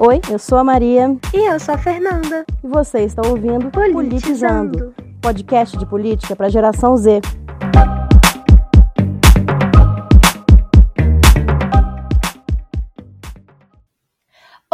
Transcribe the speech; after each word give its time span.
Oi, 0.00 0.20
eu 0.30 0.38
sou 0.38 0.58
a 0.58 0.62
Maria. 0.62 1.16
E 1.34 1.50
eu 1.52 1.58
sou 1.58 1.74
a 1.74 1.78
Fernanda. 1.78 2.44
E 2.62 2.68
você 2.68 3.00
está 3.00 3.20
ouvindo 3.26 3.68
Politizando, 3.68 3.92
Politizando 3.92 4.94
podcast 5.20 5.76
de 5.76 5.84
política 5.84 6.36
para 6.36 6.46
a 6.46 6.48
geração 6.48 6.96
Z. 6.96 7.20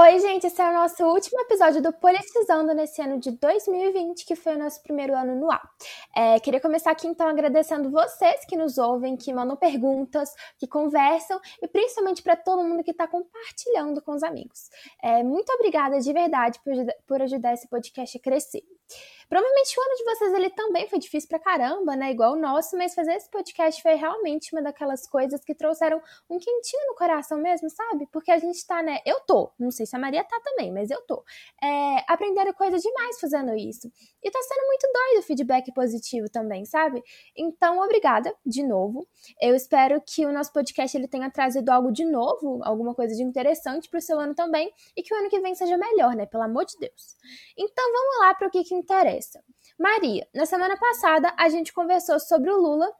Oi, 0.05 0.19
gente, 0.19 0.47
esse 0.47 0.61
é 0.61 0.69
o 0.69 0.73
nosso 0.75 1.03
último 1.03 1.41
episódio 1.41 1.81
do 1.81 1.91
Politizando 1.91 2.75
nesse 2.75 3.01
ano 3.01 3.19
de 3.19 3.31
2020, 3.31 4.27
que 4.27 4.37
foi 4.37 4.55
o 4.55 4.59
nosso 4.59 4.83
primeiro 4.83 5.17
ano 5.17 5.35
no 5.35 5.51
ar. 5.51 5.67
É, 6.15 6.39
queria 6.41 6.61
começar 6.61 6.91
aqui 6.91 7.07
então 7.07 7.27
agradecendo 7.27 7.91
vocês 7.91 8.45
que 8.47 8.55
nos 8.55 8.77
ouvem, 8.77 9.17
que 9.17 9.33
mandam 9.33 9.57
perguntas, 9.57 10.29
que 10.59 10.67
conversam 10.67 11.41
e 11.63 11.67
principalmente 11.67 12.23
para 12.23 12.37
todo 12.37 12.63
mundo 12.63 12.85
que 12.85 12.91
está 12.91 13.09
compartilhando 13.09 14.03
com 14.03 14.13
os 14.13 14.23
amigos. 14.23 14.69
É, 15.03 15.23
muito 15.23 15.51
obrigada 15.55 15.99
de 15.99 16.13
verdade 16.13 16.61
por, 16.63 16.75
por 17.07 17.23
ajudar 17.23 17.55
esse 17.55 17.67
podcast 17.67 18.19
a 18.19 18.21
crescer. 18.21 18.63
Provavelmente 19.29 19.79
o 19.79 19.83
ano 19.83 19.95
de 19.97 20.05
vocês 20.05 20.35
ele 20.35 20.51
também 20.51 20.89
foi 20.89 20.99
difícil 20.99 21.29
pra 21.29 21.39
caramba, 21.39 21.97
né? 21.97 22.11
Igual 22.11 22.33
o 22.33 22.37
nosso, 22.37 22.77
mas 22.77 22.95
fazer 22.95 23.15
esse 23.15 23.31
podcast 23.31 23.83
foi 23.83 23.95
realmente 23.95 24.55
uma 24.55 24.63
daquelas 24.63 25.07
coisas 25.07 25.43
que 25.45 25.55
trouxeram 25.55 26.01
um 26.29 26.39
quentinho 26.39 26.87
no 26.87 26.95
coração 26.95 27.39
mesmo, 27.39 27.69
sabe? 27.71 28.07
Porque 28.13 28.31
a 28.31 28.39
gente 28.39 28.67
tá, 28.67 28.83
né? 28.83 28.99
Eu 29.05 29.21
tô, 29.21 29.53
não 29.59 29.71
sei 29.71 29.87
se 29.87 29.97
a 29.97 29.99
Maria 29.99 30.23
tá 30.25 30.41
também, 30.45 30.73
mas 30.73 30.91
eu 30.91 31.01
tô. 31.03 31.25
É, 31.63 32.05
aprendendo 32.09 32.53
coisa 32.55 32.79
demais 32.79 33.21
fazendo 33.21 33.55
isso. 33.55 33.91
E 34.23 34.31
tá 34.31 34.39
sendo 34.43 34.67
muito 34.67 34.89
doido 34.93 35.19
o 35.21 35.23
feedback 35.23 35.73
positivo 35.73 36.29
também, 36.29 36.65
sabe? 36.65 37.03
Então, 37.37 37.81
obrigada 37.81 38.35
de 38.45 38.63
novo. 38.63 39.07
Eu 39.41 39.55
espero 39.55 40.01
que 40.01 40.27
o 40.27 40.33
nosso 40.33 40.53
podcast 40.53 40.97
ele 40.97 41.09
tenha 41.09 41.31
trazido 41.31 41.71
algo 41.71 41.91
de 41.91 42.05
novo, 42.05 42.61
alguma 42.63 42.95
coisa 42.95 43.15
de 43.15 43.23
interessante 43.23 43.89
pro 43.89 44.01
seu 44.01 44.19
ano 44.19 44.35
também, 44.35 44.73
e 44.97 45.03
que 45.03 45.15
o 45.15 45.19
ano 45.19 45.29
que 45.29 45.41
vem 45.41 45.55
seja 45.55 45.77
melhor, 45.77 46.15
né? 46.15 46.27
Pelo 46.27 46.45
amor 46.45 46.65
de 46.65 46.77
Deus. 46.79 47.17
Então, 47.57 47.85
vamos 47.93 48.19
lá 48.21 48.35
pro 48.35 48.51
que, 48.51 48.63
que 48.65 48.75
interessa 48.75 49.14
interessa. 49.15 49.43
Maria, 49.79 50.27
na 50.35 50.47
semana 50.47 50.77
passada 50.77 51.33
a 51.37 51.49
gente 51.49 51.73
conversou 51.73 52.19
sobre 52.19 52.51
o 52.51 52.57
Lula 52.57 52.91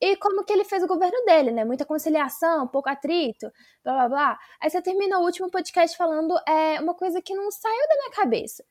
e 0.00 0.16
como 0.16 0.44
que 0.44 0.52
ele 0.52 0.64
fez 0.64 0.82
o 0.82 0.86
governo 0.86 1.24
dele, 1.24 1.50
né? 1.50 1.64
Muita 1.64 1.84
conciliação, 1.84 2.68
pouco 2.68 2.88
atrito, 2.88 3.50
blá 3.84 3.94
blá 3.94 4.08
blá. 4.08 4.38
Aí 4.60 4.70
você 4.70 4.80
termina 4.80 5.18
o 5.18 5.24
último 5.24 5.50
podcast 5.50 5.96
falando 5.96 6.34
é, 6.46 6.80
uma 6.80 6.94
coisa 6.94 7.20
que 7.20 7.34
não 7.34 7.50
saiu 7.50 7.88
da 7.88 7.96
minha 7.96 8.10
cabeça 8.12 8.64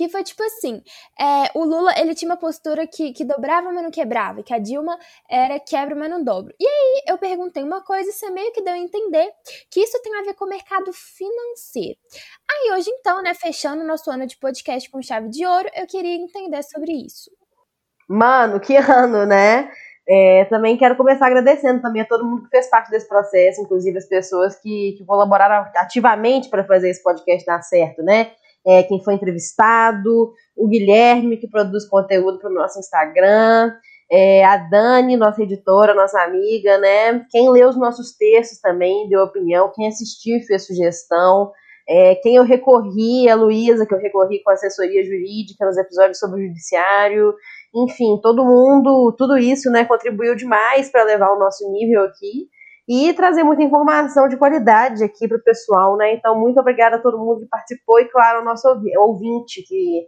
que 0.00 0.08
foi 0.08 0.24
tipo 0.24 0.42
assim, 0.42 0.82
é, 1.20 1.50
o 1.54 1.62
Lula, 1.62 1.92
ele 1.98 2.14
tinha 2.14 2.30
uma 2.30 2.38
postura 2.38 2.86
que, 2.86 3.12
que 3.12 3.22
dobrava, 3.22 3.70
mas 3.70 3.82
não 3.82 3.90
quebrava, 3.90 4.42
que 4.42 4.54
a 4.54 4.58
Dilma 4.58 4.98
era 5.28 5.60
quebra, 5.60 5.94
mas 5.94 6.08
não 6.08 6.24
dobra. 6.24 6.54
E 6.58 6.66
aí 6.66 7.02
eu 7.06 7.18
perguntei 7.18 7.62
uma 7.62 7.82
coisa 7.84 8.08
e 8.08 8.12
você 8.14 8.30
meio 8.30 8.50
que 8.50 8.62
deu 8.62 8.72
a 8.72 8.78
entender 8.78 9.30
que 9.70 9.78
isso 9.78 10.00
tem 10.02 10.16
a 10.16 10.22
ver 10.22 10.32
com 10.32 10.46
o 10.46 10.48
mercado 10.48 10.90
financeiro. 10.90 11.98
Aí 12.50 12.72
hoje 12.72 12.88
então, 12.88 13.20
né, 13.22 13.34
fechando 13.34 13.84
nosso 13.84 14.10
ano 14.10 14.26
de 14.26 14.38
podcast 14.38 14.88
com 14.88 15.02
chave 15.02 15.28
de 15.28 15.44
ouro, 15.44 15.68
eu 15.76 15.86
queria 15.86 16.14
entender 16.14 16.62
sobre 16.62 16.92
isso. 16.92 17.30
Mano, 18.08 18.58
que 18.58 18.76
ano, 18.80 19.26
né? 19.26 19.70
É, 20.08 20.46
também 20.46 20.78
quero 20.78 20.96
começar 20.96 21.26
agradecendo 21.26 21.82
também 21.82 22.00
a 22.00 22.06
todo 22.06 22.24
mundo 22.24 22.44
que 22.44 22.48
fez 22.48 22.70
parte 22.70 22.90
desse 22.90 23.06
processo, 23.06 23.60
inclusive 23.60 23.98
as 23.98 24.08
pessoas 24.08 24.58
que, 24.58 24.94
que 24.96 25.04
colaboraram 25.04 25.70
ativamente 25.76 26.48
para 26.48 26.64
fazer 26.64 26.88
esse 26.88 27.02
podcast 27.02 27.44
dar 27.44 27.60
certo, 27.60 28.02
né? 28.02 28.32
É, 28.66 28.82
quem 28.82 29.02
foi 29.02 29.14
entrevistado, 29.14 30.32
o 30.56 30.68
Guilherme, 30.68 31.36
que 31.36 31.48
produz 31.48 31.88
conteúdo 31.88 32.38
para 32.38 32.50
o 32.50 32.54
nosso 32.54 32.78
Instagram, 32.78 33.72
é, 34.10 34.44
a 34.44 34.56
Dani, 34.56 35.16
nossa 35.16 35.42
editora, 35.42 35.94
nossa 35.94 36.20
amiga, 36.22 36.78
né? 36.78 37.24
Quem 37.30 37.48
leu 37.50 37.68
os 37.68 37.78
nossos 37.78 38.16
textos 38.16 38.60
também 38.60 39.08
deu 39.08 39.22
opinião, 39.22 39.72
quem 39.74 39.86
assistiu 39.86 40.40
fez 40.46 40.66
sugestão, 40.66 41.52
é, 41.88 42.16
quem 42.16 42.36
eu 42.36 42.44
recorri, 42.44 43.28
a 43.28 43.34
Luísa, 43.34 43.86
que 43.86 43.94
eu 43.94 43.98
recorri 43.98 44.42
com 44.42 44.50
assessoria 44.50 45.04
jurídica 45.04 45.64
nos 45.64 45.76
episódios 45.76 46.18
sobre 46.18 46.40
o 46.40 46.46
judiciário, 46.48 47.34
enfim, 47.74 48.18
todo 48.20 48.44
mundo, 48.44 49.14
tudo 49.16 49.38
isso, 49.38 49.70
né, 49.70 49.84
contribuiu 49.84 50.34
demais 50.34 50.90
para 50.90 51.04
levar 51.04 51.32
o 51.32 51.38
nosso 51.38 51.70
nível 51.70 52.02
aqui 52.02 52.48
e 52.88 53.12
trazer 53.12 53.42
muita 53.44 53.62
informação 53.62 54.28
de 54.28 54.36
qualidade 54.36 55.04
aqui 55.04 55.28
para 55.28 55.36
o 55.36 55.42
pessoal, 55.42 55.96
né? 55.96 56.14
Então, 56.14 56.38
muito 56.38 56.58
obrigada 56.58 56.96
a 56.96 56.98
todo 56.98 57.18
mundo 57.18 57.40
que 57.40 57.48
participou 57.48 58.00
e, 58.00 58.06
claro, 58.06 58.38
ao 58.38 58.44
nosso 58.44 58.66
ouvinte 58.98 59.62
que, 59.62 60.06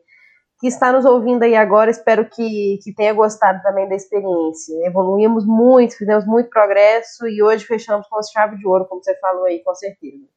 que 0.60 0.66
está 0.66 0.92
nos 0.92 1.04
ouvindo 1.04 1.42
aí 1.42 1.54
agora. 1.54 1.90
Espero 1.90 2.28
que, 2.28 2.78
que 2.82 2.94
tenha 2.94 3.12
gostado 3.12 3.62
também 3.62 3.88
da 3.88 3.94
experiência. 3.94 4.74
Evoluímos 4.86 5.46
muito, 5.46 5.96
fizemos 5.96 6.26
muito 6.26 6.50
progresso 6.50 7.26
e 7.28 7.42
hoje 7.42 7.64
fechamos 7.64 8.06
com 8.08 8.18
a 8.18 8.22
chave 8.22 8.56
de 8.56 8.66
ouro, 8.66 8.86
como 8.88 9.02
você 9.02 9.14
falou 9.20 9.44
aí, 9.44 9.62
com 9.62 9.74
certeza. 9.74 10.32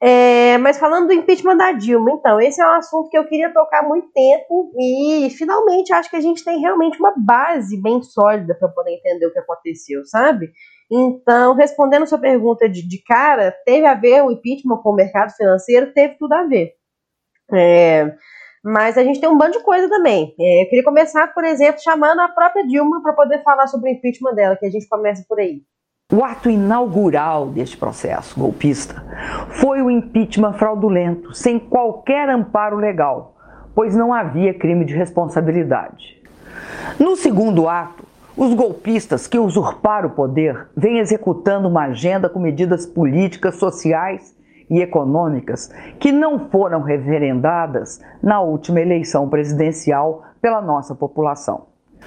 É, 0.00 0.56
mas 0.58 0.78
falando 0.78 1.08
do 1.08 1.12
impeachment 1.12 1.56
da 1.56 1.72
Dilma, 1.72 2.12
então, 2.12 2.40
esse 2.40 2.62
é 2.62 2.64
um 2.64 2.74
assunto 2.74 3.10
que 3.10 3.18
eu 3.18 3.26
queria 3.26 3.52
tocar 3.52 3.80
há 3.80 3.88
muito 3.88 4.08
tempo 4.12 4.72
e 4.78 5.28
finalmente 5.30 5.92
acho 5.92 6.08
que 6.08 6.14
a 6.14 6.20
gente 6.20 6.44
tem 6.44 6.60
realmente 6.60 7.00
uma 7.00 7.12
base 7.16 7.76
bem 7.82 8.00
sólida 8.00 8.54
para 8.54 8.68
poder 8.68 8.92
entender 8.92 9.26
o 9.26 9.32
que 9.32 9.40
aconteceu, 9.40 10.04
sabe? 10.04 10.52
Então, 10.90 11.54
respondendo 11.54 12.06
sua 12.06 12.18
pergunta 12.18 12.68
de, 12.68 12.86
de 12.86 13.02
cara, 13.02 13.54
teve 13.64 13.86
a 13.86 13.94
ver 13.94 14.22
o 14.22 14.30
impeachment 14.30 14.78
com 14.78 14.90
o 14.90 14.94
mercado 14.94 15.32
financeiro? 15.32 15.92
Teve 15.92 16.14
tudo 16.18 16.32
a 16.32 16.44
ver. 16.44 16.72
É, 17.52 18.14
mas 18.64 18.98
a 18.98 19.04
gente 19.04 19.20
tem 19.20 19.28
um 19.28 19.36
bando 19.36 19.58
de 19.58 19.64
coisa 19.64 19.88
também. 19.88 20.34
É, 20.38 20.62
eu 20.62 20.68
queria 20.68 20.84
começar, 20.84 21.32
por 21.34 21.44
exemplo, 21.44 21.80
chamando 21.82 22.20
a 22.20 22.28
própria 22.28 22.66
Dilma 22.66 23.02
para 23.02 23.12
poder 23.12 23.42
falar 23.42 23.66
sobre 23.66 23.90
o 23.90 23.92
impeachment 23.92 24.34
dela, 24.34 24.56
que 24.56 24.66
a 24.66 24.70
gente 24.70 24.88
começa 24.88 25.24
por 25.28 25.38
aí. 25.38 25.62
O 26.10 26.24
ato 26.24 26.48
inaugural 26.48 27.48
deste 27.48 27.76
processo 27.76 28.40
golpista 28.40 29.04
foi 29.60 29.82
o 29.82 29.90
impeachment 29.90 30.54
fraudulento, 30.54 31.34
sem 31.34 31.58
qualquer 31.58 32.30
amparo 32.30 32.78
legal, 32.78 33.36
pois 33.74 33.94
não 33.94 34.12
havia 34.12 34.54
crime 34.54 34.86
de 34.86 34.94
responsabilidade. 34.94 36.18
No 36.98 37.14
segundo 37.14 37.68
ato, 37.68 38.04
os 38.38 38.54
golpistas 38.54 39.26
que 39.26 39.36
usurparam 39.36 40.10
o 40.10 40.12
poder 40.12 40.68
vêm 40.76 41.00
executando 41.00 41.66
uma 41.66 41.86
agenda 41.86 42.28
com 42.28 42.38
medidas 42.38 42.86
políticas, 42.86 43.56
sociais 43.56 44.32
e 44.70 44.80
econômicas 44.80 45.74
que 45.98 46.12
não 46.12 46.48
foram 46.48 46.80
referendadas 46.80 48.00
na 48.22 48.40
última 48.40 48.80
eleição 48.80 49.28
presidencial 49.28 50.22
pela 50.40 50.62
nossa 50.62 50.94
população. 50.94 51.66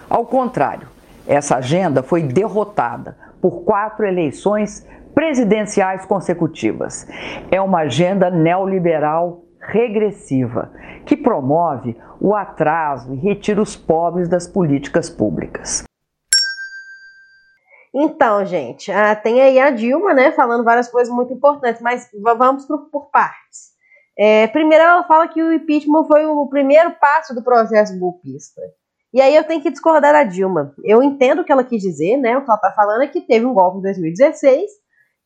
Ao 0.09 0.25
contrário, 0.25 0.87
essa 1.27 1.57
agenda 1.57 2.01
foi 2.01 2.23
derrotada 2.23 3.17
por 3.41 3.63
quatro 3.63 4.05
eleições 4.05 4.87
presidenciais 5.13 6.05
consecutivas. 6.05 7.05
É 7.51 7.59
uma 7.59 7.79
agenda 7.79 8.29
neoliberal 8.29 9.43
regressiva 9.59 10.71
que 11.05 11.17
promove 11.17 11.97
o 12.21 12.33
atraso 12.33 13.13
e 13.13 13.17
retira 13.17 13.61
os 13.61 13.75
pobres 13.75 14.29
das 14.29 14.47
políticas 14.47 15.09
públicas. 15.09 15.83
Então, 17.93 18.45
gente, 18.45 18.89
ah, 18.91 19.15
tem 19.15 19.41
aí 19.41 19.59
a 19.59 19.69
Dilma, 19.69 20.13
né, 20.13 20.31
falando 20.31 20.63
várias 20.63 20.89
coisas 20.89 21.13
muito 21.13 21.33
importantes, 21.33 21.81
mas 21.81 22.09
vamos 22.37 22.65
por, 22.65 22.89
por 22.89 23.09
partes. 23.11 23.71
É, 24.17 24.47
primeiro, 24.47 24.83
ela 24.83 25.03
fala 25.03 25.27
que 25.27 25.41
o 25.41 25.53
impeachment 25.53 26.05
foi 26.05 26.25
o 26.25 26.47
primeiro 26.47 26.91
passo 26.91 27.35
do 27.35 27.43
processo 27.43 27.97
golpista. 27.99 28.61
E 29.13 29.21
aí 29.21 29.35
eu 29.35 29.43
tenho 29.43 29.61
que 29.61 29.69
discordar 29.69 30.13
da 30.13 30.23
Dilma. 30.23 30.73
Eu 30.83 31.03
entendo 31.03 31.41
o 31.41 31.43
que 31.43 31.51
ela 31.51 31.65
quis 31.65 31.81
dizer, 31.81 32.15
né? 32.17 32.37
O 32.37 32.45
que 32.45 32.49
ela 32.49 32.55
está 32.55 32.71
falando 32.71 33.01
é 33.01 33.07
que 33.07 33.21
teve 33.21 33.45
um 33.45 33.53
golpe 33.53 33.79
em 33.79 33.81
2016 33.81 34.71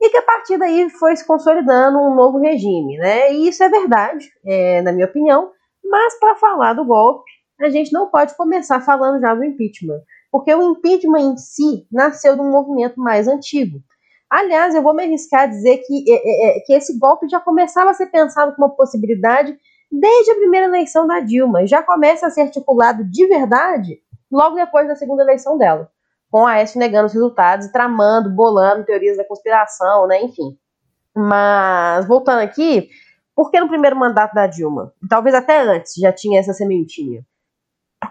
e 0.01 0.09
que 0.09 0.17
a 0.17 0.23
partir 0.23 0.57
daí 0.57 0.89
foi 0.89 1.15
se 1.15 1.25
consolidando 1.25 1.99
um 1.99 2.15
novo 2.15 2.39
regime, 2.39 2.97
né? 2.97 3.31
E 3.31 3.47
isso 3.47 3.63
é 3.63 3.69
verdade, 3.69 4.31
é, 4.43 4.81
na 4.81 4.91
minha 4.91 5.05
opinião. 5.05 5.51
Mas 5.83 6.17
para 6.19 6.35
falar 6.35 6.73
do 6.73 6.83
golpe, 6.83 7.29
a 7.61 7.69
gente 7.69 7.93
não 7.93 8.09
pode 8.09 8.35
começar 8.35 8.81
falando 8.81 9.21
já 9.21 9.35
do 9.35 9.43
impeachment 9.43 10.01
porque 10.35 10.53
o 10.53 10.71
impeachment 10.71 11.31
em 11.31 11.37
si 11.37 11.87
nasceu 11.89 12.35
de 12.35 12.41
um 12.41 12.51
movimento 12.51 12.99
mais 12.99 13.25
antigo. 13.25 13.79
Aliás, 14.29 14.75
eu 14.75 14.81
vou 14.83 14.93
me 14.93 15.01
arriscar 15.01 15.43
a 15.43 15.45
dizer 15.45 15.77
que, 15.77 16.11
é, 16.11 16.15
é, 16.15 16.57
é, 16.57 16.59
que 16.59 16.73
esse 16.73 16.99
golpe 16.99 17.25
já 17.29 17.39
começava 17.39 17.91
a 17.91 17.93
ser 17.93 18.07
pensado 18.07 18.53
como 18.53 18.67
uma 18.67 18.75
possibilidade 18.75 19.57
desde 19.89 20.31
a 20.31 20.35
primeira 20.35 20.65
eleição 20.65 21.07
da 21.07 21.21
Dilma, 21.21 21.65
já 21.65 21.81
começa 21.81 22.27
a 22.27 22.29
ser 22.29 22.41
articulado 22.41 23.05
de 23.05 23.25
verdade 23.27 24.01
logo 24.29 24.57
depois 24.57 24.89
da 24.89 24.95
segunda 24.97 25.23
eleição 25.23 25.57
dela, 25.57 25.89
com 26.29 26.45
a 26.45 26.51
Aécio 26.51 26.79
negando 26.79 27.05
os 27.05 27.13
resultados, 27.13 27.69
tramando, 27.69 28.29
bolando 28.29 28.83
teorias 28.83 29.15
da 29.15 29.23
conspiração, 29.23 30.05
né, 30.05 30.21
enfim. 30.21 30.57
Mas, 31.15 32.05
voltando 32.07 32.39
aqui, 32.39 32.89
por 33.33 33.49
que 33.49 33.57
no 33.57 33.69
primeiro 33.69 33.95
mandato 33.95 34.33
da 34.33 34.47
Dilma? 34.47 34.91
Talvez 35.09 35.33
até 35.33 35.61
antes 35.61 35.93
já 35.95 36.11
tinha 36.11 36.41
essa 36.41 36.51
sementinha. 36.51 37.25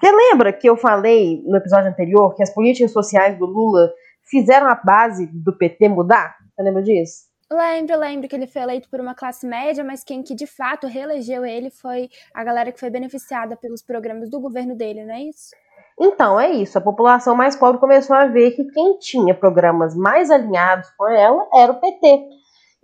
Porque 0.05 0.15
lembra 0.15 0.53
que 0.53 0.69
eu 0.69 0.77
falei 0.77 1.43
no 1.47 1.57
episódio 1.57 1.89
anterior 1.89 2.35
que 2.35 2.43
as 2.43 2.53
políticas 2.53 2.93
sociais 2.93 3.39
do 3.39 3.47
Lula 3.47 3.91
fizeram 4.23 4.67
a 4.67 4.75
base 4.75 5.27
do 5.33 5.57
PT 5.57 5.89
mudar? 5.89 6.37
Você 6.55 6.63
lembra 6.63 6.83
disso? 6.83 7.23
Lembro, 7.51 7.99
lembro 7.99 8.29
que 8.29 8.37
ele 8.37 8.47
foi 8.47 8.61
eleito 8.61 8.91
por 8.91 9.01
uma 9.01 9.15
classe 9.15 9.47
média, 9.47 9.83
mas 9.83 10.05
quem 10.05 10.23
que 10.23 10.35
de 10.35 10.47
fato 10.47 10.87
reelegeu 10.87 11.43
ele 11.43 11.71
foi 11.71 12.11
a 12.35 12.45
galera 12.45 12.71
que 12.71 12.79
foi 12.79 12.91
beneficiada 12.91 13.57
pelos 13.57 13.81
programas 13.81 14.29
do 14.29 14.39
governo 14.39 14.77
dele, 14.77 15.07
não 15.07 15.15
é 15.15 15.23
isso? 15.23 15.57
Então, 15.99 16.39
é 16.39 16.51
isso. 16.51 16.77
A 16.77 16.83
população 16.83 17.35
mais 17.35 17.57
pobre 17.57 17.81
começou 17.81 18.15
a 18.15 18.27
ver 18.27 18.51
que 18.51 18.65
quem 18.73 18.99
tinha 18.99 19.35
programas 19.35 19.97
mais 19.97 20.31
alinhados 20.31 20.91
com 20.99 21.09
ela 21.09 21.49
era 21.55 21.73
o 21.73 21.81
PT. 21.81 22.29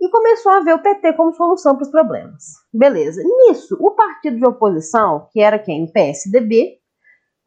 e 0.01 0.09
começou 0.09 0.53
a 0.53 0.61
ver 0.61 0.73
o 0.73 0.81
PT 0.81 1.13
como 1.13 1.35
solução 1.35 1.75
para 1.75 1.83
os 1.83 1.91
problemas. 1.91 2.43
Beleza. 2.73 3.21
Nisso, 3.23 3.77
o 3.79 3.91
partido 3.91 4.37
de 4.37 4.45
oposição, 4.47 5.27
que 5.31 5.39
era 5.39 5.59
quem? 5.59 5.83
O 5.83 5.91
PSDB, 5.91 6.80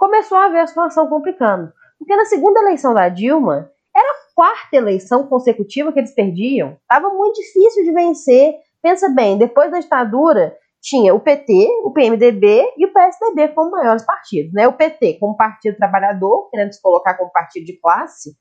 começou 0.04 0.36
a 0.36 0.48
ver 0.48 0.60
a 0.60 0.66
situação 0.66 1.08
complicando. 1.08 1.72
Porque 1.98 2.14
na 2.14 2.26
segunda 2.26 2.60
eleição 2.60 2.92
da 2.92 3.08
Dilma, 3.08 3.70
era 3.96 4.06
a 4.06 4.34
quarta 4.34 4.76
eleição 4.76 5.26
consecutiva 5.26 5.90
que 5.92 5.98
eles 5.98 6.14
perdiam. 6.14 6.76
Estava 6.82 7.08
muito 7.08 7.40
difícil 7.40 7.84
de 7.84 7.92
vencer. 7.92 8.54
Pensa 8.82 9.08
bem, 9.08 9.38
depois 9.38 9.70
da 9.70 9.80
ditadura, 9.80 10.54
tinha 10.82 11.14
o 11.14 11.20
PT, 11.20 11.68
o 11.84 11.90
PMDB 11.90 12.74
e 12.76 12.84
o 12.84 12.92
PSDB 12.92 13.48
como 13.54 13.70
maiores 13.70 14.04
partidos. 14.04 14.52
Né? 14.52 14.68
O 14.68 14.74
PT 14.74 15.14
como 15.18 15.38
partido 15.38 15.78
trabalhador, 15.78 16.50
querendo 16.50 16.74
se 16.74 16.82
colocar 16.82 17.14
como 17.14 17.32
partido 17.32 17.64
de 17.64 17.80
classe, 17.80 18.36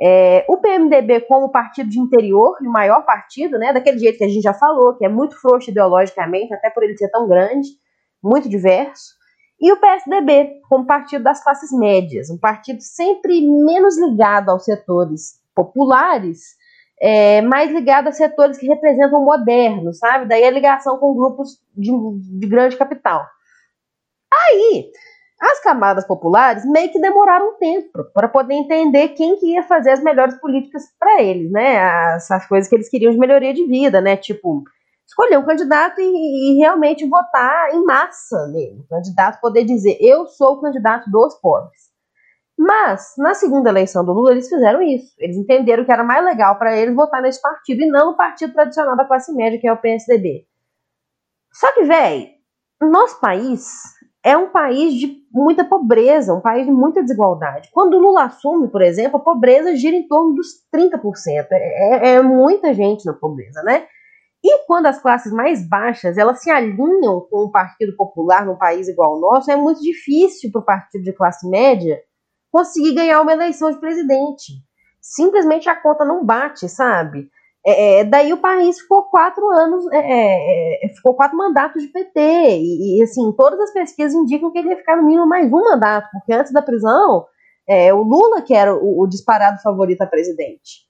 é, 0.00 0.44
o 0.48 0.58
PMDB 0.58 1.22
como 1.22 1.50
partido 1.50 1.90
de 1.90 1.98
interior, 1.98 2.56
o 2.60 2.70
maior 2.70 3.04
partido, 3.04 3.58
né, 3.58 3.70
daquele 3.70 3.98
jeito 3.98 4.16
que 4.16 4.24
a 4.24 4.28
gente 4.28 4.42
já 4.42 4.54
falou, 4.54 4.96
que 4.96 5.04
é 5.04 5.10
muito 5.10 5.38
frouxo 5.38 5.70
ideologicamente, 5.70 6.54
até 6.54 6.70
por 6.70 6.82
ele 6.82 6.96
ser 6.96 7.10
tão 7.10 7.28
grande, 7.28 7.68
muito 8.22 8.48
diverso, 8.48 9.19
e 9.60 9.70
o 9.72 9.76
PSDB 9.78 10.60
como 10.68 10.86
partido 10.86 11.22
das 11.22 11.42
classes 11.42 11.70
médias, 11.72 12.30
um 12.30 12.38
partido 12.38 12.80
sempre 12.80 13.40
menos 13.46 13.98
ligado 14.00 14.50
aos 14.50 14.64
setores 14.64 15.38
populares, 15.54 16.56
é, 17.00 17.42
mais 17.42 17.70
ligado 17.70 18.08
a 18.08 18.12
setores 18.12 18.58
que 18.58 18.66
representam 18.66 19.20
o 19.20 19.24
moderno, 19.24 19.92
sabe? 19.92 20.26
Daí 20.26 20.44
a 20.44 20.50
ligação 20.50 20.98
com 20.98 21.14
grupos 21.14 21.58
de, 21.76 21.90
de 22.38 22.46
grande 22.46 22.76
capital. 22.76 23.26
Aí, 24.32 24.90
as 25.40 25.60
camadas 25.60 26.06
populares 26.06 26.64
meio 26.64 26.92
que 26.92 27.00
demoraram 27.00 27.50
um 27.50 27.58
tempo 27.58 28.04
para 28.14 28.28
poder 28.28 28.54
entender 28.54 29.08
quem 29.08 29.36
que 29.36 29.54
ia 29.54 29.62
fazer 29.62 29.90
as 29.90 30.02
melhores 30.02 30.38
políticas 30.38 30.84
para 30.98 31.22
eles, 31.22 31.50
né? 31.50 31.78
As, 31.78 32.30
as, 32.30 32.46
coisas 32.46 32.68
que 32.68 32.76
eles 32.76 32.90
queriam 32.90 33.12
de 33.12 33.18
melhoria 33.18 33.54
de 33.54 33.66
vida, 33.66 34.00
né? 34.00 34.16
Tipo, 34.16 34.62
escolher 35.10 35.38
um 35.38 35.44
candidato 35.44 36.00
e, 36.00 36.04
e 36.54 36.58
realmente 36.58 37.06
votar 37.08 37.74
em 37.74 37.84
massa 37.84 38.46
nele. 38.48 38.80
O 38.80 38.88
candidato 38.88 39.40
poder 39.40 39.64
dizer, 39.64 39.98
eu 40.00 40.26
sou 40.26 40.54
o 40.54 40.60
candidato 40.60 41.10
dos 41.10 41.34
pobres. 41.40 41.90
Mas, 42.56 43.14
na 43.18 43.34
segunda 43.34 43.70
eleição 43.70 44.04
do 44.04 44.12
Lula, 44.12 44.32
eles 44.32 44.48
fizeram 44.48 44.82
isso. 44.82 45.14
Eles 45.18 45.36
entenderam 45.36 45.84
que 45.84 45.92
era 45.92 46.04
mais 46.04 46.24
legal 46.24 46.58
para 46.58 46.76
eles 46.76 46.94
votar 46.94 47.22
nesse 47.22 47.40
partido 47.40 47.82
e 47.82 47.90
não 47.90 48.10
no 48.10 48.16
partido 48.16 48.52
tradicional 48.52 48.96
da 48.96 49.04
classe 49.04 49.34
média, 49.34 49.58
que 49.58 49.66
é 49.66 49.72
o 49.72 49.80
PSDB. 49.80 50.46
Só 51.52 51.72
que, 51.72 51.84
velho, 51.84 52.28
nosso 52.82 53.18
país 53.18 53.64
é 54.22 54.36
um 54.36 54.50
país 54.50 54.92
de 54.92 55.22
muita 55.32 55.64
pobreza, 55.64 56.34
um 56.34 56.40
país 56.40 56.66
de 56.66 56.72
muita 56.72 57.02
desigualdade. 57.02 57.70
Quando 57.72 57.94
o 57.94 57.98
Lula 57.98 58.24
assume, 58.24 58.68
por 58.68 58.82
exemplo, 58.82 59.16
a 59.16 59.24
pobreza 59.24 59.74
gira 59.74 59.96
em 59.96 60.06
torno 60.06 60.34
dos 60.34 60.48
30%. 60.72 61.46
É, 61.50 62.10
é, 62.10 62.14
é 62.16 62.22
muita 62.22 62.74
gente 62.74 63.06
na 63.06 63.14
pobreza, 63.14 63.62
né? 63.62 63.86
E 64.42 64.64
quando 64.66 64.86
as 64.86 65.00
classes 65.00 65.32
mais 65.32 65.68
baixas 65.68 66.16
elas 66.16 66.40
se 66.40 66.50
alinham 66.50 67.20
com 67.30 67.44
o 67.44 67.50
Partido 67.50 67.94
Popular 67.96 68.46
num 68.46 68.56
país 68.56 68.88
igual 68.88 69.14
ao 69.14 69.20
nosso, 69.20 69.50
é 69.50 69.56
muito 69.56 69.80
difícil 69.80 70.50
para 70.50 70.60
o 70.60 70.64
partido 70.64 71.04
de 71.04 71.12
classe 71.12 71.48
média 71.48 72.00
conseguir 72.50 72.94
ganhar 72.94 73.20
uma 73.20 73.32
eleição 73.32 73.70
de 73.70 73.78
presidente. 73.78 74.54
Simplesmente 75.00 75.68
a 75.68 75.76
conta 75.76 76.04
não 76.04 76.24
bate, 76.24 76.68
sabe? 76.68 77.30
É, 77.64 78.00
é, 78.00 78.04
daí 78.04 78.32
o 78.32 78.40
país 78.40 78.80
ficou 78.80 79.04
quatro 79.04 79.46
anos, 79.50 79.86
é, 79.92 79.98
é, 79.98 80.86
é 80.86 80.88
ficou 80.88 81.14
quatro 81.14 81.36
mandatos 81.36 81.82
de 81.82 81.88
PT. 81.88 82.20
E, 82.20 82.98
e, 82.98 83.02
assim, 83.02 83.32
todas 83.32 83.60
as 83.60 83.72
pesquisas 83.72 84.14
indicam 84.14 84.50
que 84.50 84.58
ele 84.58 84.70
ia 84.70 84.76
ficar 84.76 84.96
no 84.96 85.04
mínimo 85.04 85.26
mais 85.26 85.52
um 85.52 85.62
mandato, 85.62 86.08
porque 86.12 86.32
antes 86.32 86.52
da 86.52 86.62
prisão, 86.62 87.26
é, 87.68 87.92
o 87.92 88.02
Lula 88.02 88.42
que 88.42 88.54
era 88.54 88.74
o, 88.74 89.02
o, 89.02 89.06
disparado 89.06 89.60
favorito 89.62 90.02
a 90.02 90.06
presidente. 90.06 90.89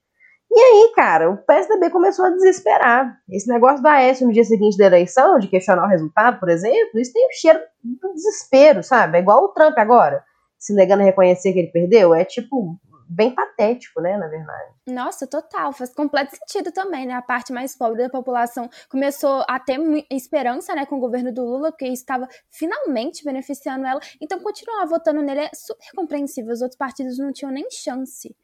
E 0.52 0.58
aí, 0.58 0.93
cara, 0.97 1.31
o 1.31 1.37
PSDB 1.37 1.91
começou 1.91 2.25
a 2.25 2.31
desesperar. 2.31 3.17
Esse 3.29 3.49
negócio 3.49 3.81
do 3.81 3.87
Aécio 3.87 4.26
no 4.26 4.32
dia 4.32 4.43
seguinte 4.43 4.76
da 4.76 4.87
eleição, 4.87 5.38
de 5.38 5.47
questionar 5.47 5.85
o 5.85 5.88
resultado, 5.88 6.41
por 6.41 6.49
exemplo, 6.49 6.99
isso 6.99 7.12
tem 7.12 7.25
o 7.26 7.32
cheiro 7.32 7.61
do 7.85 8.12
desespero, 8.14 8.82
sabe? 8.82 9.19
É 9.19 9.20
igual 9.20 9.44
o 9.44 9.49
Trump 9.49 9.79
agora, 9.79 10.25
se 10.58 10.75
negando 10.75 11.02
a 11.02 11.06
reconhecer 11.06 11.52
que 11.52 11.61
ele 11.61 11.70
perdeu. 11.70 12.12
É 12.12 12.25
tipo, 12.25 12.76
bem 13.11 13.35
patético, 13.35 14.00
né, 14.00 14.17
na 14.17 14.29
verdade. 14.29 14.73
Nossa, 14.88 15.26
total, 15.26 15.73
faz 15.73 15.93
completo 15.93 16.37
sentido 16.37 16.73
também, 16.73 17.06
né? 17.06 17.14
A 17.14 17.23
parte 17.23 17.52
mais 17.52 17.76
pobre 17.76 18.02
da 18.02 18.08
população 18.08 18.69
começou 18.88 19.44
a 19.49 19.58
ter 19.58 19.79
esperança, 20.11 20.75
né, 20.75 20.85
com 20.85 20.97
o 20.97 21.00
governo 21.00 21.32
do 21.32 21.44
Lula, 21.44 21.70
porque 21.70 21.87
estava 21.87 22.29
finalmente 22.50 23.25
beneficiando 23.25 23.85
ela. 23.87 24.00
Então, 24.20 24.41
continuar 24.41 24.85
votando 24.87 25.23
nele 25.23 25.41
é 25.41 25.50
super 25.52 25.91
compreensível. 25.94 26.52
Os 26.52 26.61
outros 26.61 26.79
partidos 26.79 27.19
não 27.19 27.32
tinham 27.32 27.52
nem 27.52 27.69
chance. 27.70 28.35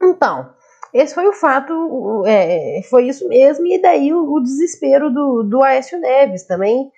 Então, 0.00 0.54
esse 0.96 1.14
foi 1.14 1.26
o 1.28 1.32
fato, 1.32 2.24
é, 2.26 2.80
foi 2.88 3.08
isso 3.08 3.28
mesmo, 3.28 3.66
e 3.66 3.80
daí 3.80 4.12
o, 4.12 4.32
o 4.32 4.40
desespero 4.40 5.10
do, 5.10 5.42
do 5.42 5.62
Aécio 5.62 5.98
Neves 6.00 6.44
também 6.44 6.90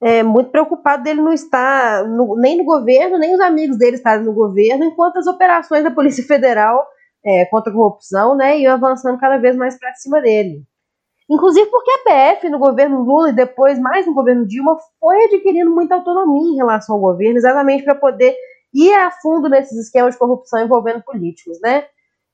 é, 0.00 0.22
muito 0.22 0.50
preocupado 0.50 1.02
dele 1.02 1.20
não 1.20 1.32
estar 1.32 2.06
no, 2.06 2.36
nem 2.36 2.58
no 2.58 2.64
governo, 2.64 3.18
nem 3.18 3.34
os 3.34 3.40
amigos 3.40 3.78
dele 3.78 3.96
estarem 3.96 4.24
no 4.24 4.32
governo, 4.32 4.84
enquanto 4.84 5.18
as 5.18 5.26
operações 5.26 5.82
da 5.82 5.90
Polícia 5.90 6.24
Federal 6.28 6.86
é, 7.24 7.44
contra 7.46 7.72
a 7.72 7.74
corrupção 7.74 8.36
né, 8.36 8.58
iam 8.58 8.74
avançando 8.74 9.18
cada 9.18 9.38
vez 9.38 9.56
mais 9.56 9.78
para 9.78 9.94
cima 9.94 10.20
dele. 10.20 10.62
Inclusive 11.28 11.68
porque 11.70 11.90
a 11.90 12.04
PF 12.04 12.48
no 12.48 12.58
governo 12.58 13.02
Lula 13.02 13.30
e 13.30 13.34
depois 13.34 13.80
mais 13.80 14.06
no 14.06 14.14
governo 14.14 14.46
Dilma 14.46 14.76
foi 15.00 15.24
adquirindo 15.24 15.70
muita 15.70 15.96
autonomia 15.96 16.52
em 16.52 16.56
relação 16.56 16.94
ao 16.94 17.00
governo, 17.00 17.36
exatamente 17.36 17.82
para 17.82 17.96
poder 17.96 18.36
ir 18.72 18.92
a 18.94 19.10
fundo 19.10 19.48
nesses 19.48 19.76
esquemas 19.86 20.14
de 20.14 20.20
corrupção 20.20 20.60
envolvendo 20.60 21.02
políticos, 21.02 21.58
né? 21.60 21.86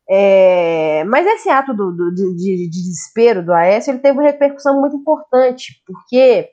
É, 0.08 1.04
mas 1.04 1.26
esse 1.26 1.48
ato 1.48 1.72
do, 1.72 1.92
do 1.92 2.14
de, 2.14 2.34
de, 2.34 2.56
de, 2.56 2.68
desespero 2.68 3.44
do 3.44 3.52
Aécio 3.52 3.92
ele 3.92 4.00
teve 4.00 4.18
uma 4.18 4.24
repercussão 4.24 4.80
muito 4.80 4.96
importante, 4.96 5.80
porque 5.86 6.48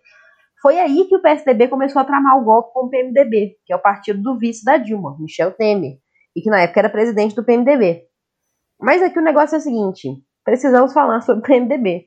foi 0.62 0.78
aí 0.78 1.06
que 1.06 1.16
o 1.16 1.22
PSDB 1.22 1.68
começou 1.68 2.02
a 2.02 2.06
tramar 2.06 2.38
o 2.38 2.44
golpe 2.44 2.74
com 2.74 2.86
o 2.86 2.90
PMDB, 2.90 3.56
que 3.66 3.74
é 3.74 3.76
o 3.76 3.82
partido 3.82 4.22
do 4.22 4.38
vice 4.38 4.64
da 4.64 4.78
Dilma, 4.78 5.18
Michel 5.20 5.52
Temer, 5.52 5.98
e 6.36 6.42
que 6.42 6.50
na 6.50 6.62
época 6.62 6.82
era 6.82 6.90
presidente 6.90 7.36
do 7.36 7.44
PMDB. 7.44 8.04
Mas 8.80 9.02
aqui 9.02 9.18
o 9.18 9.24
negócio 9.24 9.56
é 9.56 9.58
o 9.58 9.62
seguinte: 9.62 10.10
precisamos 10.44 10.94
falar 10.94 11.22
sobre 11.22 11.42
o 11.42 11.46
PMDB. 11.46 12.06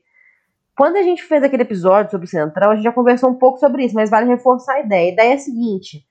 Quando 0.75 0.95
a 0.95 1.03
gente 1.03 1.23
fez 1.23 1.43
aquele 1.43 1.63
episódio 1.63 2.09
sobre 2.09 2.25
o 2.25 2.29
Centrão, 2.29 2.71
a 2.71 2.75
gente 2.75 2.83
já 2.83 2.91
conversou 2.91 3.29
um 3.29 3.37
pouco 3.37 3.59
sobre 3.59 3.85
isso, 3.85 3.93
mas 3.93 4.09
vale 4.09 4.27
reforçar 4.27 4.75
a 4.75 4.79
ideia. 4.79 5.09
A 5.09 5.13
ideia 5.13 5.31
é 5.31 5.35
a 5.35 5.39
seguinte: 5.39 6.03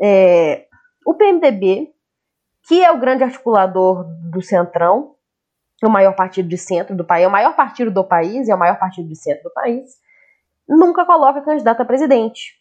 é, 0.00 0.66
o 1.06 1.14
PMDB, 1.14 1.88
que 2.66 2.82
é 2.82 2.90
o 2.90 2.98
grande 2.98 3.24
articulador 3.24 4.04
do 4.30 4.42
Centrão, 4.42 5.14
o 5.82 5.90
maior 5.90 6.14
partido 6.14 6.48
de 6.48 6.58
centro 6.58 6.94
do 6.94 7.04
país, 7.04 7.24
é 7.24 7.28
o 7.28 7.30
maior 7.30 7.56
partido 7.56 7.90
do 7.90 8.04
país 8.04 8.46
e 8.46 8.50
é 8.50 8.54
o 8.54 8.58
maior 8.58 8.78
partido 8.78 9.08
de 9.08 9.16
centro 9.16 9.44
do 9.44 9.52
país, 9.52 9.90
nunca 10.68 11.04
coloca 11.04 11.40
candidato 11.42 11.80
a 11.80 11.84
presidente. 11.84 12.60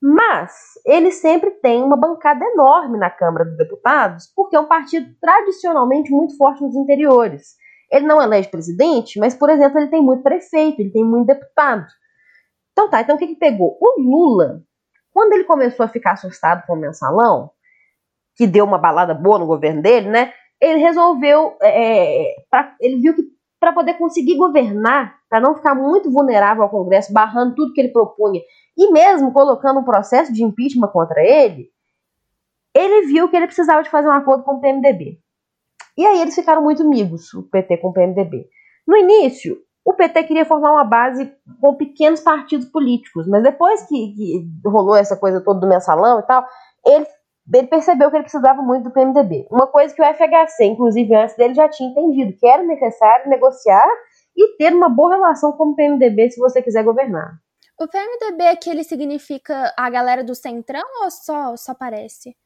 Mas 0.00 0.52
ele 0.86 1.10
sempre 1.10 1.50
tem 1.50 1.82
uma 1.82 1.96
bancada 1.96 2.44
enorme 2.44 2.98
na 2.98 3.10
Câmara 3.10 3.44
dos 3.44 3.56
Deputados, 3.56 4.32
porque 4.34 4.54
é 4.54 4.60
um 4.60 4.66
partido 4.66 5.12
tradicionalmente 5.20 6.10
muito 6.10 6.36
forte 6.36 6.62
nos 6.62 6.76
interiores. 6.76 7.56
Ele 7.90 8.06
não 8.06 8.22
elege 8.22 8.48
presidente, 8.48 9.18
mas, 9.18 9.34
por 9.34 9.50
exemplo, 9.50 9.78
ele 9.78 9.88
tem 9.88 10.02
muito 10.02 10.22
prefeito, 10.22 10.80
ele 10.80 10.90
tem 10.90 11.04
muito 11.04 11.26
deputado. 11.26 11.86
Então 12.72 12.88
tá, 12.88 13.00
então 13.00 13.16
o 13.16 13.18
que, 13.18 13.28
que 13.28 13.36
pegou? 13.36 13.76
O 13.80 14.00
Lula, 14.00 14.62
quando 15.12 15.32
ele 15.32 15.44
começou 15.44 15.84
a 15.84 15.88
ficar 15.88 16.12
assustado 16.12 16.64
com 16.64 16.74
o 16.74 16.76
mensalão, 16.76 17.50
que 18.38 18.46
deu 18.46 18.64
uma 18.64 18.78
balada 18.78 19.12
boa 19.12 19.36
no 19.36 19.46
governo 19.46 19.82
dele, 19.82 20.08
né? 20.08 20.32
Ele 20.60 20.78
resolveu, 20.78 21.56
é, 21.60 22.36
pra, 22.48 22.74
ele 22.80 23.00
viu 23.00 23.12
que 23.12 23.22
para 23.58 23.72
poder 23.72 23.94
conseguir 23.94 24.36
governar, 24.36 25.16
para 25.28 25.40
não 25.40 25.56
ficar 25.56 25.74
muito 25.74 26.08
vulnerável 26.08 26.62
ao 26.62 26.70
Congresso, 26.70 27.12
barrando 27.12 27.56
tudo 27.56 27.72
que 27.72 27.80
ele 27.80 27.88
propunha, 27.88 28.40
e 28.76 28.92
mesmo 28.92 29.32
colocando 29.32 29.80
um 29.80 29.84
processo 29.84 30.32
de 30.32 30.44
impeachment 30.44 30.86
contra 30.88 31.20
ele, 31.20 31.68
ele 32.72 33.08
viu 33.08 33.28
que 33.28 33.36
ele 33.36 33.48
precisava 33.48 33.82
de 33.82 33.90
fazer 33.90 34.06
um 34.06 34.12
acordo 34.12 34.44
com 34.44 34.52
o 34.52 34.60
PMDB. 34.60 35.18
E 35.96 36.06
aí 36.06 36.20
eles 36.20 36.36
ficaram 36.36 36.62
muito 36.62 36.82
amigos, 36.82 37.34
o 37.34 37.42
PT 37.42 37.78
com 37.78 37.88
o 37.88 37.92
PMDB. 37.92 38.46
No 38.86 38.96
início, 38.96 39.58
o 39.84 39.94
PT 39.94 40.22
queria 40.24 40.44
formar 40.44 40.70
uma 40.70 40.84
base 40.84 41.32
com 41.60 41.74
pequenos 41.74 42.20
partidos 42.20 42.68
políticos, 42.68 43.26
mas 43.26 43.42
depois 43.42 43.82
que, 43.88 44.14
que 44.14 44.48
rolou 44.64 44.94
essa 44.94 45.16
coisa 45.16 45.40
toda 45.40 45.58
do 45.58 45.66
mensalão 45.66 46.20
e 46.20 46.22
tal, 46.22 46.46
ele 46.86 47.06
ele 47.56 47.66
percebeu 47.66 48.10
que 48.10 48.16
ele 48.16 48.24
precisava 48.24 48.60
muito 48.62 48.84
do 48.84 48.90
PMDB. 48.90 49.46
Uma 49.50 49.66
coisa 49.66 49.94
que 49.94 50.02
o 50.02 50.04
FHC, 50.04 50.64
inclusive 50.64 51.14
antes 51.14 51.36
dele, 51.36 51.54
já 51.54 51.68
tinha 51.68 51.90
entendido, 51.90 52.36
que 52.38 52.46
era 52.46 52.62
necessário 52.62 53.30
negociar 53.30 53.86
e 54.36 54.56
ter 54.56 54.72
uma 54.74 54.88
boa 54.88 55.14
relação 55.14 55.52
com 55.52 55.70
o 55.70 55.74
PMDB 55.74 56.30
se 56.30 56.38
você 56.38 56.62
quiser 56.62 56.84
governar. 56.84 57.38
O 57.80 57.86
PMDB 57.86 58.48
aqui 58.48 58.70
ele 58.70 58.84
significa 58.84 59.72
a 59.76 59.88
galera 59.88 60.24
do 60.24 60.34
Centrão 60.34 60.82
ou 61.02 61.10
só, 61.10 61.56
só 61.56 61.74
parece? 61.74 62.36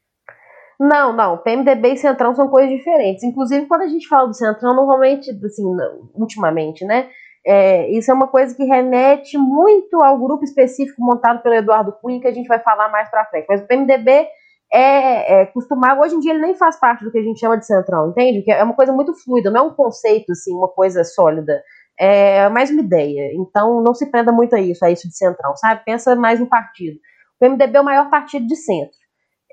Não, 0.78 1.12
não. 1.12 1.38
PMDB 1.38 1.94
e 1.94 1.96
Centrão 1.96 2.34
são 2.34 2.48
coisas 2.48 2.70
diferentes. 2.70 3.24
Inclusive, 3.24 3.66
quando 3.66 3.82
a 3.82 3.88
gente 3.88 4.06
fala 4.08 4.26
do 4.26 4.34
Centrão, 4.34 4.74
normalmente, 4.74 5.30
assim, 5.30 5.64
ultimamente, 6.14 6.84
né? 6.84 7.08
É, 7.46 7.90
isso 7.90 8.10
é 8.10 8.14
uma 8.14 8.28
coisa 8.28 8.54
que 8.54 8.64
remete 8.64 9.36
muito 9.36 10.02
ao 10.02 10.18
grupo 10.18 10.44
específico 10.44 11.02
montado 11.02 11.42
pelo 11.42 11.54
Eduardo 11.54 11.92
Cunha, 11.92 12.20
que 12.20 12.28
a 12.28 12.32
gente 12.32 12.46
vai 12.46 12.60
falar 12.60 12.88
mais 12.90 13.08
pra 13.10 13.24
frente. 13.26 13.46
Mas 13.48 13.62
o 13.62 13.66
PMDB 13.66 14.28
é, 14.72 15.42
é 15.42 15.46
costumar. 15.46 15.98
Hoje 16.00 16.14
em 16.14 16.20
dia 16.20 16.32
ele 16.32 16.40
nem 16.40 16.54
faz 16.54 16.80
parte 16.80 17.04
do 17.04 17.12
que 17.12 17.18
a 17.18 17.22
gente 17.22 17.38
chama 17.38 17.58
de 17.58 17.66
centrão, 17.66 18.10
entende? 18.10 18.42
Que 18.42 18.50
é 18.50 18.62
uma 18.64 18.74
coisa 18.74 18.92
muito 18.92 19.12
fluida, 19.14 19.50
não 19.50 19.60
é 19.60 19.62
um 19.64 19.74
conceito, 19.74 20.32
assim, 20.32 20.54
uma 20.54 20.68
coisa 20.68 21.04
sólida. 21.04 21.62
é 21.98 22.48
mais 22.48 22.70
uma 22.70 22.80
ideia. 22.80 23.32
Então 23.34 23.82
não 23.82 23.94
se 23.94 24.10
prenda 24.10 24.32
muito 24.32 24.54
a 24.56 24.60
isso, 24.60 24.84
a 24.84 24.90
isso 24.90 25.06
de 25.08 25.16
centrão, 25.16 25.54
sabe? 25.56 25.84
Pensa 25.84 26.16
mais 26.16 26.40
no 26.40 26.46
partido. 26.46 26.96
O 27.36 27.38
PMDB 27.40 27.76
é 27.76 27.80
o 27.80 27.84
maior 27.84 28.10
partido 28.10 28.46
de 28.46 28.56
centro. 28.56 28.96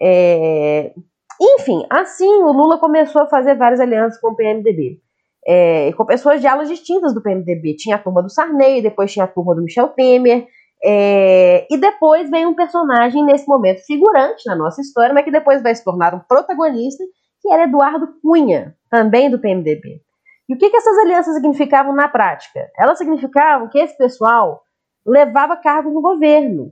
É... 0.01 0.93
Enfim, 1.41 1.85
assim 1.89 2.27
o 2.43 2.51
Lula 2.51 2.77
começou 2.77 3.23
a 3.23 3.27
fazer 3.27 3.55
várias 3.55 3.79
alianças 3.79 4.19
com 4.19 4.29
o 4.31 4.35
PMDB. 4.35 5.01
É, 5.47 5.93
com 5.93 6.05
pessoas 6.05 6.41
de 6.41 6.47
alas 6.47 6.67
distintas 6.67 7.13
do 7.13 7.21
PMDB. 7.21 7.75
Tinha 7.75 7.95
a 7.95 7.99
turma 7.99 8.21
do 8.21 8.29
Sarney, 8.29 8.81
depois 8.81 9.11
tinha 9.11 9.25
a 9.25 9.27
turma 9.27 9.55
do 9.55 9.63
Michel 9.63 9.87
Temer, 9.89 10.47
é, 10.83 11.67
e 11.69 11.77
depois 11.77 12.29
vem 12.29 12.45
um 12.45 12.55
personagem 12.55 13.23
nesse 13.25 13.47
momento 13.47 13.85
figurante 13.85 14.43
na 14.45 14.55
nossa 14.55 14.81
história, 14.81 15.13
mas 15.13 15.25
que 15.25 15.31
depois 15.31 15.61
vai 15.61 15.75
se 15.75 15.83
tornar 15.83 16.13
um 16.13 16.19
protagonista, 16.19 17.03
que 17.41 17.51
era 17.51 17.63
Eduardo 17.63 18.07
Cunha, 18.21 18.75
também 18.89 19.29
do 19.29 19.39
PMDB. 19.39 20.01
E 20.47 20.53
o 20.53 20.57
que, 20.57 20.69
que 20.69 20.77
essas 20.77 20.97
alianças 20.99 21.35
significavam 21.35 21.93
na 21.93 22.07
prática? 22.07 22.69
Elas 22.77 22.97
significavam 22.97 23.69
que 23.69 23.77
esse 23.77 23.97
pessoal 23.97 24.61
levava 25.05 25.57
cargos 25.57 25.93
no 25.93 26.01
governo, 26.01 26.71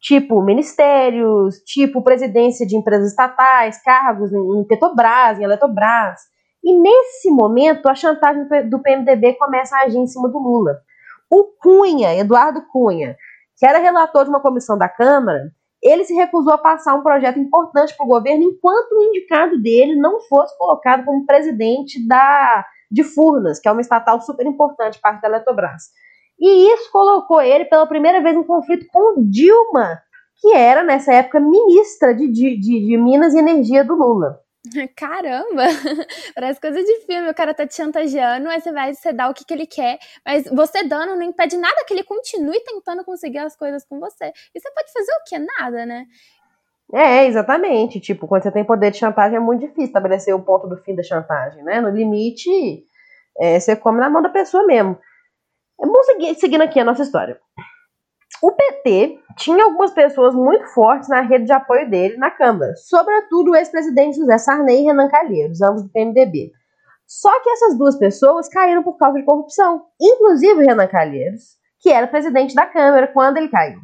tipo 0.00 0.42
ministérios, 0.42 1.58
tipo 1.58 2.02
presidência 2.02 2.66
de 2.66 2.76
empresas 2.76 3.10
estatais, 3.10 3.80
cargos 3.82 4.32
em 4.32 4.64
Petrobras, 4.64 5.38
em 5.38 5.44
Eletrobras. 5.44 6.20
E 6.64 6.74
nesse 6.78 7.30
momento, 7.30 7.88
a 7.88 7.94
chantagem 7.94 8.44
do 8.68 8.80
PMDB 8.80 9.34
começa 9.34 9.76
a 9.76 9.82
agir 9.82 9.98
em 9.98 10.06
cima 10.06 10.28
do 10.28 10.38
Lula. 10.38 10.78
O 11.30 11.44
Cunha, 11.60 12.14
Eduardo 12.14 12.62
Cunha, 12.70 13.16
que 13.56 13.66
era 13.66 13.78
relator 13.78 14.24
de 14.24 14.30
uma 14.30 14.40
comissão 14.40 14.76
da 14.76 14.88
Câmara, 14.88 15.50
ele 15.82 16.04
se 16.04 16.14
recusou 16.14 16.52
a 16.52 16.58
passar 16.58 16.94
um 16.94 17.02
projeto 17.02 17.38
importante 17.38 17.96
para 17.96 18.04
o 18.04 18.08
governo 18.08 18.44
enquanto 18.44 18.92
o 18.92 19.02
indicado 19.02 19.60
dele 19.60 19.96
não 19.96 20.20
fosse 20.20 20.56
colocado 20.56 21.04
como 21.04 21.26
presidente 21.26 22.06
da 22.06 22.64
de 22.92 23.02
Furnas, 23.02 23.58
que 23.58 23.66
é 23.66 23.72
uma 23.72 23.80
estatal 23.80 24.20
super 24.20 24.46
importante, 24.46 25.00
parte 25.00 25.22
da 25.22 25.28
Eletrobras. 25.28 25.84
E 26.38 26.72
isso 26.74 26.90
colocou 26.92 27.40
ele 27.40 27.64
pela 27.64 27.86
primeira 27.86 28.20
vez 28.20 28.36
em 28.36 28.42
conflito 28.42 28.86
com 28.92 29.24
Dilma, 29.24 29.98
que 30.40 30.52
era, 30.52 30.82
nessa 30.82 31.14
época, 31.14 31.40
ministra 31.40 32.14
de, 32.14 32.28
de, 32.30 32.58
de, 32.58 32.96
Minas 32.98 33.32
e 33.32 33.38
Energia 33.38 33.82
do 33.84 33.94
Lula. 33.94 34.38
Caramba! 34.96 35.64
Parece 36.34 36.60
coisa 36.60 36.82
de 36.82 37.00
filme. 37.06 37.28
O 37.28 37.34
cara 37.34 37.54
tá 37.54 37.66
te 37.66 37.74
chantageando, 37.74 38.48
aí 38.48 38.60
você 38.60 38.72
vai, 38.72 38.94
você 38.94 39.12
dá 39.12 39.28
o 39.28 39.34
que, 39.34 39.44
que 39.44 39.52
ele 39.52 39.66
quer. 39.66 39.98
Mas 40.24 40.44
você 40.44 40.84
dando 40.84 41.16
não 41.16 41.22
impede 41.22 41.56
nada 41.56 41.84
que 41.84 41.92
ele 41.92 42.04
continue 42.04 42.60
tentando 42.60 43.04
conseguir 43.04 43.38
as 43.38 43.56
coisas 43.56 43.84
com 43.84 43.98
você. 43.98 44.32
E 44.54 44.60
você 44.60 44.70
pode 44.70 44.92
fazer 44.92 45.12
o 45.12 45.24
quê? 45.26 45.38
Nada, 45.58 45.86
né? 45.86 46.06
É, 46.92 47.26
exatamente. 47.26 48.00
Tipo, 48.00 48.28
quando 48.28 48.42
você 48.42 48.52
tem 48.52 48.64
poder 48.64 48.90
de 48.90 48.98
chantagem 48.98 49.36
é 49.36 49.40
muito 49.40 49.60
difícil 49.60 49.84
estabelecer 49.84 50.34
o 50.34 50.42
ponto 50.42 50.68
do 50.68 50.76
fim 50.76 50.94
da 50.94 51.02
chantagem, 51.02 51.62
né? 51.64 51.80
No 51.80 51.90
limite, 51.90 52.84
é, 53.38 53.58
você 53.58 53.74
come 53.74 53.98
na 53.98 54.10
mão 54.10 54.22
da 54.22 54.28
pessoa 54.28 54.64
mesmo. 54.66 54.98
Vamos 55.78 56.06
seguir, 56.06 56.34
seguindo 56.36 56.62
aqui 56.62 56.78
a 56.78 56.84
nossa 56.84 57.02
história. 57.02 57.40
O 58.40 58.52
PT 58.52 59.18
tinha 59.36 59.64
algumas 59.64 59.92
pessoas 59.92 60.34
muito 60.34 60.66
fortes 60.74 61.08
na 61.08 61.20
rede 61.20 61.46
de 61.46 61.52
apoio 61.52 61.88
dele 61.88 62.16
na 62.16 62.30
Câmara, 62.30 62.74
sobretudo 62.76 63.50
o 63.50 63.56
ex-presidente 63.56 64.16
José 64.16 64.38
Sarney 64.38 64.80
e 64.80 64.84
Renan 64.84 65.08
Calheiros, 65.08 65.60
ambos 65.60 65.82
do 65.82 65.90
PMDB. 65.90 66.52
Só 67.06 67.30
que 67.42 67.50
essas 67.50 67.76
duas 67.76 67.98
pessoas 67.98 68.48
caíram 68.48 68.82
por 68.82 68.96
causa 68.96 69.18
de 69.18 69.24
corrupção, 69.24 69.84
inclusive 70.00 70.64
Renan 70.64 70.86
Calheiros, 70.86 71.56
que 71.80 71.90
era 71.90 72.06
presidente 72.06 72.54
da 72.54 72.66
Câmara 72.66 73.08
quando 73.08 73.36
ele 73.36 73.48
caiu. 73.48 73.78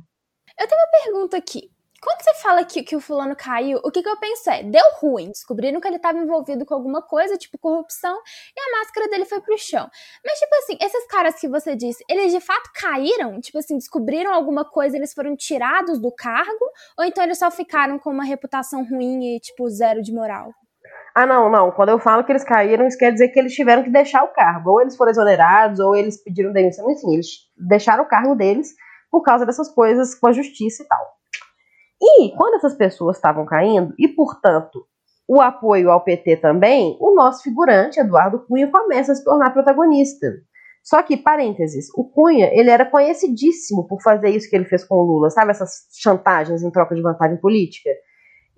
Eu 0.59 0.67
tenho 0.67 0.81
uma 0.81 1.05
pergunta 1.05 1.37
aqui. 1.37 1.71
Quando 2.01 2.23
você 2.23 2.35
fala 2.35 2.65
que, 2.65 2.83
que 2.85 2.95
o 2.95 3.01
fulano 3.01 3.35
caiu, 3.35 3.81
o 3.85 3.91
que, 3.91 4.03
que 4.03 4.09
eu 4.09 4.17
penso 4.19 4.49
é, 4.51 4.63
deu 4.63 4.85
ruim, 5.01 5.31
descobriram 5.31 5.81
que 5.81 5.89
ele 5.89 5.97
estava 5.97 6.17
envolvido 6.17 6.65
com 6.65 6.73
alguma 6.73 7.03
coisa, 7.03 7.37
tipo 7.37 7.59
corrupção, 7.59 8.17
e 8.57 8.61
a 8.61 8.79
máscara 8.79 9.09
dele 9.09 9.25
foi 9.25 9.41
pro 9.41 9.59
chão. 9.59 9.89
Mas, 10.25 10.39
tipo 10.39 10.55
assim, 10.55 10.79
esses 10.81 11.07
caras 11.09 11.35
que 11.41 11.49
você 11.49 11.75
disse, 11.75 12.05
eles 12.09 12.33
de 12.33 12.41
fato 12.41 12.71
caíram? 12.73 13.41
Tipo 13.41 13.59
assim, 13.59 13.77
descobriram 13.77 14.33
alguma 14.33 14.65
coisa, 14.65 14.97
eles 14.97 15.13
foram 15.13 15.35
tirados 15.35 16.01
do 16.01 16.13
cargo? 16.13 16.71
Ou 16.97 17.05
então 17.05 17.25
eles 17.25 17.39
só 17.39 17.51
ficaram 17.51 17.99
com 17.99 18.11
uma 18.11 18.25
reputação 18.25 18.85
ruim 18.89 19.35
e, 19.35 19.41
tipo, 19.41 19.69
zero 19.69 20.01
de 20.01 20.13
moral? 20.13 20.53
Ah, 21.17 21.27
não, 21.27 21.51
não. 21.51 21.73
Quando 21.73 21.89
eu 21.89 21.99
falo 21.99 22.23
que 22.23 22.31
eles 22.31 22.45
caíram, 22.45 22.87
isso 22.87 22.97
quer 22.97 23.11
dizer 23.11 23.31
que 23.31 23.41
eles 23.41 23.53
tiveram 23.53 23.83
que 23.83 23.91
deixar 23.91 24.23
o 24.23 24.33
cargo. 24.33 24.71
Ou 24.71 24.81
eles 24.81 24.97
foram 24.97 25.11
exonerados, 25.11 25.81
ou 25.81 25.97
eles 25.97 26.23
pediram 26.23 26.53
demissão. 26.53 26.89
Enfim, 26.93 27.15
eles 27.15 27.27
deixaram 27.57 28.05
o 28.05 28.09
cargo 28.09 28.37
deles 28.37 28.69
por 29.11 29.23
causa 29.23 29.45
dessas 29.45 29.69
coisas 29.69 30.15
com 30.15 30.29
a 30.29 30.33
justiça 30.33 30.85
e 30.85 30.87
tal. 30.87 31.18
E 32.01 32.31
quando 32.37 32.55
essas 32.55 32.75
pessoas 32.75 33.17
estavam 33.17 33.45
caindo, 33.45 33.95
e 33.99 34.09
portanto 34.09 34.87
o 35.29 35.43
apoio 35.43 35.91
ao 35.91 36.03
PT 36.03 36.39
também, 36.39 36.97
o 36.99 37.15
nosso 37.15 37.43
figurante, 37.43 38.01
Eduardo 38.01 38.47
Cunha, 38.47 38.71
começa 38.71 39.13
a 39.13 39.15
se 39.15 39.23
tornar 39.23 39.51
protagonista. 39.51 40.27
Só 40.83 41.03
que, 41.03 41.19
parênteses, 41.19 41.89
o 41.95 42.03
Cunha, 42.03 42.49
ele 42.51 42.71
era 42.71 42.87
conhecidíssimo 42.87 43.87
por 43.87 44.01
fazer 44.01 44.31
isso 44.31 44.49
que 44.49 44.57
ele 44.57 44.65
fez 44.65 44.85
com 44.85 44.95
o 44.95 45.03
Lula, 45.03 45.29
sabe? 45.29 45.51
Essas 45.51 45.87
chantagens 46.01 46.63
em 46.63 46.71
troca 46.71 46.95
de 46.95 47.03
vantagem 47.03 47.37
política. 47.37 47.91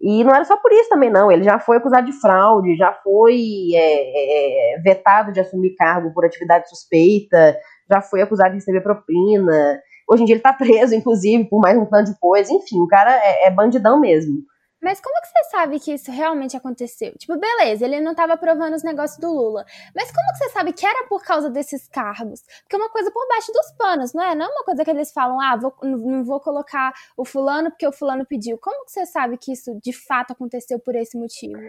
E 0.00 0.22
não 0.22 0.32
era 0.32 0.44
só 0.44 0.56
por 0.56 0.72
isso 0.72 0.88
também, 0.88 1.10
não. 1.10 1.30
Ele 1.32 1.42
já 1.42 1.58
foi 1.58 1.78
acusado 1.78 2.06
de 2.06 2.12
fraude, 2.20 2.76
já 2.76 2.92
foi 3.02 3.74
é, 3.74 4.76
é, 4.76 4.78
vetado 4.80 5.32
de 5.32 5.40
assumir 5.40 5.74
cargo 5.74 6.14
por 6.14 6.24
atividade 6.24 6.68
suspeita, 6.68 7.58
já 7.90 8.00
foi 8.00 8.22
acusado 8.22 8.50
de 8.50 8.56
receber 8.56 8.80
propina. 8.80 9.80
Hoje 10.10 10.22
em 10.22 10.26
dia 10.26 10.34
ele 10.34 10.42
tá 10.42 10.52
preso, 10.52 10.94
inclusive, 10.94 11.44
por 11.44 11.60
mais 11.60 11.78
um 11.78 11.86
tanto 11.86 12.12
de 12.12 12.18
coisa. 12.18 12.52
Enfim, 12.52 12.80
o 12.80 12.88
cara 12.88 13.14
é, 13.14 13.46
é 13.46 13.50
bandidão 13.50 14.00
mesmo. 14.00 14.42
Mas 14.82 14.98
como 14.98 15.14
que 15.20 15.28
você 15.28 15.44
sabe 15.50 15.78
que 15.78 15.92
isso 15.92 16.10
realmente 16.10 16.56
aconteceu? 16.56 17.12
Tipo, 17.18 17.38
beleza, 17.38 17.84
ele 17.84 18.00
não 18.00 18.12
estava 18.12 18.32
aprovando 18.32 18.74
os 18.74 18.82
negócios 18.82 19.20
do 19.20 19.30
Lula. 19.30 19.64
Mas 19.94 20.10
como 20.10 20.26
que 20.32 20.38
você 20.38 20.48
sabe 20.48 20.72
que 20.72 20.86
era 20.86 21.06
por 21.06 21.22
causa 21.22 21.50
desses 21.50 21.86
cargos? 21.86 22.40
Porque 22.62 22.76
é 22.76 22.78
uma 22.78 22.88
coisa 22.88 23.10
por 23.10 23.28
baixo 23.28 23.52
dos 23.52 23.70
panos, 23.76 24.14
não 24.14 24.24
é? 24.24 24.34
Não 24.34 24.46
é 24.46 24.48
uma 24.48 24.64
coisa 24.64 24.82
que 24.82 24.90
eles 24.90 25.12
falam, 25.12 25.38
ah, 25.38 25.56
vou, 25.56 25.74
não 25.82 26.24
vou 26.24 26.40
colocar 26.40 26.92
o 27.14 27.26
fulano 27.26 27.70
porque 27.70 27.86
o 27.86 27.92
fulano 27.92 28.24
pediu. 28.24 28.56
Como 28.58 28.86
que 28.86 28.92
você 28.92 29.04
sabe 29.04 29.36
que 29.36 29.52
isso 29.52 29.78
de 29.84 29.92
fato 29.92 30.32
aconteceu 30.32 30.78
por 30.80 30.96
esse 30.96 31.16
motivo? 31.18 31.60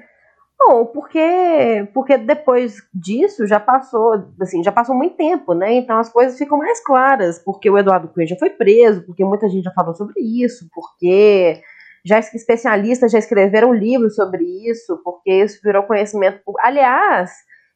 Bom, 0.63 0.85
porque, 0.85 1.87
porque 1.91 2.17
depois 2.17 2.75
disso 2.93 3.47
já 3.47 3.59
passou, 3.59 4.23
assim, 4.39 4.63
já 4.63 4.71
passou 4.71 4.95
muito 4.95 5.15
tempo, 5.15 5.53
né? 5.55 5.73
Então 5.73 5.97
as 5.97 6.09
coisas 6.09 6.37
ficam 6.37 6.57
mais 6.57 6.83
claras, 6.83 7.39
porque 7.39 7.69
o 7.69 7.77
Eduardo 7.77 8.07
Cunha 8.07 8.27
já 8.27 8.35
foi 8.35 8.51
preso, 8.51 9.03
porque 9.03 9.25
muita 9.25 9.49
gente 9.49 9.63
já 9.63 9.71
falou 9.71 9.95
sobre 9.95 10.21
isso, 10.21 10.67
porque 10.73 11.59
já 12.05 12.19
especialistas 12.19 13.11
já 13.11 13.17
escreveram 13.17 13.73
livros 13.73 14.15
sobre 14.15 14.43
isso, 14.69 15.01
porque 15.03 15.31
isso 15.31 15.59
virou 15.63 15.83
conhecimento. 15.83 16.39
Aliás, 16.59 17.31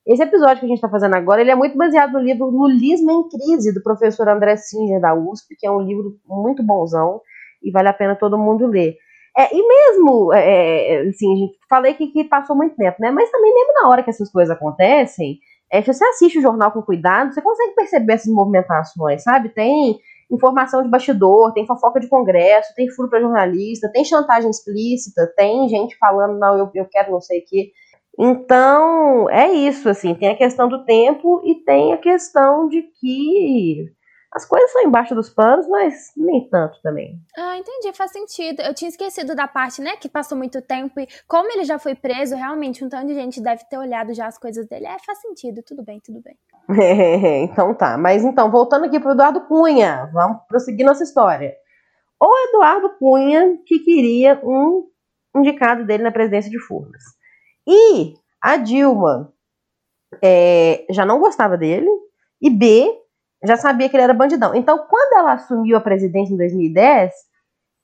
esse 0.06 0.22
episódio 0.22 0.60
que 0.60 0.66
a 0.66 0.70
gente 0.70 0.78
está 0.78 0.90
fazendo 0.90 1.16
agora, 1.16 1.42
ele 1.42 1.52
é 1.52 1.56
muito 1.56 1.76
baseado 1.76 2.14
no 2.14 2.20
livro 2.20 2.46
Lulismo 2.46 3.12
em 3.12 3.30
Crise, 3.30 3.74
do 3.74 3.82
professor 3.82 4.30
André 4.30 4.58
Singer, 4.58 5.02
da 5.02 5.16
USP, 5.16 5.56
que 5.58 5.66
é 5.66 5.72
um 5.72 5.82
livro 5.82 6.16
muito 6.28 6.62
bonzão 6.62 7.20
e 7.64 7.72
vale 7.72 7.88
a 7.88 7.94
pena 7.94 8.16
todo 8.16 8.38
mundo 8.38 8.68
ler. 8.68 8.96
É, 9.38 9.54
e 9.54 9.68
mesmo, 9.68 10.34
é, 10.34 10.94
é 10.94 11.10
assim, 11.10 11.50
falei 11.70 11.94
que, 11.94 12.08
que, 12.08 12.24
passou 12.24 12.56
muito 12.56 12.76
tempo, 12.76 12.98
né? 13.00 13.12
Mas 13.12 13.30
também 13.30 13.54
mesmo 13.54 13.74
na 13.74 13.90
hora 13.90 14.02
que 14.02 14.10
essas 14.10 14.32
coisas 14.32 14.56
acontecem, 14.56 15.40
é, 15.72 15.82
se 15.82 15.94
você 15.94 16.06
assiste 16.06 16.40
o 16.40 16.42
jornal 16.42 16.72
com 16.72 16.82
cuidado, 16.82 17.34
você 17.34 17.42
consegue 17.42 17.76
perceber 17.76 18.14
essas 18.14 18.34
movimentações, 18.34 19.24
sabe? 19.24 19.50
Tem 19.50 20.00
informação 20.32 20.82
de 20.82 20.90
bastidor, 20.90 21.54
tem 21.54 21.68
fofoca 21.68 22.00
de 22.00 22.08
congresso, 22.08 22.74
tem 22.76 22.90
furo 22.90 23.10
para 23.10 23.20
jornalista, 23.20 23.92
tem 23.92 24.06
chantagem 24.06 24.50
explícita, 24.50 25.32
tem 25.36 25.68
gente 25.68 25.98
falando, 25.98 26.40
não, 26.40 26.58
eu, 26.58 26.72
eu 26.74 26.86
quero 26.90 27.12
não 27.12 27.22
sei 27.22 27.40
o 27.40 27.46
que. 27.46 27.72
Então, 28.18 29.30
é 29.30 29.52
isso, 29.52 29.90
assim, 29.90 30.16
tem 30.16 30.30
a 30.30 30.38
questão 30.38 30.70
do 30.70 30.86
tempo 30.86 31.42
e 31.44 31.56
tem 31.56 31.92
a 31.94 31.98
questão 31.98 32.70
de 32.70 32.84
que 32.84 33.92
as 34.36 34.46
coisas 34.46 34.70
são 34.74 34.84
embaixo 34.84 35.16
dos 35.16 35.30
panos, 35.30 35.66
mas 35.70 36.12
nem 36.18 36.50
tanto 36.50 36.82
também. 36.82 37.18
Ah, 37.38 37.58
entendi, 37.58 37.94
faz 37.96 38.12
sentido. 38.12 38.62
Eu 38.62 38.74
tinha 38.74 38.90
esquecido 38.90 39.34
da 39.34 39.48
parte, 39.48 39.82
né, 39.82 39.96
que 39.96 40.10
passou 40.10 40.38
muito 40.38 40.62
tempo 40.62 41.00
e 41.00 41.08
como 41.26 41.50
ele 41.54 41.64
já 41.64 41.80
foi 41.80 41.96
preso, 41.96 42.36
realmente 42.36 42.84
um 42.84 42.90
tanto 42.90 43.08
de 43.08 43.14
gente 43.14 43.42
deve 43.42 43.64
ter 43.70 43.78
olhado 43.78 44.14
já 44.14 44.28
as 44.28 44.38
coisas 44.38 44.68
dele. 44.68 44.88
É, 44.88 44.98
faz 45.06 45.22
sentido, 45.22 45.64
tudo 45.66 45.82
bem, 45.84 46.02
tudo 46.02 46.22
bem. 46.22 46.38
É, 46.78 47.44
então 47.48 47.74
tá. 47.74 47.98
Mas 47.98 48.26
então, 48.26 48.52
voltando 48.52 48.86
aqui 48.86 49.00
pro 49.00 49.12
Eduardo 49.12 49.40
Cunha, 49.48 50.10
vamos 50.12 50.40
prosseguir 50.50 50.86
nossa 50.86 51.04
história. 51.04 51.56
O 52.22 52.50
Eduardo 52.50 52.90
Cunha 53.00 53.58
que 53.66 53.80
queria 53.80 54.38
um 54.44 54.86
indicado 55.34 55.86
dele 55.86 56.04
na 56.04 56.12
presidência 56.12 56.52
de 56.52 56.60
Furnas. 56.60 57.04
E 57.66 58.16
a 58.42 58.58
Dilma 58.58 59.34
é, 60.22 60.86
já 60.90 61.06
não 61.06 61.22
gostava 61.22 61.58
dele, 61.58 61.90
e 62.42 62.50
B, 62.50 62.92
já 63.46 63.58
sabia 63.58 63.90
que 63.90 63.96
ele 63.96 64.04
era 64.04 64.14
bandidão. 64.14 64.54
Então, 64.56 64.78
quando 64.90 65.20
ela 65.20 65.34
assumiu 65.34 65.78
a 65.78 65.82
presidência 65.82 66.34
em 66.34 66.38
2010, 66.38 67.12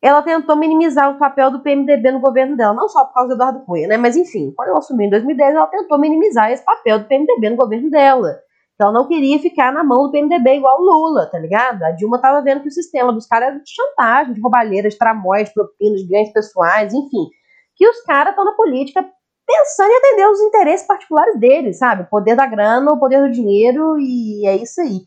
ela 0.02 0.22
tentou 0.24 0.56
minimizar 0.56 1.12
o 1.12 1.20
papel 1.20 1.52
do 1.52 1.60
PMDB 1.60 2.12
no 2.12 2.20
governo 2.20 2.58
dela, 2.58 2.74
não 2.74 2.90
só 2.90 3.06
por 3.06 3.14
causa 3.14 3.30
do 3.30 3.36
Eduardo 3.36 3.66
Cunha, 3.66 3.88
né? 3.88 3.98
Mas 3.98 4.16
enfim, 4.16 4.52
quando 4.56 4.70
ela 4.70 4.80
assumiu 4.80 5.06
em 5.06 5.12
2010, 5.12 5.56
ela 5.56 5.68
tentou 5.68 6.00
minimizar 6.00 6.52
esse 6.52 6.66
papel 6.66 7.00
do 7.00 7.06
PMDB 7.06 7.52
no 7.52 7.56
governo 7.56 7.90
dela. 7.90 8.40
Então 8.74 8.90
ela 8.90 9.00
não 9.00 9.08
queria 9.08 9.38
ficar 9.38 9.72
na 9.72 9.84
mão 9.84 10.08
do 10.08 10.12
PMDB 10.12 10.56
igual 10.56 10.82
o 10.82 10.84
Lula, 10.84 11.28
tá 11.28 11.38
ligado? 11.38 11.84
A 11.84 11.92
Dilma 11.92 12.20
tava 12.20 12.42
vendo 12.42 12.62
que 12.62 12.68
o 12.68 12.72
sistema 12.72 13.14
dos 13.14 13.28
caras 13.28 13.50
era 13.50 13.60
de 13.60 13.70
chantagem, 13.70 14.34
de 14.34 14.42
roubalheira, 14.42 14.90
de 14.90 14.98
tramóis, 14.98 15.50
de 15.50 15.54
propinas, 15.54 16.02
de 16.02 16.08
ganhos 16.08 16.34
pessoais, 16.34 16.92
enfim. 16.92 17.30
Que 17.76 17.88
os 17.88 18.02
caras 18.02 18.32
estão 18.32 18.44
na 18.44 18.54
política 18.54 19.06
pensando 19.46 19.92
em 19.92 19.98
atender 19.98 20.28
os 20.28 20.40
interesses 20.40 20.88
particulares 20.88 21.40
deles, 21.40 21.78
sabe? 21.78 22.04
O 22.04 22.10
poder 22.10 22.36
da 22.36 22.48
grana, 22.48 22.92
o 22.92 23.00
poder 23.00 23.22
do 23.22 23.32
dinheiro, 23.32 24.00
e 24.00 24.48
é 24.48 24.56
isso 24.56 24.82
aí. 24.82 25.02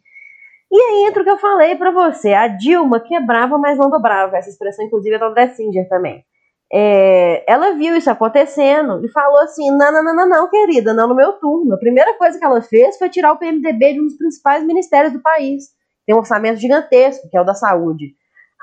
E 0.74 0.76
aí 0.76 1.04
entra 1.06 1.22
o 1.22 1.24
que 1.24 1.30
eu 1.30 1.38
falei 1.38 1.76
para 1.76 1.92
você, 1.92 2.32
a 2.32 2.48
Dilma 2.48 2.98
quebrava, 2.98 3.56
mas 3.56 3.78
não 3.78 3.88
dobrava. 3.88 4.36
Essa 4.36 4.50
expressão, 4.50 4.84
inclusive, 4.84 5.14
é 5.14 5.18
da 5.20 5.28
André 5.28 5.50
Singer 5.50 5.88
também. 5.88 6.24
É, 6.72 7.44
ela 7.48 7.76
viu 7.76 7.96
isso 7.96 8.10
acontecendo 8.10 9.00
e 9.06 9.08
falou 9.08 9.38
assim: 9.38 9.70
não, 9.70 9.92
não, 9.92 10.02
não, 10.02 10.16
não, 10.16 10.28
não, 10.28 10.50
querida, 10.50 10.92
não 10.92 11.06
no 11.06 11.14
meu 11.14 11.34
turno. 11.34 11.74
A 11.74 11.78
primeira 11.78 12.14
coisa 12.14 12.36
que 12.36 12.44
ela 12.44 12.60
fez 12.60 12.98
foi 12.98 13.08
tirar 13.08 13.30
o 13.30 13.38
PMDB 13.38 13.92
de 13.92 14.00
um 14.00 14.06
dos 14.06 14.16
principais 14.16 14.64
ministérios 14.64 15.12
do 15.12 15.22
país. 15.22 15.66
Tem 16.04 16.12
um 16.12 16.18
orçamento 16.18 16.58
gigantesco, 16.58 17.30
que 17.30 17.36
é 17.36 17.40
o 17.40 17.44
da 17.44 17.54
saúde. 17.54 18.16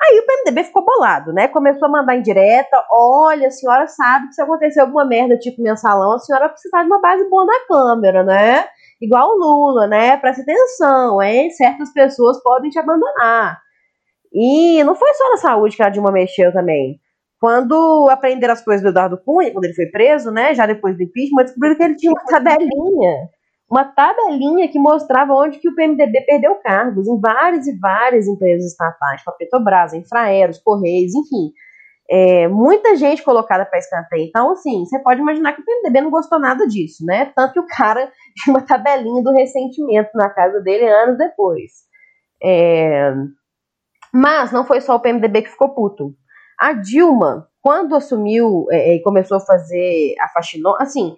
Aí 0.04 0.20
o 0.20 0.26
PMDB 0.26 0.66
ficou 0.66 0.84
bolado, 0.84 1.32
né? 1.32 1.48
Começou 1.48 1.88
a 1.88 1.92
mandar 1.92 2.18
em 2.18 2.22
direta: 2.22 2.86
olha, 2.92 3.48
a 3.48 3.52
senhora 3.52 3.88
sabe 3.88 4.28
que 4.28 4.34
se 4.34 4.42
acontecer 4.42 4.82
alguma 4.82 5.06
merda 5.06 5.38
tipo 5.38 5.62
mensalão, 5.62 6.16
a 6.16 6.20
senhora 6.20 6.50
precisa 6.50 6.78
de 6.82 6.88
uma 6.88 7.00
base 7.00 7.24
boa 7.30 7.46
na 7.46 7.66
Câmara, 7.66 8.22
né? 8.22 8.66
Igual 9.02 9.32
o 9.32 9.38
Lula, 9.38 9.88
né? 9.88 10.16
Presta 10.18 10.44
atenção, 10.44 11.22
hein? 11.22 11.50
Certas 11.52 11.92
pessoas 11.92 12.42
podem 12.44 12.70
te 12.70 12.78
abandonar. 12.80 13.60
E 14.34 14.84
não 14.84 14.96
foi 14.96 15.14
só 15.16 15.30
na 15.32 15.38
saúde 15.38 15.76
que 15.76 15.84
a 15.84 15.90
Dilma 15.90 16.12
mexeu 16.12 16.54
também. 16.54 17.00
Quando 17.40 18.08
aprenderam 18.12 18.54
as 18.54 18.64
coisas 18.64 18.84
do 18.84 18.90
Eduardo 18.90 19.18
Cunha, 19.18 19.52
quando 19.52 19.66
ele 19.66 19.74
foi 19.74 19.88
preso, 19.88 20.30
né, 20.32 20.54
já 20.54 20.68
depois 20.68 20.96
do 20.96 21.04
impeachment, 21.04 21.46
descobriram 21.46 21.76
que 21.76 21.84
ele 21.84 21.96
tinha 21.96 22.12
uma 22.12 22.24
tabelinha, 22.24 23.30
uma 23.70 23.84
tabelinha 23.84 24.68
que 24.68 24.78
mostrava 24.78 25.34
onde 25.34 25.58
que 25.58 25.68
o 25.68 25.74
PMDB 25.74 26.22
perdeu 26.22 26.54
cargos, 26.56 27.08
em 27.08 27.20
várias 27.20 27.66
e 27.66 27.76
várias 27.80 28.28
empresas 28.28 28.72
estatais, 28.72 29.22
tipo 29.22 29.32
a 29.32 29.34
Petrobras, 29.34 29.94
a 29.94 29.98
Infraero, 29.98 30.52
os 30.52 30.60
Correios, 30.60 31.16
enfim. 31.16 31.52
É, 32.14 32.46
muita 32.50 32.98
gente 32.98 33.24
colocada 33.24 33.66
para 33.66 33.80
escanteio. 33.80 34.26
Então, 34.28 34.52
assim, 34.52 34.84
você 34.84 35.00
pode 35.00 35.22
imaginar 35.22 35.54
que 35.54 35.62
o 35.62 35.66
PMDB 35.66 36.02
não 36.02 36.12
gostou 36.12 36.38
nada 36.38 36.68
disso, 36.68 37.06
né? 37.06 37.32
Tanto 37.34 37.54
que 37.54 37.60
o 37.62 37.66
cara 37.66 38.12
tinha 38.36 38.54
uma 38.54 38.62
tabelinha 38.62 39.24
do 39.24 39.32
ressentimento 39.32 40.10
na 40.14 40.30
casa 40.30 40.60
dele 40.60 40.90
anos 40.90 41.18
depois. 41.18 41.72
É... 42.44 43.14
Mas 44.14 44.52
não 44.52 44.66
foi 44.66 44.82
só 44.82 44.96
o 44.96 45.00
PMDB 45.00 45.44
que 45.44 45.52
ficou 45.52 45.70
puto. 45.70 46.14
A 46.60 46.74
Dilma, 46.74 47.48
quando 47.62 47.96
assumiu 47.96 48.66
é, 48.70 48.96
e 48.96 49.02
começou 49.02 49.38
a 49.38 49.46
fazer 49.46 50.14
a 50.20 50.28
faxinão, 50.28 50.76
assim, 50.82 51.16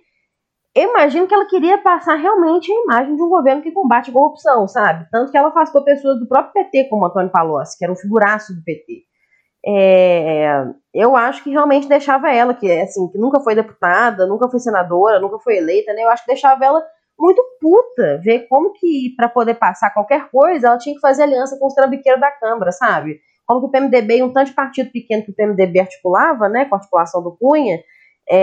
eu 0.75 0.91
imagino 0.91 1.27
que 1.27 1.33
ela 1.33 1.47
queria 1.47 1.79
passar 1.79 2.15
realmente 2.15 2.71
a 2.71 2.83
imagem 2.83 3.15
de 3.15 3.21
um 3.23 3.29
governo 3.29 3.63
que 3.63 3.71
combate 3.71 4.11
a 4.11 4.13
corrupção, 4.13 4.67
sabe? 4.67 5.07
Tanto 5.11 5.31
que 5.31 5.37
ela 5.37 5.47
afastou 5.47 5.83
pessoas 5.83 6.19
do 6.19 6.27
próprio 6.27 6.53
PT, 6.53 6.87
como 6.87 7.07
Antônio 7.07 7.31
Palocci, 7.31 7.79
que 7.79 7.83
era 7.83 7.91
um 7.91 7.95
figuraço 7.95 8.53
do 8.53 8.63
PT. 8.63 9.11
É, 9.65 10.65
eu 10.93 11.15
acho 11.15 11.43
que 11.43 11.49
realmente 11.49 11.87
deixava 11.87 12.31
ela, 12.31 12.53
que 12.53 12.69
assim, 12.71 13.07
que 13.09 13.17
nunca 13.17 13.39
foi 13.39 13.55
deputada, 13.55 14.27
nunca 14.27 14.49
foi 14.49 14.59
senadora, 14.59 15.19
nunca 15.19 15.39
foi 15.39 15.57
eleita, 15.57 15.93
né? 15.93 16.03
Eu 16.03 16.09
acho 16.09 16.23
que 16.23 16.31
deixava 16.31 16.65
ela 16.65 16.83
muito 17.17 17.41
puta, 17.61 18.19
ver 18.23 18.47
como 18.49 18.73
que 18.73 19.13
para 19.15 19.29
poder 19.29 19.55
passar 19.55 19.93
qualquer 19.93 20.29
coisa, 20.29 20.67
ela 20.67 20.77
tinha 20.77 20.95
que 20.95 21.01
fazer 21.01 21.23
aliança 21.23 21.57
com 21.57 21.67
os 21.67 21.73
trambiqueiros 21.73 22.19
da 22.19 22.31
Câmara, 22.31 22.71
sabe? 22.71 23.19
como 23.45 23.59
que 23.61 23.65
o 23.67 23.69
PMDB 23.69 24.17
e 24.17 24.23
um 24.23 24.31
tanto 24.31 24.47
de 24.47 24.53
partido 24.53 24.91
pequeno 24.91 25.23
que 25.23 25.31
o 25.31 25.35
PMDB 25.35 25.79
articulava, 25.79 26.47
né, 26.49 26.65
com 26.65 26.75
a 26.75 26.77
articulação 26.77 27.21
do 27.21 27.35
Cunha, 27.35 27.79
é, 28.29 28.37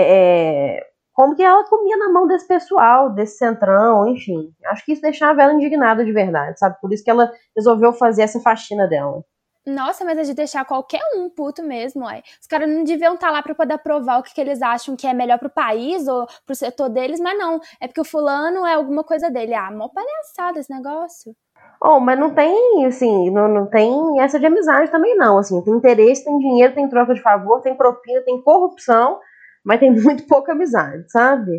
é, 0.77 0.85
como 1.13 1.35
que 1.35 1.43
ela 1.43 1.63
comia 1.65 1.97
na 1.97 2.11
mão 2.11 2.27
desse 2.27 2.47
pessoal, 2.47 3.09
desse 3.09 3.37
centrão, 3.37 4.07
enfim. 4.07 4.53
Acho 4.67 4.85
que 4.85 4.93
isso 4.93 5.01
deixava 5.01 5.41
ela 5.41 5.53
indignada 5.53 6.05
de 6.05 6.11
verdade, 6.11 6.57
sabe? 6.57 6.79
Por 6.79 6.93
isso 6.93 7.03
que 7.03 7.09
ela 7.09 7.31
resolveu 7.55 7.93
fazer 7.93 8.23
essa 8.23 8.39
faxina 8.39 8.87
dela. 8.87 9.23
Nossa, 9.65 10.03
mas 10.03 10.17
é 10.17 10.23
de 10.23 10.33
deixar 10.33 10.65
qualquer 10.65 11.01
um 11.15 11.29
puto 11.29 11.61
mesmo, 11.61 12.05
ué. 12.05 12.23
Os 12.41 12.47
caras 12.47 12.67
não 12.67 12.83
deviam 12.83 13.13
estar 13.13 13.27
tá 13.27 13.33
lá 13.33 13.43
para 13.43 13.53
poder 13.53 13.75
aprovar 13.75 14.19
o 14.19 14.23
que, 14.23 14.33
que, 14.33 14.41
eles 14.41 14.61
acham 14.61 14.95
que 14.95 15.05
é 15.05 15.13
melhor 15.13 15.37
pro 15.37 15.51
país 15.51 16.07
ou 16.07 16.25
pro 16.45 16.55
setor 16.55 16.89
deles, 16.89 17.19
mas 17.19 17.37
não. 17.37 17.59
É 17.79 17.87
porque 17.87 18.01
o 18.01 18.05
fulano 18.05 18.65
é 18.65 18.73
alguma 18.73 19.03
coisa 19.03 19.29
dele. 19.29 19.53
Ah, 19.53 19.69
mó 19.71 19.87
palhaçada 19.89 20.59
esse 20.59 20.73
negócio. 20.73 21.35
Oh, 21.83 21.99
mas 21.99 22.19
não 22.19 22.33
tem, 22.33 22.85
assim, 22.85 23.29
não, 23.29 23.47
não 23.47 23.67
tem 23.67 24.19
essa 24.19 24.39
de 24.39 24.45
amizade 24.45 24.89
também, 24.89 25.15
não. 25.15 25.37
Assim, 25.37 25.61
tem 25.63 25.73
interesse, 25.73 26.25
tem 26.25 26.37
dinheiro, 26.39 26.73
tem 26.73 26.89
troca 26.89 27.13
de 27.13 27.21
favor, 27.21 27.61
tem 27.61 27.75
propina, 27.75 28.21
tem 28.21 28.41
corrupção, 28.41 29.19
mas 29.63 29.79
tem 29.79 29.91
muito 30.01 30.25
pouca 30.27 30.53
amizade, 30.53 31.03
sabe? 31.11 31.51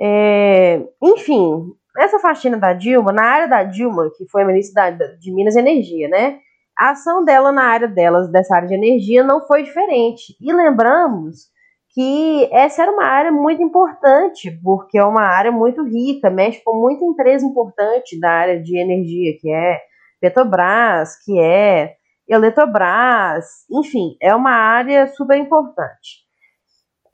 É, 0.00 0.82
enfim, 1.00 1.64
essa 1.96 2.18
faxina 2.18 2.56
da 2.56 2.72
Dilma, 2.72 3.12
na 3.12 3.24
área 3.24 3.48
da 3.48 3.62
Dilma, 3.62 4.10
que 4.16 4.28
foi 4.28 4.42
a 4.42 4.46
ministra 4.46 4.90
de 4.90 5.32
Minas 5.32 5.54
e 5.54 5.60
Energia, 5.60 6.08
né? 6.08 6.40
A 6.78 6.90
ação 6.90 7.24
dela 7.24 7.52
na 7.52 7.64
área 7.64 7.88
delas, 7.88 8.30
dessa 8.30 8.56
área 8.56 8.68
de 8.68 8.74
energia, 8.74 9.22
não 9.22 9.46
foi 9.46 9.62
diferente. 9.62 10.36
E 10.40 10.52
lembramos 10.52 11.52
que 11.94 12.48
essa 12.52 12.82
era 12.82 12.90
uma 12.90 13.04
área 13.04 13.30
muito 13.30 13.62
importante, 13.62 14.50
porque 14.62 14.98
é 14.98 15.04
uma 15.04 15.22
área 15.22 15.52
muito 15.52 15.84
rica, 15.84 16.28
mexe 16.28 16.60
com 16.64 16.74
muita 16.74 17.04
empresa 17.04 17.46
importante 17.46 18.18
da 18.18 18.30
área 18.30 18.60
de 18.60 18.76
energia, 18.76 19.36
que 19.40 19.48
é 19.48 19.80
Petrobras, 20.20 21.16
que 21.24 21.38
é 21.38 21.94
Eletrobras, 22.28 23.44
enfim, 23.70 24.16
é 24.20 24.34
uma 24.34 24.50
área 24.50 25.06
super 25.08 25.36
importante. 25.36 26.24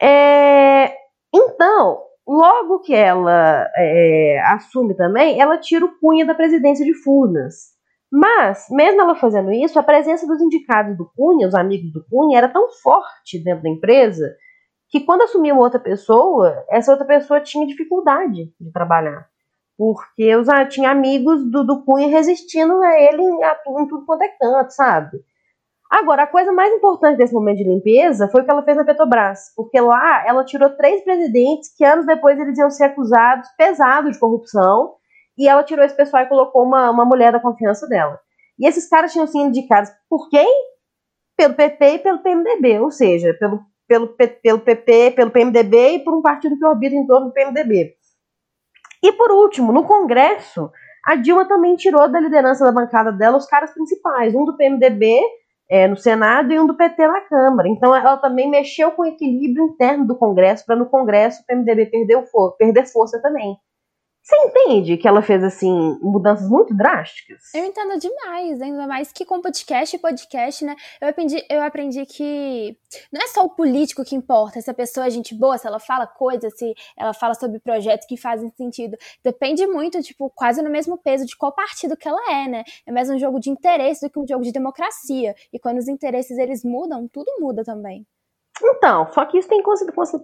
É, 0.01 0.95
então, 1.35 2.03
logo 2.27 2.79
que 2.81 2.95
ela 2.95 3.69
é, 3.77 4.41
assume 4.47 4.95
também, 4.97 5.41
ela 5.41 5.59
tira 5.59 5.85
o 5.85 5.99
Cunha 5.99 6.25
da 6.25 6.35
presidência 6.35 6.85
de 6.87 6.95
Furnas. 6.95 7.80
Mas, 8.11 8.67
mesmo 8.71 9.01
ela 9.01 9.15
fazendo 9.15 9.53
isso, 9.53 9.79
a 9.79 9.83
presença 9.83 10.27
dos 10.27 10.41
indicados 10.41 10.97
do 10.97 11.09
Cunha, 11.15 11.47
os 11.47 11.55
amigos 11.55 11.93
do 11.93 12.05
Cunha, 12.05 12.39
era 12.39 12.49
tão 12.49 12.69
forte 12.71 13.43
dentro 13.43 13.63
da 13.63 13.69
empresa 13.69 14.35
que 14.89 15.01
quando 15.01 15.23
assumia 15.23 15.55
outra 15.55 15.79
pessoa, 15.79 16.65
essa 16.69 16.91
outra 16.91 17.07
pessoa 17.07 17.41
tinha 17.41 17.67
dificuldade 17.67 18.53
de 18.61 18.73
trabalhar. 18.73 19.29
Porque 19.79 20.25
eu 20.25 20.45
já 20.45 20.67
tinha 20.67 20.91
amigos 20.91 21.49
do, 21.49 21.65
do 21.65 21.85
Cunha 21.85 22.09
resistindo 22.09 22.83
a 22.83 23.01
ele 23.01 23.23
em, 23.23 23.39
em 23.83 23.87
tudo 23.87 24.05
quanto 24.05 24.23
é 24.23 24.29
canto, 24.29 24.71
sabe? 24.71 25.19
Agora, 25.91 26.25
a 26.25 26.27
coisa 26.27 26.53
mais 26.53 26.73
importante 26.73 27.17
desse 27.17 27.33
momento 27.33 27.59
de 27.59 27.65
limpeza 27.65 28.29
foi 28.29 28.43
o 28.43 28.45
que 28.45 28.51
ela 28.51 28.63
fez 28.63 28.77
na 28.77 28.85
Petrobras, 28.85 29.53
porque 29.57 29.81
lá 29.81 30.25
ela 30.25 30.45
tirou 30.45 30.71
três 30.71 31.03
presidentes 31.03 31.75
que 31.77 31.85
anos 31.85 32.07
depois 32.07 32.39
eles 32.39 32.57
iam 32.59 32.71
ser 32.71 32.85
acusados 32.85 33.49
pesado 33.57 34.11
de 34.11 34.19
corrupção, 34.19 34.95
e 35.37 35.49
ela 35.49 35.63
tirou 35.63 35.85
esse 35.85 35.97
pessoal 35.97 36.23
e 36.23 36.29
colocou 36.29 36.65
uma, 36.65 36.91
uma 36.91 37.05
mulher 37.05 37.33
da 37.33 37.41
confiança 37.41 37.87
dela. 37.87 38.19
E 38.59 38.67
esses 38.67 38.89
caras 38.89 39.13
tinham 39.13 39.27
sido 39.27 39.47
indicados 39.47 39.91
por 40.09 40.29
quem? 40.29 40.49
Pelo 41.37 41.55
PP 41.55 41.85
e 41.87 41.99
pelo 41.99 42.19
PMDB, 42.19 42.81
ou 42.81 42.91
seja, 42.91 43.33
pelo 43.35 43.65
pelo, 43.91 44.07
pelo 44.07 44.61
PP, 44.61 45.11
pelo 45.17 45.33
PMDB 45.33 45.95
e 45.95 45.99
por 45.99 46.17
um 46.17 46.23
partido 46.23 46.57
que 46.57 46.65
orbita 46.65 46.95
em 46.95 47.05
torno 47.05 47.27
do 47.27 47.33
PMDB. 47.33 47.93
E 49.03 49.13
por 49.13 49.33
último, 49.33 49.73
no 49.73 49.83
Congresso, 49.83 50.71
a 51.05 51.17
Dilma 51.17 51.45
também 51.45 51.75
tirou 51.75 52.09
da 52.09 52.21
liderança 52.21 52.65
da 52.65 52.71
bancada 52.71 53.11
dela 53.11 53.37
os 53.37 53.47
caras 53.47 53.73
principais, 53.73 54.33
um 54.33 54.45
do 54.45 54.57
PMDB 54.57 55.21
é, 55.69 55.89
no 55.89 55.97
Senado 55.97 56.53
e 56.53 56.61
um 56.61 56.69
do 56.69 56.77
PT 56.77 57.05
na 57.05 57.21
Câmara. 57.23 57.69
Então 57.69 57.95
ela 57.97 58.17
também 58.19 58.49
mexeu 58.49 58.93
com 58.93 59.03
o 59.03 59.07
equilíbrio 59.07 59.65
interno 59.65 60.07
do 60.07 60.17
Congresso 60.17 60.65
para 60.65 60.77
no 60.77 60.87
Congresso 60.87 61.43
o 61.43 61.47
PMDB 61.47 61.87
perder, 61.87 62.25
perder 62.59 62.87
força 62.87 63.21
também. 63.21 63.57
Você 64.23 64.37
entende 64.37 64.99
que 64.99 65.09
ela 65.09 65.23
fez, 65.23 65.43
assim, 65.43 65.99
mudanças 66.03 66.49
muito 66.49 66.77
drásticas? 66.77 67.43
Eu 67.55 67.65
entendo 67.65 67.99
demais, 67.99 68.61
ainda 68.61 68.87
mais 68.87 69.11
que 69.11 69.25
com 69.25 69.41
podcast 69.41 69.97
e 69.97 69.99
podcast, 69.99 70.65
né? 70.65 70.77
Eu 71.01 71.09
aprendi, 71.09 71.43
eu 71.49 71.63
aprendi 71.63 72.05
que 72.05 72.77
não 73.11 73.21
é 73.23 73.27
só 73.29 73.45
o 73.45 73.51
político 73.51 74.05
que 74.05 74.15
importa, 74.15 74.61
se 74.61 74.71
a 74.71 74.75
pessoa 74.75 75.07
é 75.07 75.11
gente 75.11 75.35
boa, 75.35 75.57
se 75.57 75.67
ela 75.67 75.81
fala 75.81 76.07
coisas, 76.07 76.53
se 76.55 76.75
ela 76.99 77.15
fala 77.15 77.35
sobre 77.35 77.59
projetos 77.61 78.07
que 78.07 78.17
fazem 78.17 78.51
sentido. 78.51 78.97
Depende 79.25 79.67
muito, 79.67 80.03
tipo, 80.03 80.31
quase 80.35 80.61
no 80.61 80.71
mesmo 80.71 80.99
peso 80.99 81.25
de 81.25 81.37
qual 81.37 81.53
partido 81.53 81.97
que 81.97 82.07
ela 82.07 82.31
é, 82.31 82.47
né? 82.47 82.63
É 82.87 82.93
mais 82.93 83.09
um 83.09 83.19
jogo 83.19 83.41
de 83.41 83.49
interesse 83.49 84.07
do 84.07 84.13
que 84.13 84.19
um 84.19 84.27
jogo 84.29 84.45
de 84.45 84.53
democracia. 84.53 85.35
E 85.51 85.59
quando 85.59 85.79
os 85.79 85.89
interesses 85.89 86.37
eles 86.37 86.63
mudam, 86.63 87.09
tudo 87.09 87.33
muda 87.41 87.65
também. 87.65 88.07
Então, 88.63 89.11
só 89.13 89.25
que 89.25 89.39
isso 89.39 89.49
tem, 89.49 89.63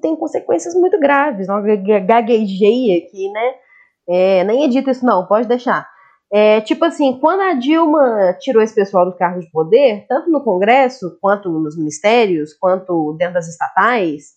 tem 0.02 0.16
consequências 0.16 0.74
muito 0.74 1.00
graves. 1.00 1.48
Não? 1.48 1.62
Gaguejei 2.06 2.98
aqui, 2.98 3.30
né? 3.32 3.65
É, 4.08 4.44
nem 4.44 4.64
edita 4.64 4.90
isso 4.90 5.04
não, 5.04 5.26
pode 5.26 5.48
deixar. 5.48 5.88
É, 6.32 6.60
tipo 6.60 6.84
assim, 6.84 7.18
quando 7.20 7.40
a 7.40 7.54
Dilma 7.54 8.36
tirou 8.40 8.62
esse 8.62 8.74
pessoal 8.74 9.04
do 9.04 9.16
cargo 9.16 9.40
de 9.40 9.50
poder, 9.50 10.06
tanto 10.08 10.30
no 10.30 10.42
Congresso, 10.42 11.16
quanto 11.20 11.48
nos 11.48 11.76
ministérios, 11.76 12.52
quanto 12.54 13.14
dentro 13.16 13.34
das 13.34 13.48
estatais, 13.48 14.34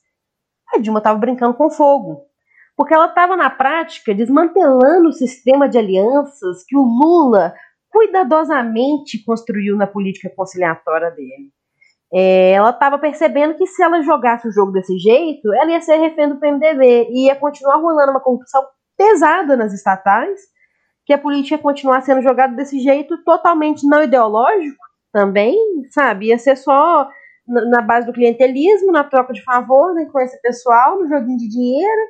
a 0.74 0.78
Dilma 0.78 1.00
estava 1.00 1.18
brincando 1.18 1.56
com 1.56 1.70
fogo. 1.70 2.26
Porque 2.78 2.94
ela 2.94 3.08
estava, 3.08 3.36
na 3.36 3.50
prática, 3.50 4.14
desmantelando 4.14 5.10
o 5.10 5.14
sistema 5.14 5.68
de 5.68 5.78
alianças 5.78 6.64
que 6.66 6.78
o 6.78 6.82
Lula 6.82 7.54
cuidadosamente 7.90 9.24
construiu 9.26 9.76
na 9.76 9.88
política 9.88 10.32
conciliatória 10.36 11.12
dele. 11.12 11.52
É, 12.14 12.52
ela 12.52 12.70
estava 12.70 12.98
percebendo 12.98 13.56
que 13.56 13.68
se 13.68 13.84
ela 13.84 14.02
jogasse 14.02 14.48
o 14.48 14.52
jogo 14.52 14.72
desse 14.72 14.98
jeito, 14.98 15.54
ela 15.54 15.72
ia 15.72 15.82
ser 15.82 15.98
refém 15.98 16.30
do 16.30 16.40
PMDB 16.40 17.10
e 17.12 17.26
ia 17.26 17.36
continuar 17.36 17.78
rolando 17.78 18.12
uma 18.12 18.22
corrupção 18.22 18.64
pesada 19.00 19.56
nas 19.56 19.72
estatais, 19.72 20.42
que 21.06 21.14
a 21.14 21.18
política 21.18 21.56
ia 21.56 21.62
continuar 21.62 22.02
sendo 22.02 22.22
jogada 22.22 22.54
desse 22.54 22.78
jeito 22.82 23.18
totalmente 23.24 23.88
não 23.88 24.04
ideológico 24.04 24.84
também, 25.10 25.58
sabe? 25.90 26.28
Ia 26.28 26.38
ser 26.38 26.58
só 26.58 27.10
na 27.48 27.82
base 27.82 28.06
do 28.06 28.14
clientelismo, 28.14 28.92
na 28.92 29.06
troca 29.06 29.32
de 29.32 29.42
favor 29.44 29.94
né, 29.94 30.06
com 30.12 30.20
esse 30.20 30.40
pessoal, 30.42 31.00
no 31.00 31.08
joguinho 31.08 31.38
de 31.38 31.48
dinheiro. 31.48 32.02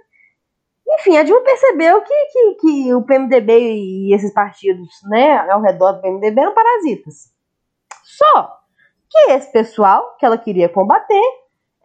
Enfim, 0.89 1.15
a 1.15 1.23
Dilma 1.23 1.41
percebeu 1.41 2.01
que, 2.01 2.25
que, 2.25 2.55
que 2.55 2.93
o 2.95 3.03
PMDB 3.03 3.53
e 3.53 4.13
esses 4.13 4.33
partidos 4.33 4.89
né, 5.09 5.37
ao 5.49 5.61
redor 5.61 5.93
do 5.93 6.01
PMDB 6.01 6.41
eram 6.41 6.53
parasitas. 6.53 7.31
Só 8.03 8.57
que 9.09 9.31
esse 9.31 9.51
pessoal 9.51 10.17
que 10.17 10.25
ela 10.25 10.37
queria 10.37 10.67
combater 10.67 11.23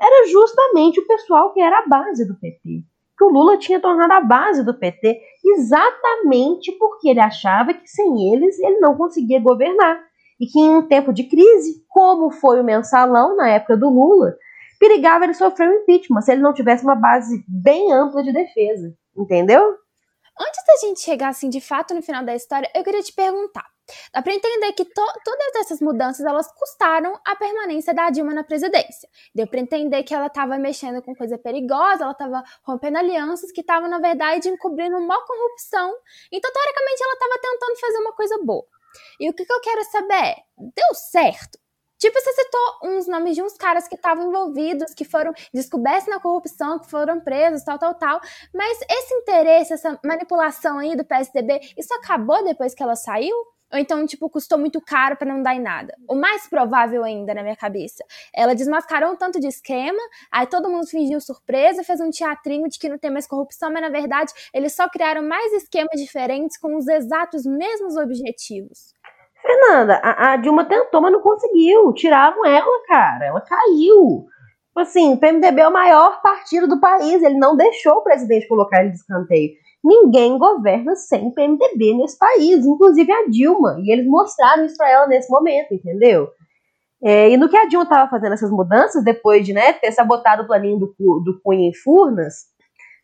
era 0.00 0.26
justamente 0.28 0.98
o 0.98 1.06
pessoal 1.06 1.52
que 1.52 1.60
era 1.60 1.80
a 1.80 1.86
base 1.86 2.26
do 2.26 2.34
PT. 2.40 2.82
Que 3.16 3.24
o 3.24 3.28
Lula 3.28 3.56
tinha 3.58 3.80
tornado 3.80 4.12
a 4.12 4.20
base 4.20 4.64
do 4.64 4.74
PT 4.74 5.20
exatamente 5.44 6.72
porque 6.72 7.08
ele 7.08 7.20
achava 7.20 7.72
que 7.74 7.86
sem 7.86 8.32
eles 8.32 8.58
ele 8.58 8.80
não 8.80 8.96
conseguia 8.96 9.40
governar. 9.40 10.00
E 10.40 10.46
que 10.46 10.58
em 10.58 10.76
um 10.76 10.82
tempo 10.82 11.12
de 11.12 11.24
crise, 11.24 11.84
como 11.88 12.30
foi 12.30 12.60
o 12.60 12.64
mensalão 12.64 13.36
na 13.36 13.48
época 13.50 13.76
do 13.76 13.88
Lula, 13.88 14.34
perigava 14.80 15.24
ele 15.24 15.34
sofrer 15.34 15.68
um 15.68 15.82
impeachment 15.82 16.22
se 16.22 16.32
ele 16.32 16.42
não 16.42 16.52
tivesse 16.52 16.82
uma 16.82 16.96
base 16.96 17.44
bem 17.46 17.92
ampla 17.92 18.22
de 18.22 18.32
defesa. 18.32 18.92
Entendeu? 19.16 19.76
Antes 20.38 20.64
da 20.66 20.76
gente 20.86 21.00
chegar, 21.00 21.28
assim, 21.28 21.48
de 21.48 21.60
fato 21.60 21.94
no 21.94 22.02
final 22.02 22.24
da 22.24 22.34
história, 22.34 22.70
eu 22.74 22.82
queria 22.82 23.02
te 23.02 23.12
perguntar. 23.12 23.64
Dá 24.12 24.22
para 24.22 24.32
entender 24.32 24.72
que 24.72 24.84
to 24.84 25.02
todas 25.24 25.54
essas 25.56 25.80
mudanças 25.80 26.24
elas 26.24 26.50
custaram 26.52 27.20
a 27.24 27.36
permanência 27.36 27.92
da 27.92 28.08
Dilma 28.10 28.32
na 28.32 28.42
presidência. 28.42 29.08
Deu 29.34 29.46
para 29.46 29.60
entender 29.60 30.02
que 30.02 30.14
ela 30.14 30.26
estava 30.26 30.56
mexendo 30.58 31.02
com 31.02 31.14
coisa 31.14 31.36
perigosa, 31.36 32.04
ela 32.04 32.12
estava 32.12 32.42
rompendo 32.62 32.98
alianças 32.98 33.52
que 33.52 33.60
estavam, 33.60 33.88
na 33.88 33.98
verdade, 33.98 34.48
encobrindo 34.48 34.96
uma 34.96 35.22
corrupção. 35.26 35.94
Então, 36.32 36.50
teoricamente, 36.50 37.02
ela 37.02 37.12
estava 37.12 37.38
tentando 37.40 37.80
fazer 37.80 37.98
uma 37.98 38.12
coisa 38.12 38.38
boa. 38.42 38.66
E 39.20 39.28
o 39.28 39.34
que, 39.34 39.44
que 39.44 39.52
eu 39.52 39.60
quero 39.60 39.84
saber 39.84 40.14
é: 40.14 40.36
deu 40.58 40.94
certo? 40.94 41.58
Tipo, 42.04 42.20
você 42.20 42.32
citou 42.34 42.60
uns 42.82 43.08
nomes 43.08 43.34
de 43.34 43.42
uns 43.42 43.54
caras 43.54 43.88
que 43.88 43.94
estavam 43.94 44.28
envolvidos, 44.28 44.92
que 44.92 45.06
foram 45.06 45.32
descobertos 45.54 46.06
na 46.06 46.20
corrupção, 46.20 46.78
que 46.78 46.90
foram 46.90 47.18
presos, 47.18 47.64
tal, 47.64 47.78
tal, 47.78 47.94
tal. 47.94 48.20
Mas 48.52 48.78
esse 48.90 49.14
interesse, 49.14 49.72
essa 49.72 49.98
manipulação 50.04 50.78
aí 50.78 50.94
do 50.94 51.02
PSDB, 51.02 51.60
isso 51.78 51.94
acabou 51.94 52.44
depois 52.44 52.74
que 52.74 52.82
ela 52.82 52.94
saiu? 52.94 53.34
Ou 53.72 53.78
então, 53.78 54.04
tipo, 54.04 54.28
custou 54.28 54.58
muito 54.58 54.82
caro 54.82 55.16
para 55.16 55.32
não 55.32 55.42
dar 55.42 55.54
em 55.54 55.62
nada. 55.62 55.96
O 56.06 56.14
mais 56.14 56.46
provável 56.46 57.02
ainda, 57.02 57.32
na 57.32 57.42
minha 57.42 57.56
cabeça. 57.56 58.04
Ela 58.34 58.54
desmascarou 58.54 59.10
um 59.12 59.16
tanto 59.16 59.40
de 59.40 59.46
esquema, 59.48 59.98
aí 60.30 60.46
todo 60.46 60.68
mundo 60.68 60.86
fingiu 60.86 61.18
surpresa, 61.22 61.82
fez 61.82 62.02
um 62.02 62.10
teatrinho 62.10 62.68
de 62.68 62.78
que 62.78 62.86
não 62.86 62.98
tem 62.98 63.10
mais 63.10 63.26
corrupção, 63.26 63.72
mas 63.72 63.80
na 63.80 63.88
verdade 63.88 64.30
eles 64.52 64.74
só 64.74 64.86
criaram 64.90 65.22
mais 65.22 65.54
esquemas 65.54 65.98
diferentes 65.98 66.58
com 66.58 66.76
os 66.76 66.86
exatos 66.86 67.46
mesmos 67.46 67.96
objetivos. 67.96 68.92
Fernanda, 69.44 70.00
a, 70.02 70.32
a, 70.32 70.36
Dilma 70.36 70.64
tentou, 70.64 71.02
mas 71.02 71.12
não 71.12 71.20
conseguiu. 71.20 71.92
Tiraram 71.92 72.46
ela, 72.46 72.82
cara. 72.86 73.26
Ela 73.26 73.40
caiu. 73.42 74.26
Tipo 74.68 74.80
assim, 74.80 75.12
o 75.12 75.18
PMDB 75.18 75.60
é 75.60 75.68
o 75.68 75.72
maior 75.72 76.22
partido 76.22 76.66
do 76.66 76.80
país. 76.80 77.22
Ele 77.22 77.38
não 77.38 77.54
deixou 77.54 77.98
o 77.98 78.02
presidente 78.02 78.48
colocar 78.48 78.80
ele 78.80 78.90
de 78.90 78.96
escanteio. 78.96 79.50
Ninguém 79.84 80.38
governa 80.38 80.96
sem 80.96 81.30
PMDB 81.30 81.94
nesse 81.94 82.18
país, 82.18 82.64
inclusive 82.64 83.12
a 83.12 83.28
Dilma. 83.28 83.76
E 83.80 83.92
eles 83.92 84.06
mostraram 84.06 84.64
isso 84.64 84.78
para 84.78 84.88
ela 84.88 85.06
nesse 85.06 85.30
momento, 85.30 85.74
entendeu? 85.74 86.28
É, 87.02 87.28
e 87.28 87.36
no 87.36 87.50
que 87.50 87.56
a 87.56 87.66
Dilma 87.66 87.84
estava 87.84 88.08
fazendo 88.08 88.32
essas 88.32 88.50
mudanças, 88.50 89.04
depois 89.04 89.44
de 89.44 89.52
né, 89.52 89.74
ter 89.74 89.92
sabotado 89.92 90.42
o 90.42 90.46
planinho 90.46 90.78
do, 90.78 90.86
do 91.22 91.38
Cunha 91.42 91.68
em 91.68 91.74
Furnas, 91.74 92.46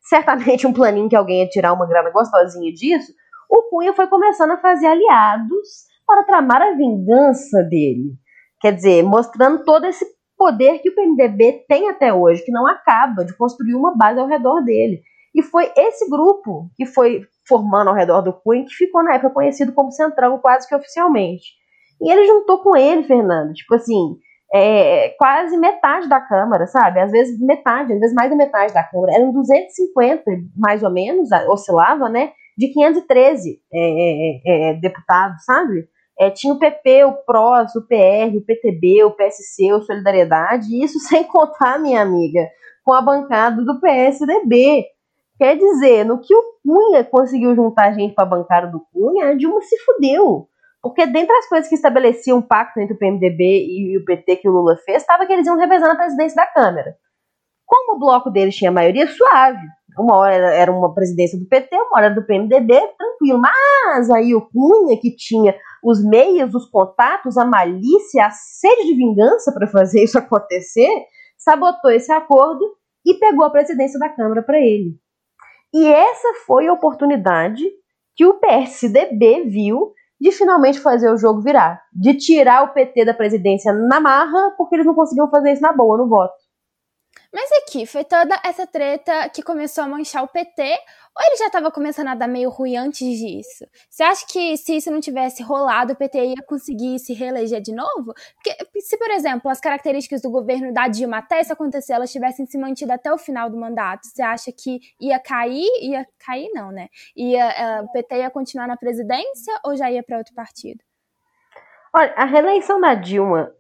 certamente 0.09 0.67
um 0.67 0.73
planinho 0.73 1.11
que 1.11 1.17
alguém 1.17 1.43
ia 1.43 1.49
tirar 1.51 1.75
uma 1.75 1.87
grana 1.87 2.09
gostosinha 2.09 2.73
disso, 2.73 3.13
o 3.51 3.65
Cunha 3.69 3.93
foi 3.93 4.07
começando 4.07 4.53
a 4.53 4.57
fazer 4.57 4.87
aliados 4.87 5.90
para 6.11 6.25
tramar 6.25 6.61
a 6.61 6.75
vingança 6.75 7.63
dele. 7.63 8.15
Quer 8.61 8.75
dizer, 8.75 9.05
mostrando 9.05 9.65
todo 9.65 9.87
esse 9.87 10.05
poder 10.37 10.81
que 10.81 10.91
o 10.91 10.95
PMDB 10.95 11.65
tem 11.69 11.89
até 11.89 12.13
hoje, 12.13 12.45
que 12.45 12.51
não 12.51 12.67
acaba 12.67 13.25
de 13.25 13.37
construir 13.37 13.75
uma 13.75 13.97
base 13.97 14.19
ao 14.19 14.27
redor 14.27 14.61
dele. 14.63 15.03
E 15.33 15.41
foi 15.41 15.71
esse 15.77 16.11
grupo 16.11 16.69
que 16.75 16.85
foi 16.85 17.23
formando 17.47 17.89
ao 17.89 17.95
redor 17.95 18.23
do 18.23 18.33
Cunha 18.33 18.65
que 18.65 18.75
ficou 18.75 19.05
na 19.05 19.15
época 19.15 19.35
conhecido 19.35 19.73
como 19.73 19.93
Centrão, 19.93 20.39
quase 20.39 20.67
que 20.69 20.75
oficialmente. 20.75 21.45
E 22.03 22.11
ele 22.11 22.27
juntou 22.27 22.59
com 22.59 22.77
ele, 22.77 23.05
Fernando, 23.05 23.53
tipo 23.53 23.75
assim, 23.75 24.17
é, 24.53 25.11
quase 25.11 25.57
metade 25.57 26.09
da 26.09 26.21
Câmara, 26.21 26.67
sabe? 26.67 26.99
Às 26.99 27.13
vezes 27.13 27.39
metade, 27.39 27.93
às 27.93 28.01
vezes 28.01 28.15
mais 28.15 28.31
da 28.31 28.37
metade 28.37 28.75
da 28.75 28.83
Câmara. 28.83 29.15
Eram 29.15 29.33
250, 29.33 30.25
mais 30.57 30.83
ou 30.83 30.91
menos, 30.91 31.29
oscilava, 31.49 32.09
né? 32.09 32.33
De 32.59 32.73
513 32.73 33.59
é, 33.73 33.79
é, 33.79 34.71
é, 34.71 34.75
deputados, 34.75 35.45
sabe? 35.45 35.87
É, 36.21 36.29
tinha 36.29 36.53
o 36.53 36.59
PP, 36.59 37.05
o 37.05 37.15
PROS, 37.25 37.75
o 37.77 37.87
PR, 37.87 38.37
o 38.37 38.45
PTB, 38.45 39.05
o 39.05 39.13
PSC, 39.13 39.73
o 39.73 39.81
Solidariedade, 39.81 40.67
isso 40.83 40.99
sem 41.09 41.25
contar, 41.25 41.79
minha 41.81 42.03
amiga, 42.03 42.47
com 42.85 42.93
a 42.93 43.01
bancada 43.01 43.65
do 43.65 43.81
PSDB. 43.81 44.85
Quer 45.39 45.57
dizer, 45.57 46.05
no 46.05 46.21
que 46.21 46.35
o 46.35 46.43
Cunha 46.63 47.03
conseguiu 47.05 47.55
juntar 47.55 47.93
gente 47.93 48.15
para 48.15 48.25
a 48.25 48.29
bancada 48.29 48.67
do 48.67 48.83
Cunha, 48.93 49.29
a 49.29 49.35
Dilma 49.35 49.63
se 49.63 49.79
fudeu. 49.79 50.47
Porque 50.83 51.07
dentre 51.07 51.35
as 51.35 51.49
coisas 51.49 51.69
que 51.69 51.75
estabeleciam 51.75 52.39
um 52.39 52.43
pacto 52.43 52.79
entre 52.81 52.95
o 52.95 52.99
PMDB 52.99 53.67
e 53.67 53.97
o 53.97 54.05
PT 54.05 54.37
que 54.37 54.49
o 54.49 54.53
Lula 54.53 54.77
fez, 54.85 55.01
estava 55.01 55.25
que 55.25 55.33
eles 55.33 55.47
iam 55.47 55.57
revezando 55.57 55.93
a 55.93 55.97
presidência 55.97 56.37
da 56.37 56.47
Câmara. 56.47 56.95
Como 57.67 57.97
o 57.97 57.99
bloco 57.99 58.31
deles 58.31 58.55
tinha 58.55 58.71
maioria, 58.71 59.07
suave. 59.07 59.67
Uma 59.99 60.17
hora 60.17 60.35
era 60.35 60.71
uma 60.71 60.93
presidência 60.95 61.39
do 61.39 61.47
PT, 61.47 61.75
uma 61.75 61.99
hora 61.99 62.11
do 62.11 62.25
PMDB, 62.27 62.79
tranquilo. 62.99 63.41
Mas 63.41 64.11
aí 64.11 64.35
o 64.35 64.43
Cunha, 64.43 64.99
que 65.01 65.15
tinha 65.17 65.55
os 65.83 66.05
meios, 66.05 66.55
os 66.55 66.67
contatos, 66.67 67.37
a 67.37 67.45
malícia, 67.45 68.27
a 68.27 68.31
sede 68.31 68.85
de 68.85 68.95
vingança 68.95 69.53
para 69.53 69.67
fazer 69.67 70.05
isso 70.05 70.17
acontecer, 70.19 70.91
sabotou 71.39 71.91
esse 71.91 72.13
acordo 72.13 72.65
e 73.05 73.15
pegou 73.15 73.45
a 73.45 73.51
presidência 73.51 73.99
da 73.99 74.09
Câmara 74.09 74.43
para 74.43 74.59
ele. 74.59 74.95
E 75.73 75.87
essa 75.87 76.29
foi 76.47 76.67
a 76.67 76.73
oportunidade 76.73 77.65
que 78.15 78.27
o 78.27 78.35
PSDB 78.35 79.45
viu 79.45 79.93
de 80.21 80.31
finalmente 80.31 80.79
fazer 80.79 81.11
o 81.11 81.17
jogo 81.17 81.41
virar, 81.41 81.83
de 81.93 82.15
tirar 82.15 82.65
o 82.65 82.75
PT 82.75 83.07
da 83.07 83.15
presidência 83.15 83.73
na 83.73 84.01
marra, 84.01 84.51
porque 84.59 84.77
eles 84.77 84.85
não 84.85 84.95
conseguiam 84.95 85.31
fazer 85.31 85.53
isso 85.53 85.63
na 85.63 85.73
boa 85.73 85.97
no 85.97 86.09
voto. 86.09 86.35
Mas 87.33 87.49
aqui, 87.63 87.87
foi 87.87 88.05
toda 88.05 88.41
essa 88.45 88.67
treta 88.67 89.29
que 89.29 89.43
começou 89.43 89.85
a 89.85 89.89
manchar 89.89 90.25
o 90.25 90.29
PT, 90.29 90.63
ou 90.63 91.27
ele 91.27 91.37
já 91.37 91.47
estava 91.47 91.71
começando 91.71 92.09
a 92.09 92.15
dar 92.15 92.27
meio 92.27 92.51
ruim 92.51 92.77
antes 92.77 93.19
disso? 93.19 93.65
Você 93.89 94.03
acha 94.03 94.27
que 94.27 94.57
se 94.57 94.77
isso 94.77 94.91
não 94.91 95.01
tivesse 95.01 95.43
rolado, 95.43 95.93
o 95.93 95.97
PT 95.97 96.25
ia 96.25 96.43
conseguir 96.47 96.99
se 96.99 97.13
reeleger 97.13 97.61
de 97.61 97.73
novo? 97.73 98.13
Porque 98.35 98.81
se, 98.81 98.97
por 98.97 99.11
exemplo, 99.11 99.49
as 99.51 99.61
características 99.61 100.23
do 100.23 100.31
governo 100.31 100.73
da 100.73 100.89
Dilma, 100.89 101.19
até 101.19 101.41
isso 101.41 101.53
acontecer, 101.53 101.93
elas 101.93 102.11
tivessem 102.11 102.47
se 102.47 102.59
mantido 102.59 102.93
até 102.93 103.13
o 103.13 103.19
final 103.19 103.49
do 103.49 103.57
mandato, 103.57 104.07
você 104.07 104.23
acha 104.23 104.51
que 104.51 104.81
ia 105.01 105.19
cair? 105.21 105.69
Ia 105.83 106.07
cair 106.19 106.51
não, 106.53 106.73
né? 106.73 106.89
Ia, 107.17 107.83
uh, 107.83 107.85
o 107.85 107.93
PT 107.93 108.17
ia 108.17 108.31
continuar 108.31 108.67
na 108.67 108.77
presidência 108.77 109.59
ou 109.65 109.77
já 109.77 109.91
ia 109.91 110.03
para 110.03 110.19
outro 110.19 110.35
partido? 110.35 110.83
Olha, 111.93 112.13
a 112.17 112.25
reeleição 112.25 112.81
da 112.81 112.95
Dilma 112.95 113.53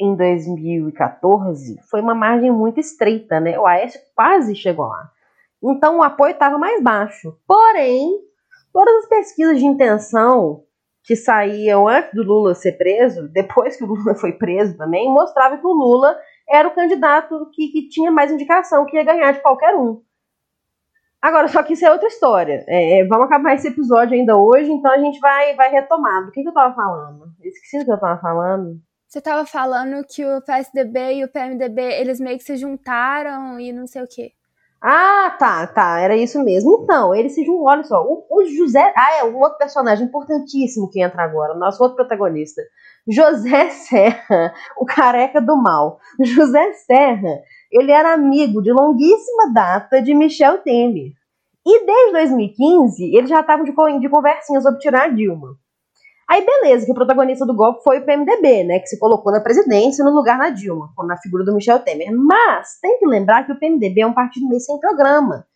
em 0.00 0.14
2014 0.16 1.80
foi 1.90 2.00
uma 2.00 2.14
margem 2.14 2.50
muito 2.52 2.78
estreita, 2.78 3.40
né? 3.40 3.58
O 3.58 3.66
Aécio 3.66 4.00
quase 4.14 4.54
chegou 4.54 4.86
lá. 4.86 5.10
Então 5.62 5.98
o 5.98 6.02
apoio 6.02 6.32
estava 6.32 6.56
mais 6.56 6.82
baixo. 6.82 7.36
Porém, 7.46 8.18
todas 8.72 8.94
as 8.96 9.08
pesquisas 9.08 9.58
de 9.58 9.66
intenção 9.66 10.62
que 11.02 11.16
saíam 11.16 11.88
antes 11.88 12.12
do 12.12 12.22
Lula 12.22 12.54
ser 12.54 12.72
preso, 12.72 13.28
depois 13.28 13.76
que 13.76 13.84
o 13.84 13.86
Lula 13.86 14.14
foi 14.14 14.32
preso 14.32 14.76
também, 14.76 15.10
mostravam 15.10 15.58
que 15.58 15.66
o 15.66 15.72
Lula 15.72 16.16
era 16.48 16.68
o 16.68 16.74
candidato 16.74 17.48
que, 17.52 17.68
que 17.68 17.88
tinha 17.88 18.10
mais 18.10 18.30
indicação, 18.30 18.84
que 18.84 18.96
ia 18.96 19.04
ganhar 19.04 19.32
de 19.32 19.40
qualquer 19.40 19.74
um. 19.74 20.02
Agora, 21.20 21.48
só 21.48 21.62
que 21.62 21.72
isso 21.72 21.84
é 21.84 21.90
outra 21.90 22.06
história. 22.06 22.64
É, 22.68 23.04
vamos 23.06 23.26
acabar 23.26 23.54
esse 23.54 23.66
episódio 23.66 24.14
ainda 24.14 24.36
hoje, 24.36 24.70
então 24.70 24.92
a 24.92 24.98
gente 24.98 25.18
vai, 25.18 25.54
vai 25.56 25.70
retomar. 25.70 26.24
Do 26.24 26.30
que, 26.30 26.42
que 26.42 26.48
eu 26.48 26.54
tava 26.54 26.74
falando? 26.74 27.24
Esqueci 27.42 27.80
do 27.80 27.84
que 27.84 27.92
eu 27.92 27.98
tava 27.98 28.20
falando. 28.20 28.80
Você 29.08 29.20
estava 29.20 29.46
falando 29.46 30.04
que 30.06 30.22
o 30.22 30.42
PSDB 30.42 31.14
e 31.14 31.24
o 31.24 31.28
PMDB, 31.28 31.80
eles 31.80 32.20
meio 32.20 32.36
que 32.36 32.44
se 32.44 32.58
juntaram 32.58 33.58
e 33.58 33.72
não 33.72 33.86
sei 33.86 34.02
o 34.02 34.06
quê. 34.06 34.32
Ah, 34.82 35.34
tá, 35.38 35.66
tá, 35.66 35.98
era 35.98 36.14
isso 36.14 36.44
mesmo. 36.44 36.82
Então, 36.82 37.14
eles 37.14 37.34
se 37.34 37.42
juntam, 37.42 37.64
olha 37.64 37.84
só, 37.84 38.04
o, 38.04 38.26
o, 38.30 38.44
José, 38.44 38.92
ah, 38.94 39.18
é 39.18 39.24
um 39.24 39.38
outro 39.38 39.56
personagem 39.56 40.06
importantíssimo 40.06 40.90
que 40.90 41.02
entra 41.02 41.22
agora, 41.22 41.54
nosso 41.54 41.82
outro 41.82 41.96
protagonista. 41.96 42.60
José 43.08 43.70
Serra, 43.88 44.52
o 44.76 44.84
careca 44.84 45.40
do 45.40 45.56
mal. 45.56 45.98
José 46.20 46.74
Serra, 46.74 47.40
ele 47.72 47.90
era 47.90 48.12
amigo 48.12 48.62
de 48.62 48.70
longuíssima 48.70 49.54
data 49.54 50.02
de 50.02 50.14
Michel 50.14 50.58
Temer. 50.58 51.12
E 51.66 51.86
desde 51.86 52.12
2015, 52.12 53.16
eles 53.16 53.30
já 53.30 53.40
estavam 53.40 53.64
de, 53.64 53.72
de 54.00 54.08
conversinhas 54.10 54.62
sobre 54.62 54.80
tirar 54.80 55.04
a 55.04 55.08
Dilma. 55.08 55.56
Aí, 56.30 56.44
beleza, 56.44 56.84
que 56.84 56.92
o 56.92 56.94
protagonista 56.94 57.46
do 57.46 57.56
golpe 57.56 57.82
foi 57.82 58.00
o 58.00 58.04
PMDB, 58.04 58.64
né? 58.64 58.78
Que 58.80 58.86
se 58.86 58.98
colocou 58.98 59.32
na 59.32 59.40
presidência 59.40 60.04
no 60.04 60.10
lugar 60.10 60.36
na 60.36 60.50
Dilma, 60.50 60.92
na 61.06 61.16
figura 61.16 61.42
do 61.42 61.54
Michel 61.54 61.78
Temer. 61.78 62.12
Mas 62.14 62.78
tem 62.82 62.98
que 62.98 63.06
lembrar 63.06 63.46
que 63.46 63.52
o 63.52 63.58
PMDB 63.58 64.02
é 64.02 64.06
um 64.06 64.12
partido 64.12 64.46
meio 64.46 64.60
sem 64.60 64.78
programa. 64.78 65.46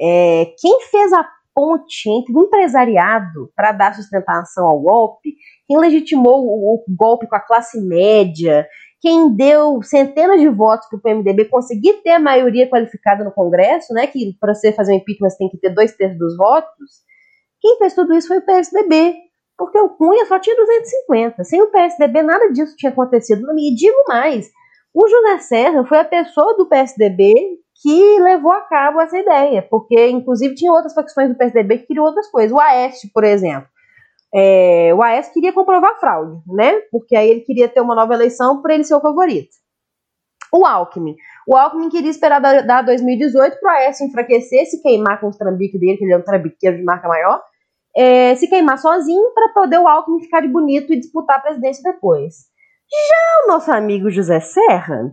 É, 0.00 0.54
quem 0.60 0.80
fez 0.82 1.12
a 1.12 1.26
ponte 1.52 2.08
entre 2.08 2.32
o 2.32 2.44
empresariado 2.44 3.50
para 3.56 3.72
dar 3.72 3.94
sustentação 3.94 4.66
ao 4.66 4.80
golpe, 4.80 5.34
quem 5.66 5.78
legitimou 5.78 6.46
o, 6.46 6.84
golpe 6.88 7.26
com 7.28 7.34
a 7.36 7.40
classe 7.40 7.80
média, 7.80 8.66
quem 9.00 9.34
deu 9.34 9.82
centenas 9.82 10.40
de 10.40 10.48
votos 10.48 10.88
para 10.88 10.98
o 10.98 11.02
PMDB 11.02 11.46
conseguir 11.46 11.94
ter 12.02 12.10
a 12.10 12.20
maioria 12.20 12.68
qualificada 12.68 13.24
no 13.24 13.32
Congresso, 13.32 13.92
né, 13.92 14.06
que 14.06 14.36
para 14.38 14.54
você 14.54 14.72
fazer 14.72 14.92
um 14.92 14.96
impeachment 14.96 15.30
você 15.30 15.38
tem 15.38 15.50
que 15.50 15.58
ter 15.58 15.70
dois 15.70 15.94
terços 15.96 16.18
dos 16.18 16.36
votos, 16.36 17.02
quem 17.60 17.76
fez 17.78 17.94
tudo 17.94 18.14
isso 18.14 18.28
foi 18.28 18.38
o 18.38 18.46
PSDB, 18.46 19.14
porque 19.60 19.78
o 19.78 19.90
Cunha 19.90 20.24
só 20.24 20.38
tinha 20.38 20.56
250. 20.56 21.44
Sem 21.44 21.60
o 21.60 21.70
PSDB 21.70 22.22
nada 22.22 22.50
disso 22.50 22.74
tinha 22.78 22.90
acontecido. 22.90 23.46
E 23.58 23.74
digo 23.74 24.04
mais, 24.08 24.50
o 24.94 25.06
José 25.06 25.38
Serra 25.40 25.84
foi 25.84 25.98
a 25.98 26.04
pessoa 26.04 26.56
do 26.56 26.66
PSDB 26.66 27.34
que 27.82 28.18
levou 28.20 28.52
a 28.52 28.62
cabo 28.62 29.02
essa 29.02 29.18
ideia, 29.18 29.60
porque 29.62 30.08
inclusive 30.08 30.54
tinha 30.54 30.72
outras 30.72 30.94
facções 30.94 31.28
do 31.28 31.36
PSDB 31.36 31.78
que 31.78 31.88
queriam 31.88 32.06
outras 32.06 32.26
coisas. 32.28 32.52
O 32.52 32.58
Aeste, 32.58 33.10
por 33.12 33.22
exemplo. 33.22 33.68
É, 34.34 34.94
o 34.94 35.02
Aécio 35.02 35.32
queria 35.34 35.52
comprovar 35.52 36.00
fraude, 36.00 36.40
né? 36.46 36.80
Porque 36.90 37.14
aí 37.14 37.28
ele 37.28 37.40
queria 37.40 37.68
ter 37.68 37.82
uma 37.82 37.94
nova 37.94 38.14
eleição 38.14 38.62
para 38.62 38.74
ele 38.74 38.84
ser 38.84 38.94
o 38.94 39.00
favorito. 39.00 39.50
O 40.52 40.64
Alckmin. 40.64 41.16
O 41.46 41.54
Alckmin 41.54 41.90
queria 41.90 42.10
esperar 42.10 42.40
dar 42.40 42.82
2018 42.82 43.60
para 43.60 43.72
o 43.72 43.76
Aécio 43.76 44.06
enfraquecer, 44.06 44.64
se 44.66 44.80
queimar 44.80 45.20
com 45.20 45.28
os 45.28 45.36
trambiques 45.36 45.78
dele, 45.78 45.98
que 45.98 46.04
ele 46.04 46.14
é 46.14 46.16
um 46.16 46.22
trambiqueiro 46.22 46.78
de 46.78 46.82
marca 46.82 47.06
maior, 47.06 47.42
é, 48.00 48.34
se 48.34 48.48
queimar 48.48 48.78
sozinho 48.78 49.30
para 49.34 49.52
poder 49.52 49.78
o 49.78 49.86
Alckmin 49.86 50.22
ficar 50.22 50.40
de 50.40 50.48
bonito 50.48 50.90
e 50.90 50.98
disputar 50.98 51.36
a 51.36 51.42
presidência 51.42 51.82
depois. 51.82 52.34
Já 52.90 53.44
o 53.44 53.48
nosso 53.48 53.70
amigo 53.70 54.10
José 54.10 54.40
Serra 54.40 55.12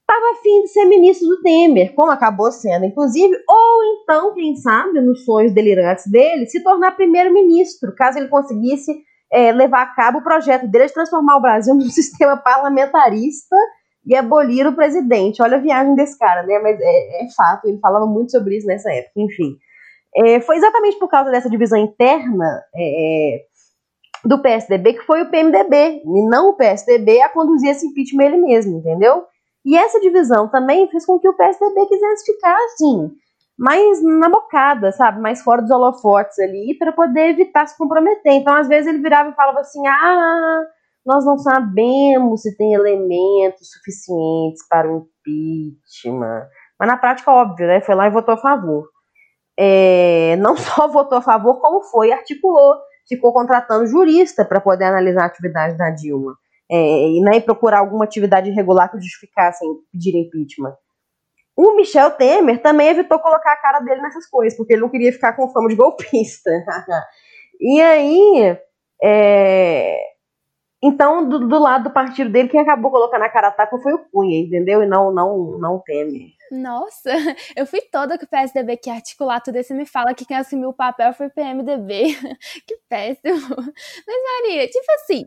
estava 0.00 0.32
afim 0.32 0.60
de 0.62 0.68
ser 0.68 0.84
ministro 0.84 1.26
do 1.26 1.40
Temer, 1.40 1.94
como 1.94 2.10
acabou 2.10 2.52
sendo, 2.52 2.84
inclusive, 2.84 3.34
ou 3.48 3.84
então, 4.02 4.34
quem 4.34 4.54
sabe, 4.56 5.00
nos 5.00 5.24
sonhos 5.24 5.54
delirantes 5.54 6.06
dele, 6.10 6.46
se 6.46 6.62
tornar 6.62 6.96
primeiro-ministro, 6.96 7.94
caso 7.94 8.18
ele 8.18 8.28
conseguisse 8.28 8.92
é, 9.32 9.50
levar 9.50 9.82
a 9.82 9.94
cabo 9.94 10.18
o 10.18 10.22
projeto 10.22 10.68
dele 10.68 10.86
de 10.86 10.92
transformar 10.92 11.38
o 11.38 11.40
Brasil 11.40 11.72
num 11.74 11.88
sistema 11.88 12.36
parlamentarista 12.36 13.56
e 14.04 14.14
abolir 14.14 14.66
o 14.66 14.74
presidente. 14.74 15.40
Olha 15.40 15.56
a 15.56 15.60
viagem 15.60 15.94
desse 15.94 16.18
cara, 16.18 16.42
né? 16.42 16.58
Mas 16.58 16.78
é, 16.78 17.24
é 17.24 17.28
fato, 17.34 17.66
ele 17.66 17.78
falava 17.78 18.04
muito 18.06 18.32
sobre 18.32 18.58
isso 18.58 18.66
nessa 18.66 18.92
época, 18.92 19.12
enfim. 19.16 19.56
É, 20.18 20.40
foi 20.40 20.56
exatamente 20.56 20.98
por 20.98 21.08
causa 21.08 21.30
dessa 21.30 21.48
divisão 21.48 21.78
interna 21.78 22.62
é, 22.74 23.36
é 23.36 23.48
do 24.24 24.42
PSDB 24.42 24.94
que 24.94 25.06
foi 25.06 25.22
o 25.22 25.30
PMDB, 25.30 26.02
e 26.04 26.28
não 26.28 26.50
o 26.50 26.56
PSDB, 26.56 27.22
a 27.22 27.28
conduzir 27.28 27.70
esse 27.70 27.86
impeachment 27.86 28.24
ele 28.24 28.38
mesmo, 28.38 28.78
entendeu? 28.78 29.24
E 29.64 29.76
essa 29.76 30.00
divisão 30.00 30.48
também 30.48 30.88
fez 30.88 31.06
com 31.06 31.18
que 31.18 31.28
o 31.28 31.36
PSDB 31.36 31.86
quisesse 31.86 32.32
ficar 32.32 32.56
assim, 32.64 33.10
mais 33.58 34.02
na 34.02 34.28
bocada, 34.28 34.92
sabe? 34.92 35.20
Mais 35.20 35.42
fora 35.42 35.62
dos 35.62 35.70
holofotes 35.70 36.38
ali, 36.38 36.76
para 36.78 36.92
poder 36.92 37.30
evitar 37.30 37.66
se 37.66 37.76
comprometer. 37.76 38.32
Então, 38.32 38.54
às 38.54 38.68
vezes, 38.68 38.86
ele 38.86 39.02
virava 39.02 39.30
e 39.30 39.34
falava 39.34 39.60
assim: 39.60 39.86
ah, 39.86 40.62
nós 41.04 41.24
não 41.24 41.36
sabemos 41.38 42.42
se 42.42 42.56
tem 42.56 42.72
elementos 42.72 43.70
suficientes 43.72 44.66
para 44.68 44.90
o 44.90 45.08
impeachment. 45.26 46.46
Mas 46.78 46.88
na 46.88 46.96
prática, 46.96 47.32
óbvio, 47.32 47.66
né? 47.66 47.80
Foi 47.80 47.94
lá 47.94 48.06
e 48.06 48.10
votou 48.10 48.34
a 48.34 48.38
favor. 48.38 48.88
É, 49.58 50.36
não 50.36 50.54
só 50.56 50.86
votou 50.86 51.18
a 51.18 51.22
favor, 51.22 51.60
como 51.60 51.82
foi, 51.82 52.12
articulou, 52.12 52.76
ficou 53.08 53.32
contratando 53.32 53.86
jurista 53.86 54.44
para 54.44 54.60
poder 54.60 54.84
analisar 54.84 55.22
a 55.22 55.26
atividade 55.26 55.76
da 55.76 55.90
Dilma 55.90 56.36
é, 56.70 57.08
e 57.08 57.20
né, 57.20 57.40
procurar 57.40 57.80
alguma 57.80 58.04
atividade 58.04 58.50
irregular 58.50 58.90
que 58.90 59.00
justificasse 59.00 59.64
pedir 59.90 60.14
impeachment. 60.16 60.76
O 61.56 61.74
Michel 61.74 62.12
Temer 62.12 62.62
também 62.62 62.88
evitou 62.88 63.18
colocar 63.18 63.52
a 63.52 63.56
cara 63.56 63.80
dele 63.80 64.00
nessas 64.00 64.26
coisas, 64.26 64.56
porque 64.56 64.74
ele 64.74 64.82
não 64.82 64.88
queria 64.88 65.12
ficar 65.12 65.32
com 65.32 65.48
fama 65.48 65.68
de 65.68 65.74
golpista. 65.74 66.50
e 67.60 67.80
aí, 67.80 68.56
é... 69.02 69.98
então, 70.80 71.28
do, 71.28 71.48
do, 71.48 71.58
lado 71.58 71.84
do 71.84 71.90
partido 71.90 72.30
dele, 72.30 72.48
quem 72.48 72.60
acabou 72.60 72.92
colocando 72.92 73.22
a 73.22 73.28
cara 73.28 73.48
a 73.48 73.50
tapa 73.50 73.76
foi 73.78 73.92
o 73.92 74.04
Cunha, 74.12 74.38
entendeu? 74.38 74.84
E 74.84 74.86
não, 74.86 75.12
não, 75.12 75.58
não 75.58 75.76
o 75.76 75.80
Temer. 75.80 76.37
Nossa, 76.50 77.10
eu 77.56 77.66
fui 77.66 77.80
toda 77.80 78.18
com 78.18 78.24
o 78.24 78.28
PSDB 78.28 78.76
que 78.76 78.90
articular 78.90 79.40
tudo 79.40 79.58
isso 79.58 79.74
me 79.74 79.86
fala 79.86 80.14
que 80.14 80.24
quem 80.24 80.36
assumiu 80.36 80.70
o 80.70 80.74
papel 80.74 81.12
foi 81.12 81.26
o 81.26 81.30
PMDB. 81.30 82.14
que 82.66 82.76
péssimo. 82.88 83.38
Mas, 84.06 84.42
Maria, 84.42 84.66
tipo 84.68 84.92
assim, 84.92 85.24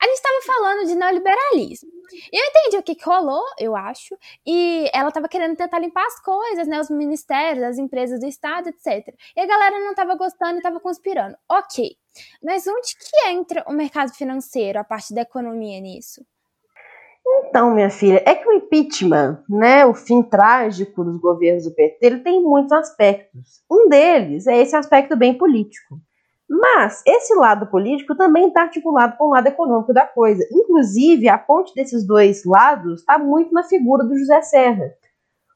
a 0.00 0.06
gente 0.06 0.22
tava 0.22 0.42
falando 0.46 0.86
de 0.86 0.94
neoliberalismo. 0.94 1.90
E 2.32 2.36
eu 2.36 2.44
entendi 2.44 2.76
o 2.76 2.82
que, 2.82 2.94
que 2.94 3.04
rolou, 3.04 3.44
eu 3.58 3.74
acho. 3.76 4.16
E 4.46 4.90
ela 4.92 5.10
tava 5.10 5.28
querendo 5.28 5.56
tentar 5.56 5.78
limpar 5.78 6.06
as 6.06 6.20
coisas, 6.20 6.66
né? 6.66 6.80
Os 6.80 6.90
ministérios, 6.90 7.64
as 7.64 7.78
empresas 7.78 8.20
do 8.20 8.26
Estado, 8.26 8.68
etc. 8.68 9.14
E 9.36 9.40
a 9.40 9.46
galera 9.46 9.78
não 9.80 9.94
tava 9.94 10.14
gostando 10.14 10.58
e 10.58 10.62
tava 10.62 10.80
conspirando. 10.80 11.36
Ok. 11.48 11.96
Mas 12.42 12.66
onde 12.66 12.96
que 12.96 13.28
entra 13.28 13.64
o 13.66 13.72
mercado 13.72 14.12
financeiro, 14.12 14.78
a 14.78 14.84
parte 14.84 15.14
da 15.14 15.22
economia 15.22 15.80
nisso? 15.80 16.24
Então, 17.24 17.74
minha 17.74 17.90
filha, 17.90 18.22
é 18.26 18.34
que 18.34 18.48
o 18.48 18.52
impeachment, 18.52 19.42
né, 19.48 19.86
o 19.86 19.94
fim 19.94 20.22
trágico 20.22 21.04
dos 21.04 21.18
governos 21.18 21.64
do 21.64 21.74
PT, 21.74 21.98
ele 22.00 22.20
tem 22.20 22.42
muitos 22.42 22.72
aspectos. 22.72 23.62
Um 23.70 23.88
deles 23.88 24.46
é 24.46 24.58
esse 24.58 24.74
aspecto 24.74 25.16
bem 25.16 25.36
político. 25.36 26.00
Mas 26.48 27.02
esse 27.06 27.34
lado 27.34 27.66
político 27.66 28.14
também 28.14 28.48
está 28.48 28.62
articulado 28.62 29.16
com 29.16 29.26
o 29.26 29.30
lado 29.30 29.46
econômico 29.46 29.92
da 29.92 30.06
coisa. 30.06 30.46
Inclusive, 30.52 31.28
a 31.28 31.38
ponte 31.38 31.72
desses 31.74 32.06
dois 32.06 32.44
lados 32.44 33.00
está 33.00 33.18
muito 33.18 33.52
na 33.54 33.62
figura 33.62 34.04
do 34.04 34.18
José 34.18 34.42
Serra. 34.42 34.92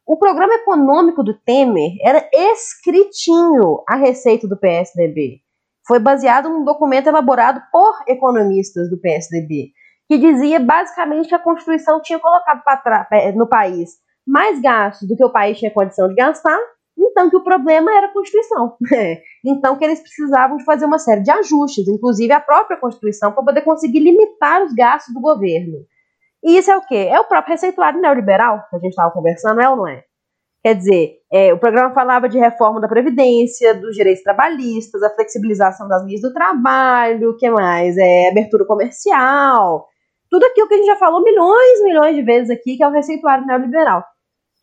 O 0.07 0.17
programa 0.17 0.55
econômico 0.55 1.23
do 1.23 1.35
Temer 1.35 1.97
era 2.01 2.27
escritinho 2.33 3.83
a 3.89 3.97
receita 3.97 4.47
do 4.47 4.57
PSDB. 4.57 5.41
Foi 5.87 5.99
baseado 5.99 6.49
num 6.49 6.65
documento 6.65 7.09
elaborado 7.09 7.61
por 7.73 8.03
economistas 8.07 8.89
do 8.89 8.99
PSDB 8.99 9.73
que 10.09 10.19
dizia 10.19 10.61
basicamente 10.61 11.29
que 11.29 11.35
a 11.35 11.39
Constituição 11.39 12.01
tinha 12.01 12.19
colocado 12.19 12.63
é, 13.13 13.33
no 13.33 13.47
país 13.47 13.99
mais 14.27 14.61
gastos 14.61 15.07
do 15.09 15.17
que 15.17 15.25
o 15.25 15.31
país 15.31 15.59
tinha 15.59 15.71
condição 15.71 16.09
de 16.09 16.15
gastar, 16.15 16.59
então 16.99 17.31
que 17.31 17.37
o 17.37 17.45
problema 17.45 17.95
era 17.97 18.09
a 18.09 18.13
Constituição. 18.13 18.77
então 19.45 19.77
que 19.77 19.85
eles 19.85 20.01
precisavam 20.01 20.57
de 20.57 20.65
fazer 20.65 20.85
uma 20.85 20.99
série 20.99 21.23
de 21.23 21.31
ajustes, 21.31 21.87
inclusive 21.87 22.33
a 22.33 22.41
própria 22.41 22.77
Constituição, 22.77 23.33
para 23.33 23.45
poder 23.45 23.61
conseguir 23.63 24.01
limitar 24.01 24.63
os 24.65 24.75
gastos 24.75 25.15
do 25.15 25.21
governo. 25.21 25.85
E 26.43 26.59
isso 26.59 26.71
é 26.71 26.77
o 26.77 26.83
quê? 26.83 27.09
É 27.11 27.21
o 27.21 27.25
próprio 27.25 27.53
receituário 27.53 28.01
neoliberal 28.01 28.65
que 28.69 28.77
a 28.77 28.79
gente 28.79 28.91
estava 28.91 29.13
conversando, 29.13 29.61
é 29.61 29.69
ou 29.69 29.77
não 29.77 29.89
é? 29.89 30.05
Quer 30.63 30.75
dizer, 30.75 31.13
é, 31.33 31.53
o 31.53 31.59
programa 31.59 31.95
falava 31.95 32.29
de 32.29 32.39
reforma 32.39 32.81
da 32.81 32.89
Previdência, 32.89 33.73
dos 33.75 33.95
direitos 33.95 34.25
trabalhistas, 34.25 35.01
a 35.01 35.15
flexibilização 35.15 35.87
das 35.87 36.05
leis 36.05 36.21
do 36.21 36.33
trabalho, 36.33 37.31
o 37.31 37.37
que 37.37 37.49
mais? 37.49 37.97
É, 37.97 38.29
abertura 38.29 38.65
comercial, 38.65 39.87
tudo 40.31 40.45
aquilo 40.45 40.69
que 40.69 40.75
a 40.75 40.77
gente 40.77 40.87
já 40.87 40.97
falou 40.97 41.23
milhões 41.23 41.81
e 41.81 41.85
milhões 41.85 42.17
de 42.17 42.23
vezes 42.23 42.51
aqui, 42.51 42.77
que 42.77 42.83
é 42.83 42.89
o 42.89 42.93
receituário 42.93 43.47
neoliberal. 43.47 44.05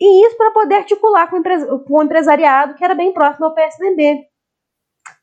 E 0.00 0.26
isso 0.26 0.36
para 0.36 0.50
poder 0.50 0.76
articular 0.76 1.28
com 1.28 1.38
o, 1.38 1.84
com 1.84 1.94
o 1.94 2.02
empresariado 2.02 2.74
que 2.74 2.84
era 2.84 2.94
bem 2.94 3.12
próximo 3.12 3.46
ao 3.46 3.54
PSDB. 3.54 4.24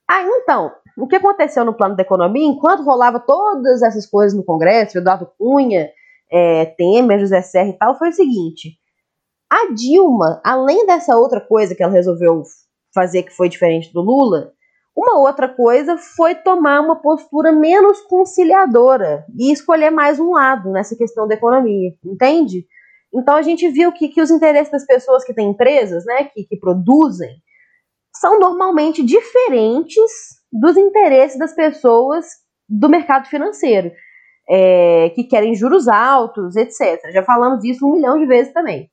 Ah, 0.10 0.24
então, 0.24 0.72
o 0.98 1.08
que 1.08 1.16
aconteceu 1.16 1.64
no 1.64 1.74
plano 1.74 1.96
da 1.96 2.04
economia, 2.04 2.46
enquanto 2.46 2.84
rolava 2.84 3.20
todas 3.20 3.82
essas 3.82 4.06
coisas 4.06 4.38
no 4.38 4.44
Congresso, 4.44 4.98
Eduardo 4.98 5.30
Cunha, 5.38 5.90
é, 6.30 6.66
Temer, 6.66 7.20
José 7.20 7.42
Serra 7.42 7.70
e 7.70 7.78
tal, 7.78 7.98
foi 7.98 8.10
o 8.10 8.14
seguinte: 8.14 8.78
a 9.50 9.74
Dilma, 9.74 10.42
além 10.44 10.86
dessa 10.86 11.16
outra 11.18 11.42
coisa 11.42 11.76
que 11.76 11.84
ela 11.84 11.92
resolveu 11.92 12.44
fazer 12.94 13.24
que 13.24 13.32
foi 13.32 13.50
diferente 13.50 13.92
do 13.94 14.02
Lula, 14.02 14.52
uma 14.96 15.20
outra 15.20 15.48
coisa 15.48 15.98
foi 15.98 16.36
tomar 16.36 16.82
uma 16.82 17.02
postura 17.02 17.52
menos 17.52 18.02
conciliadora 18.02 19.26
e 19.38 19.52
escolher 19.52 19.90
mais 19.90 20.20
um 20.20 20.32
lado 20.32 20.70
nessa 20.72 20.96
questão 20.96 21.28
da 21.28 21.36
economia, 21.36 21.94
entende? 22.04 22.66
Então 23.14 23.36
a 23.36 23.42
gente 23.42 23.68
viu 23.70 23.92
que, 23.92 24.10
que 24.10 24.22
os 24.22 24.30
interesses 24.30 24.72
das 24.72 24.86
pessoas 24.86 25.24
que 25.24 25.34
têm 25.34 25.50
empresas, 25.50 26.06
né, 26.06 26.26
que, 26.26 26.44
que 26.44 26.58
produzem, 26.58 27.30
são 28.14 28.40
normalmente 28.40 29.04
diferentes 29.04 30.12
dos 30.52 30.76
interesses 30.76 31.40
das 31.40 31.54
pessoas 31.54 32.26
do 32.68 32.90
mercado 32.90 33.28
financeiro, 33.28 33.92
é, 34.50 35.10
que 35.16 35.24
querem 35.24 35.56
juros 35.56 35.88
altos, 35.88 36.56
etc. 36.56 37.00
Já 37.14 37.24
falamos 37.24 37.62
disso 37.62 37.86
um 37.88 37.94
milhão 37.94 38.20
de 38.20 38.26
vezes 38.26 38.54
também 38.54 38.90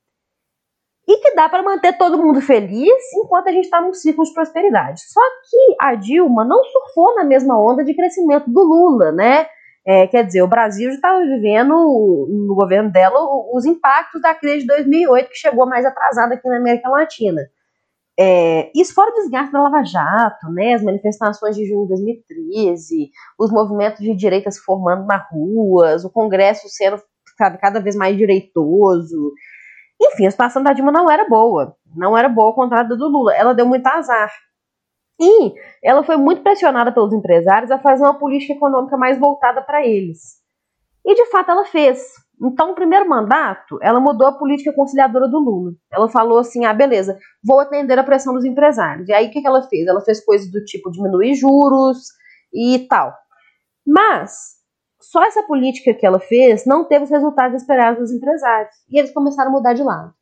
e 1.09 1.17
que 1.17 1.33
dá 1.33 1.49
para 1.49 1.63
manter 1.63 1.97
todo 1.97 2.21
mundo 2.21 2.39
feliz 2.39 2.93
enquanto 3.15 3.47
a 3.47 3.51
gente 3.51 3.63
está 3.63 3.81
num 3.81 3.93
ciclo 3.93 4.23
de 4.23 4.31
prosperidade. 4.31 5.01
Só 5.11 5.21
que 5.49 5.75
a 5.81 5.95
Dilma 5.95 6.45
não 6.45 6.63
surfou 6.63 7.15
na 7.15 7.23
mesma 7.23 7.59
onda 7.59 7.83
de 7.83 7.95
crescimento 7.95 8.47
do 8.47 8.61
Lula, 8.61 9.11
né? 9.11 9.47
É, 9.83 10.05
quer 10.05 10.23
dizer, 10.23 10.43
o 10.43 10.47
Brasil 10.47 10.87
já 10.91 10.95
estava 10.97 11.19
vivendo, 11.21 11.73
no 12.29 12.53
governo 12.53 12.91
dela, 12.91 13.17
os 13.51 13.65
impactos 13.65 14.21
da 14.21 14.35
crise 14.35 14.59
de 14.59 14.67
2008, 14.67 15.29
que 15.29 15.35
chegou 15.35 15.65
mais 15.65 15.83
atrasada 15.83 16.35
aqui 16.35 16.47
na 16.47 16.57
América 16.57 16.87
Latina. 16.87 17.41
É, 18.19 18.69
isso 18.75 18.93
fora 18.93 19.09
o 19.09 19.15
desgaste 19.15 19.51
da 19.51 19.63
Lava 19.63 19.83
Jato, 19.83 20.47
né, 20.51 20.73
as 20.73 20.83
manifestações 20.83 21.55
de 21.55 21.65
junho 21.65 21.83
de 21.83 21.89
2013, 21.89 23.09
os 23.39 23.49
movimentos 23.49 23.99
de 24.01 24.13
direita 24.13 24.51
se 24.51 24.59
formando 24.59 25.07
nas 25.07 25.23
ruas, 25.31 26.05
o 26.05 26.11
Congresso 26.11 26.67
sendo 26.69 27.01
cada 27.61 27.79
vez 27.79 27.95
mais 27.95 28.17
direitoso, 28.17 29.33
enfim, 30.01 30.27
a 30.27 30.31
situação 30.31 30.63
da 30.63 30.73
Dilma 30.73 30.91
não 30.91 31.09
era 31.09 31.27
boa. 31.27 31.75
Não 31.95 32.17
era 32.17 32.29
boa 32.29 32.47
ao 32.47 32.55
contrário 32.55 32.95
do 32.95 33.07
Lula. 33.07 33.35
Ela 33.35 33.53
deu 33.53 33.65
muito 33.65 33.85
azar. 33.87 34.31
E 35.19 35.53
ela 35.83 36.03
foi 36.03 36.15
muito 36.15 36.41
pressionada 36.41 36.93
pelos 36.93 37.13
empresários 37.13 37.69
a 37.71 37.77
fazer 37.77 38.03
uma 38.03 38.17
política 38.17 38.53
econômica 38.53 38.95
mais 38.95 39.19
voltada 39.19 39.61
para 39.61 39.85
eles. 39.85 40.39
E 41.05 41.13
de 41.13 41.25
fato 41.25 41.51
ela 41.51 41.65
fez. 41.65 41.99
Então, 42.41 42.69
no 42.69 42.75
primeiro 42.75 43.07
mandato, 43.07 43.77
ela 43.81 43.99
mudou 43.99 44.25
a 44.25 44.31
política 44.31 44.71
conciliadora 44.71 45.27
do 45.27 45.39
Lula. 45.39 45.73
Ela 45.91 46.07
falou 46.07 46.37
assim: 46.37 46.63
ah, 46.63 46.73
beleza, 46.73 47.17
vou 47.43 47.59
atender 47.59 47.99
a 47.99 48.03
pressão 48.03 48.33
dos 48.33 48.45
empresários. 48.45 49.09
E 49.09 49.13
aí, 49.13 49.27
o 49.27 49.31
que, 49.31 49.41
que 49.41 49.47
ela 49.47 49.61
fez? 49.63 49.85
Ela 49.85 49.99
fez 49.99 50.23
coisas 50.23 50.49
do 50.49 50.63
tipo 50.63 50.89
diminuir 50.89 51.35
juros 51.35 51.97
e 52.53 52.87
tal. 52.87 53.13
Mas, 53.85 54.58
só 55.11 55.23
essa 55.23 55.43
política 55.43 55.93
que 55.93 56.05
ela 56.05 56.19
fez 56.19 56.65
não 56.65 56.87
teve 56.87 57.05
os 57.05 57.09
resultados 57.09 57.61
esperados 57.61 57.99
dos 57.99 58.11
empresários. 58.11 58.75
E 58.89 58.99
eles 58.99 59.11
começaram 59.11 59.49
a 59.49 59.53
mudar 59.53 59.73
de 59.73 59.83
lado. 59.83 60.13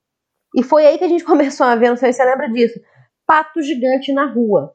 E 0.55 0.63
foi 0.63 0.85
aí 0.85 0.97
que 0.97 1.03
a 1.03 1.09
gente 1.09 1.23
começou 1.25 1.65
a 1.65 1.75
ver, 1.75 1.89
não 1.89 1.97
sei 1.97 2.13
se 2.13 2.17
você 2.17 2.25
lembra 2.25 2.49
disso, 2.49 2.79
pato 3.25 3.61
gigante 3.61 4.13
na 4.13 4.25
rua. 4.31 4.73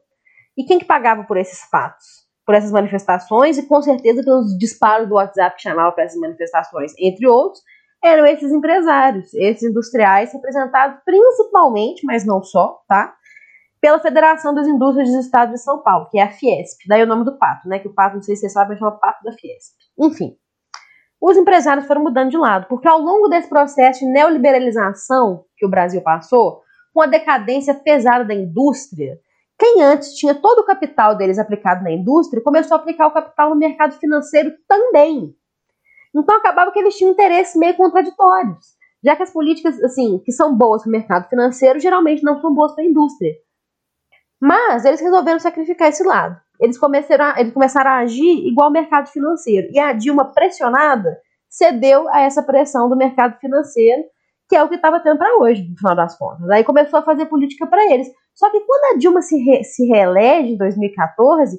E 0.57 0.63
quem 0.63 0.77
que 0.77 0.85
pagava 0.85 1.23
por 1.23 1.37
esses 1.37 1.67
patos? 1.69 2.23
por 2.45 2.55
essas 2.55 2.71
manifestações 2.71 3.57
e 3.57 3.65
com 3.65 3.81
certeza 3.81 4.23
pelos 4.23 4.57
disparos 4.57 5.07
do 5.07 5.15
WhatsApp 5.15 5.55
que 5.55 5.61
chamava 5.61 5.91
para 5.91 6.03
essas 6.03 6.19
manifestações, 6.19 6.91
entre 6.99 7.25
outros, 7.27 7.63
eram 8.03 8.25
esses 8.25 8.51
empresários, 8.51 9.33
esses 9.33 9.63
industriais 9.63 10.33
representados 10.33 10.99
principalmente, 11.05 12.05
mas 12.05 12.25
não 12.25 12.43
só, 12.43 12.81
tá? 12.87 13.15
Pela 13.83 13.99
Federação 13.99 14.55
das 14.55 14.65
Indústrias 14.65 15.09
dos 15.09 15.25
Estados 15.25 15.55
de 15.55 15.61
São 15.61 15.83
Paulo, 15.83 16.07
que 16.09 16.17
é 16.17 16.23
a 16.23 16.31
Fiesp. 16.31 16.87
Daí 16.87 17.03
o 17.03 17.05
nome 17.05 17.25
do 17.25 17.37
pato, 17.37 17.67
né? 17.67 17.79
Que 17.79 17.89
o 17.89 17.93
pato, 17.93 18.15
não 18.15 18.23
sei 18.23 18.33
se 18.33 18.39
vocês 18.39 18.53
sabem, 18.53 18.77
chama 18.77 18.97
pato 18.97 19.21
da 19.25 19.33
Fiesp. 19.33 19.73
Enfim, 19.99 20.37
os 21.21 21.35
empresários 21.35 21.85
foram 21.85 22.01
mudando 22.01 22.29
de 22.29 22.37
lado, 22.37 22.67
porque 22.69 22.87
ao 22.87 22.97
longo 22.97 23.27
desse 23.27 23.49
processo 23.49 23.99
de 23.99 24.05
neoliberalização 24.05 25.43
que 25.57 25.65
o 25.65 25.69
Brasil 25.69 26.01
passou, 26.01 26.61
com 26.93 27.01
a 27.01 27.07
decadência 27.07 27.73
pesada 27.73 28.23
da 28.23 28.33
indústria, 28.33 29.19
quem 29.59 29.81
antes 29.81 30.13
tinha 30.13 30.33
todo 30.33 30.59
o 30.59 30.65
capital 30.65 31.17
deles 31.17 31.37
aplicado 31.37 31.83
na 31.83 31.91
indústria 31.91 32.41
começou 32.41 32.77
a 32.77 32.79
aplicar 32.79 33.07
o 33.07 33.13
capital 33.13 33.49
no 33.49 33.57
mercado 33.57 33.95
financeiro 33.99 34.53
também. 34.65 35.35
Então 36.15 36.37
acabava 36.37 36.71
que 36.71 36.79
eles 36.79 36.95
tinham 36.95 37.11
interesses 37.11 37.57
meio 37.57 37.75
contraditórios, 37.75 38.77
já 39.03 39.13
que 39.13 39.23
as 39.23 39.33
políticas 39.33 39.77
assim 39.83 40.19
que 40.23 40.31
são 40.31 40.55
boas 40.55 40.83
para 40.83 40.89
o 40.89 40.91
mercado 40.93 41.27
financeiro 41.27 41.81
geralmente 41.81 42.23
não 42.23 42.39
são 42.39 42.53
boas 42.53 42.73
para 42.73 42.85
a 42.85 42.87
indústria. 42.87 43.33
Mas 44.45 44.83
eles 44.83 44.99
resolveram 44.99 45.39
sacrificar 45.39 45.87
esse 45.87 46.03
lado. 46.03 46.37
Eles 46.59 46.77
começaram, 46.77 47.23
a, 47.23 47.39
eles 47.39 47.53
começaram 47.53 47.91
a 47.91 47.97
agir 47.99 48.45
igual 48.45 48.67
ao 48.67 48.73
mercado 48.73 49.07
financeiro. 49.07 49.69
E 49.71 49.79
a 49.79 49.93
Dilma, 49.93 50.33
pressionada, 50.33 51.17
cedeu 51.49 52.09
a 52.09 52.19
essa 52.19 52.43
pressão 52.43 52.89
do 52.89 52.97
mercado 52.97 53.39
financeiro, 53.39 54.03
que 54.49 54.55
é 54.57 54.61
o 54.61 54.67
que 54.67 54.75
estava 54.75 54.99
tendo 54.99 55.17
para 55.17 55.37
hoje, 55.37 55.65
no 55.69 55.77
final 55.77 55.95
das 55.95 56.17
contas. 56.17 56.49
Aí 56.49 56.61
começou 56.61 56.99
a 56.99 57.03
fazer 57.03 57.27
política 57.27 57.65
para 57.65 57.89
eles. 57.89 58.09
Só 58.35 58.51
que 58.51 58.59
quando 58.59 58.93
a 58.93 58.97
Dilma 58.97 59.21
se, 59.21 59.37
re, 59.37 59.63
se 59.63 59.85
reelege 59.85 60.49
em 60.49 60.57
2014, 60.57 61.57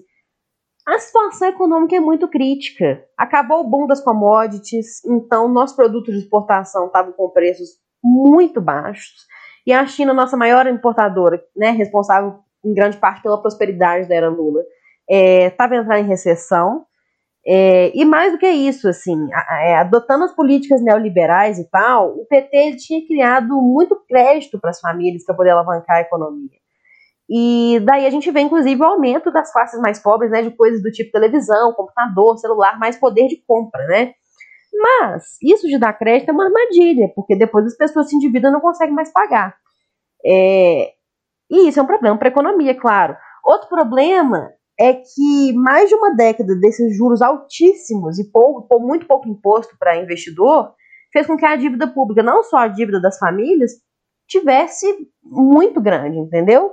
a 0.87 0.99
situação 0.99 1.49
econômica 1.49 1.97
é 1.97 2.01
muito 2.01 2.29
crítica. 2.29 3.03
Acabou 3.17 3.61
o 3.61 3.71
boom 3.71 3.87
das 3.87 4.05
commodities, 4.05 5.03
então 5.07 5.49
nossos 5.49 5.75
produtos 5.75 6.13
de 6.13 6.21
exportação 6.21 6.89
estavam 6.89 7.13
com 7.13 7.31
preços 7.31 7.71
muito 8.03 8.61
baixos. 8.61 9.25
E 9.67 9.73
a 9.73 9.87
China, 9.87 10.13
nossa 10.13 10.37
maior 10.37 10.67
importadora, 10.67 11.43
né, 11.57 11.71
responsável 11.71 12.44
em 12.65 12.75
grande 12.75 12.97
parte 12.97 13.23
pela 13.23 13.41
prosperidade 13.41 14.09
da 14.09 14.15
era 14.15 14.29
Lula, 14.29 14.63
estava 15.09 15.75
é, 15.75 15.79
entrando 15.79 16.05
em 16.05 16.09
recessão. 16.09 16.85
É, 17.47 17.93
e 17.95 18.05
mais 18.07 18.33
do 18.33 18.39
que 18.39 18.49
isso, 18.49 18.89
assim, 18.89 19.29
é, 19.61 19.77
adotando 19.77 20.25
as 20.25 20.35
políticas 20.35 20.83
neoliberais 20.83 21.59
e 21.59 21.69
tal, 21.71 22.17
o 22.17 22.25
PT 22.27 22.77
tinha 22.77 23.07
criado 23.07 23.61
muito 23.61 24.03
crédito 24.09 24.59
para 24.59 24.71
as 24.71 24.81
famílias 24.81 25.25
para 25.25 25.35
poder 25.35 25.51
alavancar 25.51 25.99
a 25.99 26.01
economia. 26.01 26.59
E 27.29 27.81
daí 27.85 28.07
a 28.07 28.11
gente 28.11 28.31
vê, 28.31 28.41
inclusive, 28.41 28.81
o 28.81 28.85
aumento 28.85 29.31
das 29.31 29.53
classes 29.53 29.81
mais 29.81 29.99
pobres, 29.99 30.31
né, 30.31 30.43
de 30.43 30.51
coisas 30.51 30.83
do 30.83 30.91
tipo 30.91 31.13
televisão, 31.13 31.73
computador, 31.73 32.39
celular, 32.39 32.79
mais 32.79 32.97
poder 32.97 33.29
de 33.29 33.43
compra, 33.47 33.85
né? 33.87 34.13
Mas 34.73 35.37
isso 35.43 35.67
de 35.69 35.79
dar 35.79 35.93
crédito 35.93 36.31
é 36.31 36.33
uma 36.33 36.47
armadilha, 36.47 37.09
porque 37.15 37.37
depois 37.37 37.65
as 37.67 37.77
pessoas 37.77 38.09
se 38.09 38.17
endividam 38.17 38.51
e 38.51 38.53
não 38.53 38.61
conseguem 38.61 38.95
mais 38.95 39.13
pagar. 39.13 39.55
É... 40.25 40.93
E 41.51 41.69
isso 41.69 41.79
é 41.79 41.83
um 41.83 41.87
problema 41.87 42.19
para 42.19 42.29
a 42.29 42.33
economia, 42.33 42.75
claro. 42.75 43.17
Outro 43.45 43.69
problema 43.69 44.51
é 44.79 44.95
que 44.95 45.53
mais 45.55 45.89
de 45.89 45.95
uma 45.95 46.15
década 46.15 46.55
desses 46.57 46.97
juros 46.97 47.23
altíssimos 47.23 48.19
e 48.19 48.31
pouco, 48.31 48.81
muito 48.81 49.07
pouco 49.07 49.29
imposto 49.29 49.77
para 49.79 49.97
investidor 49.97 50.73
fez 51.13 51.27
com 51.27 51.37
que 51.37 51.47
a 51.47 51.55
dívida 51.55 51.87
pública, 51.87 52.23
não 52.23 52.43
só 52.43 52.57
a 52.59 52.69
dívida 52.69 53.01
das 53.01 53.19
famílias, 53.19 53.73
tivesse 54.27 54.87
muito 55.23 55.81
grande, 55.81 56.19
entendeu? 56.19 56.73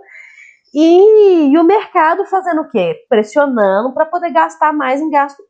E, 0.73 1.51
e, 1.51 1.57
o 1.57 1.63
mercado 1.63 2.25
fazendo 2.25 2.61
o 2.61 2.69
quê? 2.69 2.95
Pressionando 3.09 3.93
para 3.93 4.05
poder 4.05 4.31
gastar 4.31 4.71
mais 4.71 5.01
em 5.01 5.09
gasto, 5.09 5.43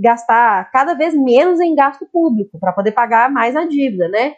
gastar 0.00 0.70
cada 0.70 0.94
vez 0.94 1.14
menos 1.14 1.60
em 1.60 1.74
gasto 1.74 2.06
público, 2.12 2.58
para 2.60 2.72
poder 2.72 2.92
pagar 2.92 3.30
mais 3.30 3.56
a 3.56 3.64
dívida, 3.64 4.08
né? 4.08 4.34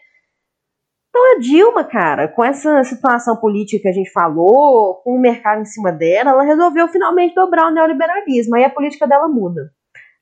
Então 1.14 1.36
a 1.36 1.38
Dilma, 1.38 1.84
cara, 1.84 2.26
com 2.26 2.42
essa 2.42 2.82
situação 2.82 3.36
política 3.36 3.82
que 3.82 3.88
a 3.88 3.92
gente 3.92 4.10
falou, 4.10 4.96
com 4.96 5.14
o 5.14 5.20
mercado 5.20 5.62
em 5.62 5.64
cima 5.64 5.92
dela, 5.92 6.30
ela 6.32 6.42
resolveu 6.42 6.88
finalmente 6.88 7.36
dobrar 7.36 7.68
o 7.68 7.70
neoliberalismo, 7.70 8.56
aí 8.56 8.64
a 8.64 8.70
política 8.70 9.06
dela 9.06 9.28
muda. 9.28 9.70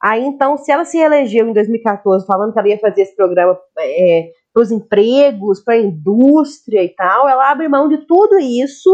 Aí 0.03 0.23
então, 0.23 0.59
se 0.59 0.71
ela 0.71 0.85
se 0.85 0.99
elegeu 0.99 1.49
em 1.49 1.55
2014 1.55 2.27
falando 2.27 2.53
que 2.53 2.59
ela 2.59 2.69
ia 2.69 2.79
fazer 2.79 3.03
esse 3.03 3.17
programa 3.17 3.59
é, 3.79 4.33
para 4.53 4.63
os 4.63 4.71
empregos, 4.71 5.65
para 5.65 5.75
a 5.75 5.81
indústria 5.81 6.85
e 6.85 6.91
tal, 6.91 7.27
ela 7.27 7.51
abre 7.51 7.69
mão 7.69 7.89
de 7.89 8.07
tudo 8.07 8.39
isso 8.39 8.91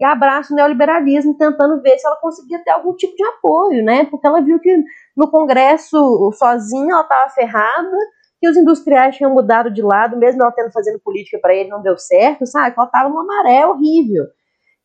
e 0.00 0.04
abraça 0.04 0.52
o 0.52 0.56
neoliberalismo, 0.56 1.38
tentando 1.38 1.80
ver 1.80 1.96
se 1.96 2.08
ela 2.08 2.16
conseguia 2.16 2.58
ter 2.64 2.72
algum 2.72 2.92
tipo 2.96 3.14
de 3.14 3.24
apoio, 3.24 3.84
né? 3.84 4.04
Porque 4.06 4.26
ela 4.26 4.40
viu 4.40 4.58
que 4.58 4.76
no 5.16 5.30
Congresso, 5.30 6.32
sozinha, 6.36 6.92
ela 6.92 7.02
estava 7.02 7.30
ferrada, 7.30 7.96
que 8.40 8.48
os 8.48 8.56
industriais 8.56 9.16
tinham 9.16 9.32
mudado 9.32 9.70
de 9.70 9.82
lado, 9.82 10.16
mesmo 10.16 10.42
ela 10.42 10.52
tendo 10.52 10.72
fazendo 10.72 11.00
política 11.00 11.38
para 11.40 11.54
ele, 11.54 11.70
não 11.70 11.82
deu 11.82 11.96
certo, 11.96 12.46
sabe? 12.46 12.74
Ela 12.76 12.86
estava 12.86 13.08
numa 13.08 13.24
maré 13.24 13.66
horrível. 13.66 14.24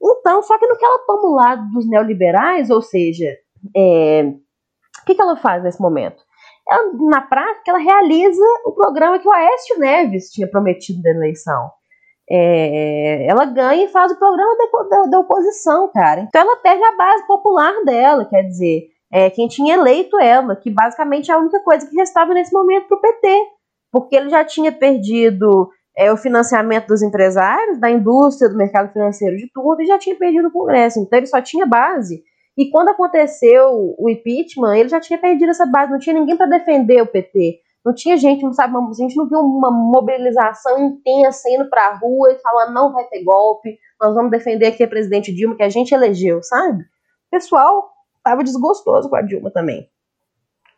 Então, 0.01 0.41
só 0.41 0.57
que 0.57 0.67
no 0.67 0.77
que 0.77 0.85
ela 0.85 1.05
toma 1.05 1.27
o 1.27 1.35
lado 1.35 1.69
dos 1.71 1.87
neoliberais, 1.87 2.69
ou 2.69 2.81
seja, 2.81 3.35
é, 3.75 4.23
o 5.01 5.05
que, 5.05 5.15
que 5.15 5.21
ela 5.21 5.35
faz 5.35 5.63
nesse 5.63 5.81
momento? 5.81 6.23
Ela, 6.67 6.91
na 7.09 7.21
prática, 7.21 7.71
ela 7.71 7.79
realiza 7.79 8.43
o 8.65 8.71
programa 8.71 9.19
que 9.19 9.27
o 9.27 9.33
Aécio 9.33 9.79
Neves 9.79 10.31
tinha 10.31 10.47
prometido 10.47 11.01
da 11.01 11.11
eleição 11.11 11.69
é, 12.33 13.27
ela 13.27 13.43
ganha 13.43 13.83
e 13.83 13.89
faz 13.89 14.09
o 14.13 14.17
programa 14.17 14.55
da, 14.55 14.83
da, 14.83 15.03
da, 15.09 15.19
oposição, 15.19 15.91
cara. 15.91 16.21
Então 16.21 16.41
ela 16.41 16.55
perde 16.55 16.81
a 16.81 16.95
base 16.95 17.27
popular 17.27 17.73
dela, 17.83 18.23
quer 18.23 18.43
dizer, 18.43 18.87
é, 19.11 19.29
quem 19.29 19.47
tinha 19.47 19.75
eleito 19.75 20.17
ela, 20.19 20.55
que 20.55 20.69
basicamente 20.69 21.29
é 21.29 21.33
a 21.33 21.39
única 21.39 21.59
coisa 21.61 21.87
que 21.87 21.95
restava 21.95 22.33
nesse 22.33 22.53
momento 22.53 22.87
para 22.87 22.97
o 22.97 23.01
PT, 23.01 23.43
porque 23.91 24.15
ele 24.15 24.29
já 24.29 24.45
tinha 24.45 24.71
perdido 24.71 25.69
é, 25.97 26.11
o 26.11 26.17
financiamento 26.17 26.87
dos 26.87 27.01
empresários, 27.01 27.79
da 27.79 27.91
indústria, 27.91 28.49
do 28.49 28.57
mercado 28.57 28.91
financeiro, 28.93 29.35
de 29.35 29.51
tudo, 29.53 29.81
e 29.81 29.85
já 29.85 29.97
tinha 29.97 30.15
perdido 30.15 30.47
o 30.47 30.51
Congresso. 30.51 30.99
Então 30.99 31.19
ele 31.19 31.27
só 31.27 31.41
tinha 31.41 31.65
base. 31.65 32.23
E 32.57 32.69
quando 32.69 32.89
aconteceu 32.89 33.95
o 33.97 34.09
impeachment, 34.09 34.77
ele 34.77 34.89
já 34.89 34.99
tinha 34.99 35.19
perdido 35.19 35.49
essa 35.49 35.65
base, 35.65 35.91
não 35.91 35.99
tinha 35.99 36.17
ninguém 36.17 36.37
para 36.37 36.45
defender 36.45 37.01
o 37.01 37.07
PT. 37.07 37.59
Não 37.83 37.93
tinha 37.93 38.15
gente, 38.15 38.43
não 38.43 38.53
sabe, 38.53 38.75
a 38.77 38.93
gente 38.93 39.17
não 39.17 39.27
viu 39.27 39.39
uma 39.39 39.71
mobilização 39.71 40.79
intensa 40.79 41.49
indo 41.49 41.67
para 41.67 41.87
a 41.87 41.95
rua 41.95 42.31
e 42.31 42.39
falando 42.39 42.73
não 42.73 42.93
vai 42.93 43.05
ter 43.05 43.23
golpe, 43.23 43.75
nós 43.99 44.13
vamos 44.13 44.29
defender 44.29 44.67
aqui 44.67 44.83
a 44.83 44.87
presidente 44.87 45.33
Dilma 45.33 45.55
que 45.55 45.63
a 45.63 45.69
gente 45.69 45.91
elegeu, 45.91 46.43
sabe? 46.43 46.83
O 46.83 47.31
pessoal 47.31 47.89
estava 48.21 48.43
desgostoso 48.43 49.09
com 49.09 49.15
a 49.15 49.21
Dilma 49.21 49.51
também. 49.51 49.89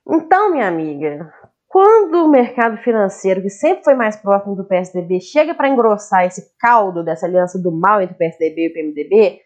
Então, 0.08 0.52
minha 0.52 0.68
amiga, 0.68 1.32
quando 1.68 2.24
o 2.24 2.28
mercado 2.28 2.78
financeiro, 2.78 3.42
que 3.42 3.50
sempre 3.50 3.84
foi 3.84 3.96
mais 3.96 4.16
próximo 4.16 4.56
do 4.56 4.66
PSDB, 4.66 5.22
chega 5.22 5.54
para 5.54 5.70
engrossar 5.70 6.26
esse 6.26 6.56
caldo 6.58 7.04
dessa 7.04 7.26
aliança 7.26 7.60
do 7.60 7.72
mal 7.72 8.02
entre 8.02 8.16
o 8.16 8.18
PSDB 8.18 8.66
e 8.66 8.68
o 8.70 8.74
PMDB, 8.74 9.40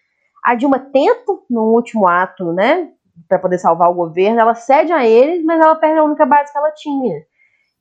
a 0.44 0.56
Dilma 0.56 0.80
tenta, 0.80 1.34
no 1.50 1.74
último 1.74 2.08
ato, 2.08 2.54
né, 2.54 2.90
para 3.28 3.40
poder 3.40 3.58
salvar 3.58 3.90
o 3.90 3.96
governo, 3.96 4.40
ela 4.40 4.56
cede 4.56 4.92
a 4.92 5.06
eles, 5.06 5.44
mas 5.44 5.60
ela 5.60 5.76
perde 5.76 6.00
a 6.00 6.04
única 6.04 6.26
base 6.26 6.52
que 6.52 6.58
ela 6.58 6.72
tinha 6.72 7.26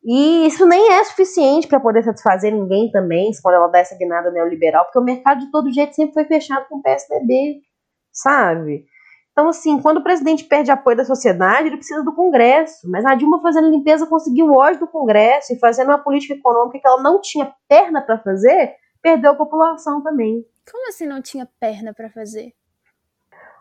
e 0.09 0.47
isso 0.47 0.65
nem 0.65 0.93
é 0.93 1.03
suficiente 1.03 1.67
para 1.67 1.81
poder 1.81 2.05
satisfazer 2.05 2.55
ninguém 2.55 2.89
também, 2.93 3.33
quando 3.43 3.57
ela 3.57 3.67
dá 3.67 3.81
essa 3.81 3.97
guinada 3.97 4.31
neoliberal, 4.31 4.85
porque 4.85 5.01
o 5.01 5.03
mercado 5.03 5.41
de 5.41 5.51
todo 5.51 5.73
jeito 5.73 5.97
sempre 5.97 6.14
foi 6.14 6.25
fechado 6.25 6.64
com 6.69 6.77
o 6.77 6.83
PSDB, 6.83 7.61
sabe? 8.12 8.87
Então, 9.37 9.51
assim, 9.51 9.78
quando 9.82 9.99
o 9.99 10.03
presidente 10.03 10.45
perde 10.45 10.70
apoio 10.70 10.97
da 10.97 11.05
sociedade, 11.05 11.68
ele 11.68 11.76
precisa 11.76 12.03
do 12.03 12.14
Congresso. 12.14 12.91
Mas 12.91 13.05
a 13.05 13.14
Dilma 13.14 13.43
fazendo 13.43 13.68
limpeza 13.68 14.07
conseguiu 14.07 14.51
hoje 14.51 14.80
do 14.80 14.87
Congresso 14.87 15.53
e 15.53 15.59
fazendo 15.59 15.89
uma 15.89 15.99
política 15.99 16.32
econômica 16.32 16.78
que 16.78 16.89
ela 16.89 17.03
não 17.03 17.20
tinha 17.20 17.53
perna 17.68 18.01
para 18.01 18.16
fazer, 18.16 18.72
perdeu 19.03 19.32
a 19.32 19.34
população 19.34 20.03
também. 20.03 20.43
Como 20.72 20.89
assim 20.89 21.05
não 21.05 21.20
tinha 21.20 21.47
perna 21.61 21.93
para 21.93 22.09
fazer? 22.09 22.55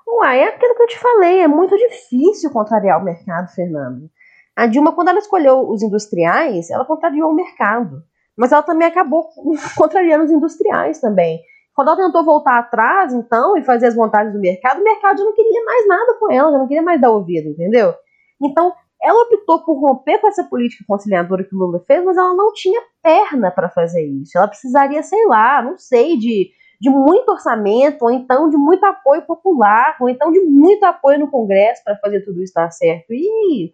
Uai, 0.08 0.40
é 0.40 0.48
aquilo 0.48 0.76
que 0.76 0.84
eu 0.84 0.88
te 0.88 0.98
falei, 0.98 1.42
é 1.42 1.48
muito 1.48 1.76
difícil 1.76 2.52
contrariar 2.52 3.02
o 3.02 3.04
mercado, 3.04 3.52
Fernando. 3.54 4.10
A 4.56 4.68
Dilma, 4.68 4.94
quando 4.94 5.10
ela 5.10 5.20
escolheu 5.20 5.70
os 5.70 5.84
industriais, 5.84 6.70
ela 6.70 6.86
contrariou 6.86 7.32
o 7.32 7.36
mercado. 7.36 8.02
Mas 8.38 8.54
ela 8.54 8.64
também 8.64 8.88
acabou 8.88 9.28
contrariando 9.76 10.24
os 10.24 10.32
industriais 10.32 11.02
também. 11.02 11.42
Ela 11.78 11.96
tentou 11.96 12.24
voltar 12.24 12.58
atrás, 12.60 13.14
então, 13.14 13.58
e 13.58 13.64
fazer 13.64 13.88
as 13.88 13.96
vontades 13.96 14.32
do 14.32 14.40
mercado, 14.40 14.80
o 14.80 14.84
mercado 14.84 15.18
já 15.18 15.24
não 15.24 15.34
queria 15.34 15.64
mais 15.64 15.88
nada 15.88 16.14
com 16.20 16.32
ela, 16.32 16.52
já 16.52 16.58
não 16.58 16.68
queria 16.68 16.84
mais 16.84 17.02
dar 17.02 17.12
ouvido, 17.12 17.50
entendeu? 17.50 17.94
Então, 18.42 18.74
ela 19.02 19.24
optou 19.24 19.64
por 19.64 19.80
romper 19.80 20.20
com 20.20 20.28
essa 20.28 20.44
política 20.44 20.84
conciliadora 20.88 21.44
que 21.44 21.56
o 21.56 21.60
Lula 21.60 21.80
fez, 21.86 22.04
mas 22.04 22.18
ela 22.18 22.34
não 22.34 22.52
tinha 22.54 22.82
perna 23.04 23.52
para 23.52 23.70
fazer 23.70 24.04
isso. 24.04 24.38
Ela 24.38 24.48
precisaria, 24.48 25.04
sei 25.04 25.26
lá, 25.28 25.62
não 25.62 25.78
sei, 25.78 26.18
de, 26.18 26.50
de 26.82 26.90
muito 26.90 27.30
orçamento, 27.30 28.04
ou 28.04 28.12
então 28.12 28.50
de 28.50 28.58
muito 28.58 28.84
apoio 28.84 29.22
popular, 29.24 29.96
ou 30.00 30.10
então 30.10 30.32
de 30.32 30.40
muito 30.42 30.84
apoio 30.86 31.20
no 31.20 31.30
Congresso 31.30 31.84
para 31.84 31.98
fazer 31.98 32.22
tudo 32.22 32.42
isso 32.42 32.54
dar 32.54 32.72
certo. 32.72 33.12
E, 33.12 33.74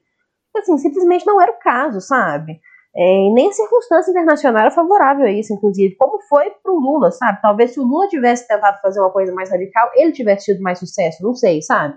assim, 0.58 0.78
simplesmente 0.78 1.26
não 1.26 1.39
era 1.39 1.52
o 1.52 1.60
caso, 1.60 2.02
sabe? 2.02 2.60
É, 2.96 3.30
nem 3.34 3.50
a 3.50 3.54
circunstância 3.54 4.12
internacional 4.12 4.64
era 4.64 4.72
favorável 4.72 5.26
a 5.26 5.32
isso, 5.32 5.54
inclusive, 5.54 5.96
como 5.96 6.22
foi 6.24 6.50
pro 6.62 6.78
Lula, 6.78 7.10
sabe? 7.12 7.42
Talvez 7.42 7.72
se 7.72 7.80
o 7.80 7.84
Lula 7.84 8.08
tivesse 8.08 8.48
tentado 8.48 8.82
fazer 8.82 9.00
uma 9.00 9.12
coisa 9.12 9.34
mais 9.34 9.50
radical, 9.50 9.89
ele 9.96 10.12
tivesse 10.12 10.46
tido 10.46 10.62
mais 10.62 10.80
sucesso, 10.80 11.24
não 11.24 11.34
sei, 11.34 11.62
sabe? 11.62 11.96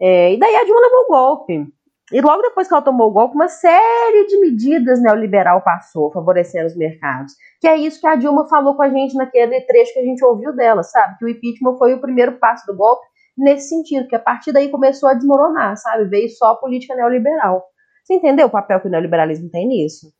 É, 0.00 0.34
e 0.34 0.38
daí 0.38 0.54
a 0.54 0.64
Dilma 0.64 0.80
levou 0.80 1.04
o 1.04 1.08
golpe. 1.08 1.66
E 2.12 2.20
logo 2.20 2.42
depois 2.42 2.68
que 2.68 2.74
ela 2.74 2.82
tomou 2.82 3.08
o 3.08 3.12
golpe, 3.12 3.34
uma 3.34 3.48
série 3.48 4.26
de 4.26 4.38
medidas 4.38 5.00
neoliberal 5.00 5.62
passou, 5.62 6.12
favorecendo 6.12 6.66
os 6.66 6.76
mercados. 6.76 7.32
Que 7.58 7.66
é 7.66 7.76
isso 7.76 7.98
que 7.98 8.06
a 8.06 8.16
Dilma 8.16 8.46
falou 8.48 8.74
com 8.76 8.82
a 8.82 8.90
gente 8.90 9.16
naquele 9.16 9.62
trecho 9.62 9.94
que 9.94 10.00
a 10.00 10.04
gente 10.04 10.22
ouviu 10.22 10.54
dela, 10.54 10.82
sabe? 10.82 11.16
Que 11.18 11.24
o 11.24 11.28
impeachment 11.28 11.78
foi 11.78 11.94
o 11.94 12.00
primeiro 12.00 12.32
passo 12.32 12.66
do 12.66 12.76
golpe 12.76 13.06
nesse 13.38 13.70
sentido, 13.70 14.06
que 14.08 14.16
a 14.16 14.18
partir 14.18 14.52
daí 14.52 14.68
começou 14.68 15.08
a 15.08 15.14
desmoronar, 15.14 15.74
sabe? 15.78 16.04
Veio 16.04 16.28
só 16.28 16.50
a 16.50 16.56
política 16.56 16.94
neoliberal. 16.94 17.64
Você 18.02 18.14
entendeu 18.14 18.46
o 18.46 18.50
papel 18.50 18.80
que 18.80 18.88
o 18.88 18.90
neoliberalismo 18.90 19.48
tem 19.48 19.66
nisso? 19.66 20.12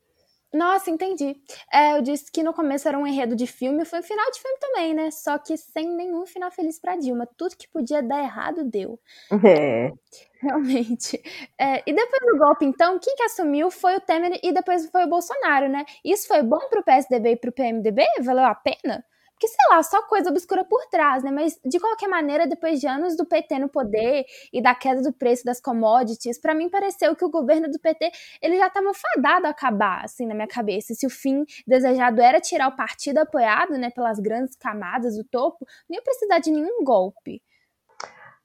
Nossa, 0.53 0.91
entendi. 0.91 1.35
É, 1.73 1.97
eu 1.97 2.01
disse 2.03 2.31
que 2.31 2.43
no 2.43 2.53
começo 2.53 2.87
era 2.87 2.97
um 2.97 3.07
enredo 3.07 3.35
de 3.35 3.47
filme, 3.47 3.83
foi 3.85 3.99
um 3.99 4.03
final 4.03 4.29
de 4.29 4.39
filme 4.39 4.57
também, 4.59 4.93
né? 4.93 5.09
Só 5.09 5.39
que 5.39 5.57
sem 5.57 5.89
nenhum 5.89 6.27
final 6.27 6.51
feliz 6.51 6.79
para 6.79 6.95
Dilma. 6.95 7.27
Tudo 7.35 7.57
que 7.57 7.67
podia 7.67 8.03
dar 8.03 8.23
errado 8.23 8.63
deu. 8.63 8.99
É. 9.43 9.91
Realmente. 10.39 11.19
É, 11.59 11.81
e 11.89 11.93
depois 11.93 12.31
do 12.31 12.37
golpe, 12.37 12.65
então, 12.65 12.99
quem 12.99 13.15
que 13.15 13.23
assumiu 13.23 13.71
foi 13.71 13.95
o 13.95 14.01
Temer 14.01 14.39
e 14.43 14.53
depois 14.53 14.85
foi 14.91 15.05
o 15.05 15.09
Bolsonaro, 15.09 15.67
né? 15.69 15.85
Isso 16.05 16.27
foi 16.27 16.43
bom 16.43 16.59
pro 16.69 16.83
PSDB 16.83 17.31
e 17.31 17.35
pro 17.35 17.51
PMDB? 17.51 18.05
Valeu 18.21 18.43
a 18.45 18.53
pena? 18.53 19.03
Porque, 19.43 19.47
sei 19.49 19.75
lá, 19.75 19.83
só 19.83 20.01
coisa 20.03 20.29
obscura 20.29 20.63
por 20.63 20.85
trás, 20.85 21.21
né? 21.21 21.29
Mas, 21.29 21.59
de 21.65 21.77
qualquer 21.77 22.07
maneira, 22.07 22.47
depois 22.47 22.79
de 22.79 22.87
anos 22.87 23.17
do 23.17 23.25
PT 23.25 23.59
no 23.59 23.67
poder 23.67 24.23
e 24.53 24.61
da 24.61 24.73
queda 24.73 25.01
do 25.01 25.11
preço 25.11 25.43
das 25.43 25.59
commodities, 25.59 26.39
para 26.39 26.55
mim 26.55 26.69
pareceu 26.69 27.13
que 27.13 27.25
o 27.25 27.29
governo 27.29 27.69
do 27.69 27.77
PT, 27.77 28.09
ele 28.41 28.57
já 28.57 28.67
estava 28.67 28.93
fadado 28.93 29.47
a 29.47 29.49
acabar, 29.49 30.05
assim, 30.05 30.25
na 30.25 30.33
minha 30.33 30.47
cabeça. 30.47 30.93
Se 30.93 31.05
o 31.05 31.09
fim 31.09 31.43
desejado 31.67 32.21
era 32.21 32.39
tirar 32.39 32.69
o 32.69 32.75
partido 32.77 33.17
apoiado, 33.17 33.73
né, 33.77 33.89
pelas 33.89 34.17
grandes 34.17 34.55
camadas 34.55 35.17
do 35.17 35.25
topo, 35.25 35.67
não 35.89 35.97
ia 35.97 36.01
precisar 36.01 36.39
de 36.39 36.49
nenhum 36.49 36.81
golpe. 36.81 37.41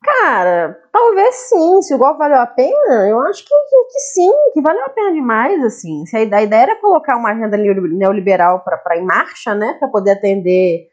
Cara, 0.02 0.78
talvez 0.92 1.34
sim. 1.34 1.82
Se 1.82 1.94
o 1.94 1.98
golpe 1.98 2.18
valeu 2.18 2.38
a 2.38 2.46
pena, 2.46 3.08
eu 3.08 3.20
acho 3.22 3.44
que, 3.44 3.54
que, 3.54 3.84
que 3.92 4.00
sim, 4.14 4.32
que 4.54 4.60
valeu 4.60 4.84
a 4.84 4.90
pena 4.90 5.12
demais, 5.12 5.62
assim. 5.64 6.06
Se 6.06 6.16
a, 6.16 6.20
a 6.20 6.42
ideia 6.42 6.62
era 6.62 6.80
colocar 6.80 7.16
uma 7.16 7.30
agenda 7.30 7.56
neoliberal 7.56 8.62
para 8.64 8.96
em 8.96 9.04
marcha, 9.04 9.54
né, 9.54 9.74
para 9.78 9.88
poder 9.88 10.12
atender 10.12 10.86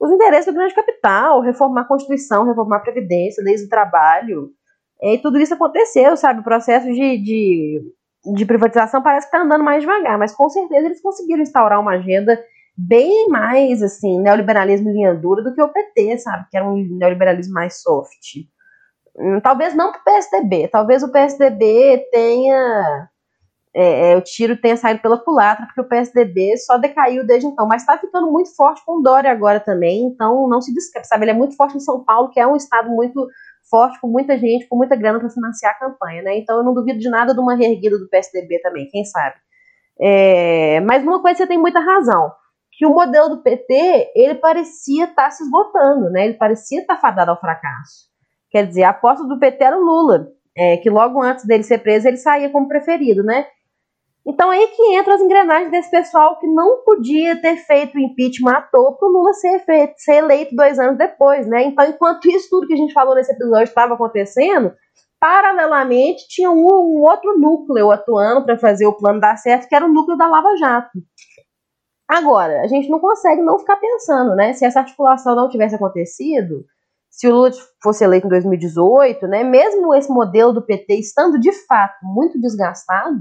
os 0.00 0.10
interesses 0.10 0.46
do 0.46 0.54
grande 0.54 0.74
capital, 0.74 1.40
reformar 1.40 1.82
a 1.82 1.88
Constituição, 1.88 2.46
reformar 2.46 2.76
a 2.76 2.80
Previdência, 2.80 3.42
leis 3.42 3.62
do 3.62 3.68
trabalho. 3.68 4.50
E 5.02 5.18
tudo 5.18 5.38
isso 5.38 5.54
aconteceu, 5.54 6.16
sabe? 6.16 6.40
O 6.40 6.44
processo 6.44 6.86
de, 6.86 7.18
de, 7.18 7.80
de 8.34 8.46
privatização 8.46 9.02
parece 9.02 9.28
que 9.28 9.36
está 9.36 9.44
andando 9.44 9.64
mais 9.64 9.82
devagar, 9.82 10.18
mas 10.18 10.34
com 10.34 10.48
certeza 10.48 10.86
eles 10.86 11.02
conseguiram 11.02 11.42
instaurar 11.42 11.80
uma 11.80 11.92
agenda 11.92 12.40
bem 12.78 13.26
mais, 13.28 13.82
assim, 13.82 14.20
neoliberalismo 14.20 14.90
linha 14.90 15.12
dura 15.12 15.42
do 15.42 15.52
que 15.52 15.60
o 15.60 15.68
PT, 15.68 16.18
sabe? 16.18 16.46
Que 16.48 16.56
era 16.56 16.64
um 16.64 16.76
neoliberalismo 16.76 17.52
mais 17.52 17.82
soft. 17.82 18.46
Hum, 19.18 19.40
talvez 19.40 19.74
não 19.74 19.90
para 19.90 20.00
o 20.00 20.04
PSDB, 20.04 20.68
talvez 20.68 21.02
o 21.02 21.10
PSDB 21.10 22.06
tenha. 22.12 23.08
É, 23.74 24.12
é, 24.12 24.16
o 24.16 24.22
tiro 24.22 24.56
tenha 24.56 24.76
saído 24.76 25.00
pela 25.02 25.18
culatra, 25.18 25.66
porque 25.66 25.80
o 25.80 25.88
PSDB 25.88 26.56
só 26.56 26.78
decaiu 26.78 27.26
desde 27.26 27.46
então, 27.46 27.66
mas 27.66 27.82
está 27.82 27.98
ficando 27.98 28.30
muito 28.30 28.54
forte 28.56 28.82
com 28.84 28.98
o 28.98 29.02
Dória 29.02 29.30
agora 29.30 29.60
também, 29.60 30.04
então 30.04 30.48
não 30.48 30.60
se 30.60 30.72
descreve, 30.72 31.06
sabe? 31.06 31.24
Ele 31.24 31.32
é 31.32 31.34
muito 31.34 31.54
forte 31.54 31.76
em 31.76 31.80
São 31.80 32.02
Paulo, 32.02 32.30
que 32.30 32.40
é 32.40 32.46
um 32.46 32.56
estado 32.56 32.88
muito 32.90 33.28
forte, 33.70 34.00
com 34.00 34.08
muita 34.08 34.38
gente, 34.38 34.66
com 34.68 34.76
muita 34.76 34.96
grana 34.96 35.20
para 35.20 35.28
financiar 35.28 35.72
a 35.72 35.78
campanha, 35.78 36.22
né? 36.22 36.38
Então 36.38 36.56
eu 36.58 36.64
não 36.64 36.74
duvido 36.74 36.98
de 36.98 37.10
nada 37.10 37.34
de 37.34 37.40
uma 37.40 37.54
reerguida 37.54 37.98
do 37.98 38.08
PSDB 38.08 38.60
também, 38.60 38.88
quem 38.88 39.04
sabe. 39.04 39.36
É, 40.00 40.80
mas 40.80 41.02
uma 41.02 41.20
coisa 41.20 41.38
você 41.38 41.46
tem 41.46 41.58
muita 41.58 41.80
razão 41.80 42.32
que 42.78 42.86
o 42.86 42.94
modelo 42.94 43.30
do 43.30 43.42
PT 43.42 44.12
ele 44.14 44.36
parecia 44.36 45.06
estar 45.06 45.24
tá 45.24 45.30
se 45.32 45.42
esgotando, 45.42 46.10
né? 46.10 46.26
Ele 46.26 46.34
parecia 46.34 46.80
estar 46.80 46.94
tá 46.94 47.00
fadado 47.00 47.32
ao 47.32 47.40
fracasso. 47.40 48.06
Quer 48.50 48.68
dizer, 48.68 48.84
a 48.84 48.90
aposta 48.90 49.26
do 49.26 49.38
PT 49.38 49.64
era 49.64 49.76
o 49.76 49.82
Lula, 49.82 50.28
é, 50.56 50.76
que 50.76 50.88
logo 50.88 51.20
antes 51.20 51.44
dele 51.44 51.64
ser 51.64 51.78
preso 51.78 52.06
ele 52.06 52.16
saía 52.16 52.48
como 52.50 52.68
preferido, 52.68 53.24
né? 53.24 53.46
Então 54.24 54.48
aí 54.48 54.68
que 54.68 54.94
entra 54.94 55.14
as 55.14 55.20
engrenagens 55.20 55.72
desse 55.72 55.90
pessoal 55.90 56.38
que 56.38 56.46
não 56.46 56.84
podia 56.84 57.40
ter 57.40 57.56
feito 57.56 57.96
o 57.96 58.00
impeachment 58.00 58.52
à 58.52 58.62
toa 58.62 58.96
para 58.96 59.08
o 59.08 59.10
Lula 59.10 59.32
ser, 59.32 59.58
feito, 59.64 59.94
ser 59.96 60.18
eleito 60.18 60.54
dois 60.54 60.78
anos 60.78 60.96
depois, 60.96 61.48
né? 61.48 61.64
Então, 61.64 61.84
enquanto 61.84 62.30
isso 62.30 62.48
tudo 62.48 62.68
que 62.68 62.74
a 62.74 62.76
gente 62.76 62.92
falou 62.92 63.16
nesse 63.16 63.32
episódio 63.32 63.64
estava 63.64 63.94
acontecendo, 63.94 64.72
paralelamente 65.18 66.28
tinha 66.28 66.48
um, 66.48 66.64
um 66.64 67.02
outro 67.02 67.36
núcleo 67.36 67.90
atuando 67.90 68.44
para 68.44 68.56
fazer 68.56 68.86
o 68.86 68.96
plano 68.96 69.18
dar 69.18 69.36
certo, 69.36 69.68
que 69.68 69.74
era 69.74 69.84
o 69.84 69.92
núcleo 69.92 70.16
da 70.16 70.28
Lava 70.28 70.54
Jato. 70.56 70.90
Agora, 72.08 72.62
a 72.62 72.66
gente 72.66 72.88
não 72.88 72.98
consegue 72.98 73.42
não 73.42 73.58
ficar 73.58 73.76
pensando, 73.76 74.34
né? 74.34 74.54
Se 74.54 74.64
essa 74.64 74.80
articulação 74.80 75.36
não 75.36 75.48
tivesse 75.48 75.74
acontecido, 75.74 76.64
se 77.10 77.28
o 77.28 77.34
Lula 77.34 77.50
fosse 77.82 78.02
eleito 78.02 78.26
em 78.26 78.30
2018, 78.30 79.26
né? 79.26 79.44
Mesmo 79.44 79.94
esse 79.94 80.10
modelo 80.10 80.52
do 80.52 80.62
PT 80.62 80.94
estando 80.94 81.38
de 81.38 81.52
fato 81.66 81.98
muito 82.02 82.40
desgastado, 82.40 83.18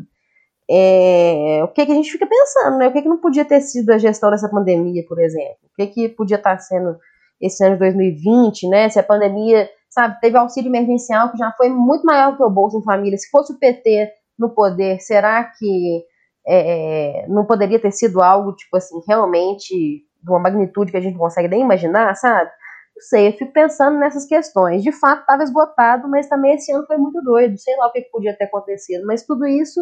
é, 0.69 1.61
o 1.63 1.67
que, 1.69 1.85
que 1.85 1.91
a 1.91 1.95
gente 1.95 2.11
fica 2.11 2.25
pensando, 2.25 2.77
né? 2.77 2.88
O 2.88 2.93
que, 2.93 3.01
que 3.01 3.09
não 3.09 3.17
podia 3.17 3.43
ter 3.43 3.59
sido 3.59 3.89
a 3.89 3.97
gestão 3.97 4.31
dessa 4.31 4.49
pandemia, 4.49 5.03
por 5.05 5.19
exemplo? 5.19 5.57
O 5.63 5.75
que, 5.75 5.88
que 5.88 6.09
podia 6.09 6.38
estar 6.38 6.57
sendo 6.59 6.97
esse 7.41 7.63
ano 7.65 7.73
de 7.73 7.79
2020, 7.79 8.69
né? 8.69 8.89
Se 8.89 8.99
a 8.99 9.03
pandemia, 9.03 9.69
sabe, 9.89 10.19
teve 10.21 10.38
auxílio 10.38 10.69
emergencial 10.69 11.31
que 11.31 11.38
já 11.38 11.51
foi 11.57 11.69
muito 11.69 12.05
maior 12.05 12.38
que 12.38 12.43
o 12.43 12.49
Bolsa 12.49 12.81
Família. 12.81 13.17
Se 13.17 13.29
fosse 13.29 13.51
o 13.51 13.59
PT 13.59 14.11
no 14.39 14.49
poder, 14.49 14.99
será 15.01 15.43
que 15.43 16.03
é, 16.47 17.25
não 17.27 17.45
poderia 17.45 17.79
ter 17.79 17.91
sido 17.91 18.21
algo, 18.21 18.55
tipo 18.55 18.75
assim, 18.77 18.99
realmente 19.07 20.05
de 20.23 20.29
uma 20.29 20.39
magnitude 20.39 20.91
que 20.91 20.97
a 20.97 21.01
gente 21.01 21.13
não 21.13 21.21
consegue 21.21 21.47
nem 21.47 21.61
imaginar, 21.61 22.15
sabe? 22.15 22.49
Não 22.95 23.01
sei, 23.01 23.27
eu 23.27 23.33
fico 23.33 23.53
pensando 23.53 23.99
nessas 23.99 24.25
questões. 24.25 24.81
De 24.81 24.91
fato, 24.91 25.21
estava 25.21 25.43
esgotado, 25.43 26.07
mas 26.09 26.27
também 26.27 26.55
esse 26.55 26.71
ano 26.71 26.85
foi 26.87 26.97
muito 26.97 27.21
doido. 27.21 27.57
Sei 27.57 27.75
lá 27.77 27.87
o 27.87 27.91
que, 27.91 28.01
que 28.01 28.09
podia 28.09 28.35
ter 28.35 28.45
acontecido, 28.45 29.05
mas 29.05 29.25
tudo 29.25 29.45
isso 29.45 29.79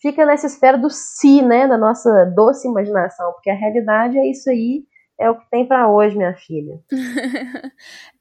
fica 0.00 0.24
nessa 0.24 0.46
esfera 0.46 0.78
do 0.78 0.90
si, 0.90 1.42
né? 1.42 1.66
Da 1.66 1.78
nossa 1.78 2.26
doce 2.34 2.68
imaginação, 2.68 3.32
porque 3.32 3.50
a 3.50 3.54
realidade 3.54 4.18
é 4.18 4.30
isso 4.30 4.48
aí, 4.50 4.84
é 5.18 5.30
o 5.30 5.38
que 5.38 5.48
tem 5.50 5.66
para 5.66 5.88
hoje, 5.90 6.16
minha 6.16 6.34
filha. 6.34 6.78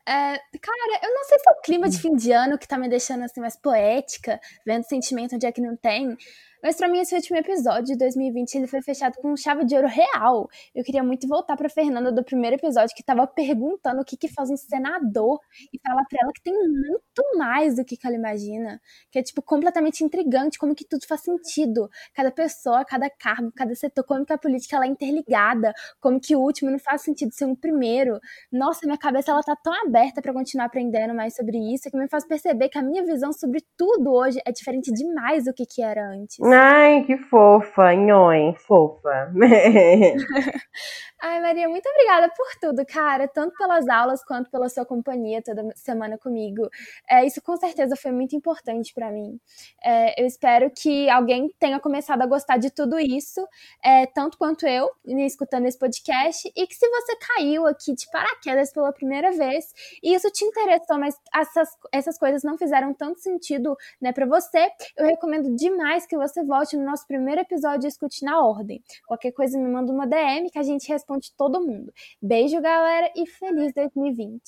É, 0.08 0.34
cara, 0.60 1.00
eu 1.04 1.14
não 1.14 1.24
sei 1.26 1.38
se 1.38 1.48
é 1.48 1.52
o 1.52 1.62
clima 1.62 1.88
de 1.88 2.02
fim 2.02 2.16
de 2.16 2.32
ano 2.32 2.58
que 2.58 2.68
tá 2.68 2.76
me 2.76 2.90
deixando 2.90 3.24
assim 3.24 3.40
mais 3.40 3.56
poética, 3.56 4.40
vendo 4.66 4.84
sentimento 4.84 5.36
onde 5.36 5.46
é 5.46 5.52
que 5.52 5.62
não 5.62 5.78
tem. 5.78 6.18
Mas 6.62 6.76
para 6.76 6.88
mim 6.88 7.00
esse 7.00 7.16
último 7.16 7.38
episódio 7.38 7.86
de 7.86 7.98
2020 7.98 8.56
ele 8.56 8.68
foi 8.68 8.82
fechado 8.82 9.16
com 9.16 9.36
chave 9.36 9.66
de 9.66 9.76
ouro 9.76 9.88
real. 9.88 10.48
Eu 10.76 10.84
queria 10.84 11.04
muito 11.04 11.28
voltar 11.28 11.58
para 11.58 11.70
Fernanda 11.70 12.12
do 12.12 12.24
primeiro 12.24 12.56
episódio 12.56 12.96
que 12.96 13.04
tava 13.04 13.26
perguntando 13.26 14.02
o 14.02 14.06
que 14.06 14.16
que 14.16 14.28
faz 14.28 14.50
um 14.50 14.58
senador 14.58 15.40
e 15.74 15.80
falar 15.80 16.04
para 16.10 16.20
ela 16.22 16.32
que 16.34 16.42
tem 16.42 16.54
muito 16.54 17.38
mais 17.38 17.76
do 17.76 17.84
que, 17.84 17.98
que 17.98 18.06
ela 18.06 18.16
imagina, 18.16 18.80
que 19.12 19.20
é 19.20 19.24
tipo 19.24 19.42
completamente 19.42 20.04
intrigante 20.04 20.60
como 20.60 20.76
que 20.76 20.86
tudo 20.86 21.06
faz 21.08 21.22
sentido. 21.22 21.90
Cada 22.14 22.32
pessoa, 22.32 22.86
cada 22.86 23.10
cargo, 23.10 23.52
cada 23.52 23.74
setor, 23.74 24.04
como 24.04 24.26
que 24.26 24.34
a 24.34 24.38
política 24.38 24.76
ela 24.76 24.86
é 24.86 24.90
interligada, 24.90 25.74
como 26.00 26.20
que 26.20 26.36
o 26.36 26.40
último 26.40 26.70
não 26.70 26.80
faz 26.80 27.02
sentido 27.02 27.34
ser 27.34 27.46
um 27.46 27.56
primeiro. 27.56 28.20
Nossa, 28.52 28.82
minha 28.86 28.98
cabeça 28.98 29.32
ela 29.32 29.42
tá 29.42 29.56
tão 29.56 29.74
aberta 29.86 30.22
para 30.22 30.34
continuar 30.34 30.66
aprendendo 30.66 31.14
mais 31.14 31.36
sobre 31.36 31.58
isso 31.74 31.90
que 31.90 31.98
me 31.98 32.08
faz 32.08 32.26
perceber 32.26 32.70
que 32.70 32.78
a 32.78 32.84
minha 32.84 33.04
visão 33.04 33.34
sobre 33.34 33.64
tudo 33.76 34.12
hoje 34.12 34.40
é 34.46 34.52
diferente 34.52 34.92
demais 34.92 35.46
do 35.46 35.54
que 35.54 35.66
que 35.66 35.82
era 35.82 36.08
antes. 36.08 36.38
Ai, 36.52 37.04
que 37.06 37.18
fofa, 37.18 37.94
nhoi, 37.96 38.54
fofa. 38.68 39.32
Ai, 41.24 41.40
Maria, 41.40 41.70
muito 41.70 41.88
obrigada 41.88 42.34
por 42.36 42.48
tudo, 42.60 42.84
cara. 42.84 43.28
Tanto 43.28 43.56
pelas 43.56 43.88
aulas 43.88 44.24
quanto 44.26 44.50
pela 44.50 44.68
sua 44.68 44.84
companhia 44.84 45.40
toda 45.40 45.72
semana 45.76 46.18
comigo. 46.18 46.68
É, 47.08 47.24
isso 47.24 47.40
com 47.44 47.56
certeza 47.58 47.96
foi 47.96 48.12
muito 48.12 48.36
importante 48.36 48.92
para 48.92 49.12
mim. 49.12 49.40
É, 49.84 50.20
eu 50.20 50.26
espero 50.26 50.72
que 50.72 51.08
alguém 51.12 51.54
tenha 51.60 51.80
começado 51.80 52.24
a 52.24 52.26
gostar 52.26 52.58
de 52.58 52.72
tudo 52.72 53.00
isso, 53.00 53.48
é, 53.84 54.08
tanto 54.08 54.36
quanto 54.36 54.66
eu, 54.66 54.90
escutando 55.06 55.68
esse 55.68 55.78
podcast, 55.78 56.52
e 56.56 56.66
que 56.66 56.74
se 56.74 56.90
você 56.90 57.16
caiu 57.18 57.68
aqui 57.68 57.94
de 57.94 58.10
paraquedas 58.10 58.74
pela 58.74 58.92
primeira 58.92 59.32
vez 59.32 59.66
e 60.02 60.16
isso 60.16 60.28
te 60.32 60.44
interessou, 60.44 60.98
mas 60.98 61.16
essas, 61.36 61.70
essas 61.92 62.18
coisas 62.18 62.42
não 62.42 62.58
fizeram 62.58 62.96
tanto 62.96 63.20
sentido 63.20 63.78
né, 64.02 64.12
para 64.12 64.26
você, 64.26 64.72
eu 64.98 65.06
recomendo 65.06 65.56
demais 65.56 66.08
que 66.08 66.18
você 66.18 66.44
volte 66.44 66.76
no 66.76 66.84
nosso 66.84 67.06
primeiro 67.06 67.42
episódio 67.42 67.86
e 67.86 67.90
escute 67.90 68.26
na 68.26 68.44
ordem. 68.44 68.84
Qualquer 69.06 69.34
coisa 69.34 69.56
me 69.56 69.70
manda 69.70 69.92
uma 69.92 70.08
DM 70.08 70.50
que 70.50 70.58
a 70.58 70.64
gente 70.64 70.90
responde 70.90 71.11
responde 71.12 71.32
todo 71.38 71.62
mundo. 71.62 71.92
Beijo, 72.22 72.62
galera, 72.62 73.12
e 73.16 73.28
feliz 73.28 73.74
2020. 73.74 74.42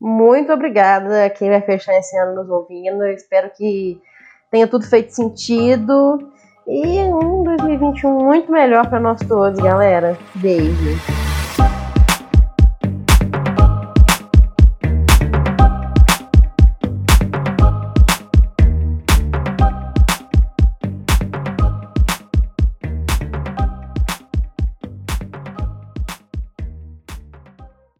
Muito 0.00 0.52
obrigada 0.52 1.24
a 1.24 1.30
quem 1.30 1.48
vai 1.48 1.62
fechar 1.62 1.96
esse 1.98 2.16
ano 2.18 2.34
nos 2.34 2.50
ouvindo. 2.50 3.02
Eu 3.02 3.14
espero 3.14 3.50
que 3.50 4.00
tenha 4.50 4.66
tudo 4.66 4.84
feito 4.86 5.14
sentido 5.14 6.30
e 6.66 6.98
um 7.04 7.42
2021 7.44 8.24
muito 8.24 8.52
melhor 8.52 8.88
para 8.88 9.00
nós 9.00 9.20
todos, 9.20 9.58
galera. 9.60 10.18
Beijo. 10.34 11.23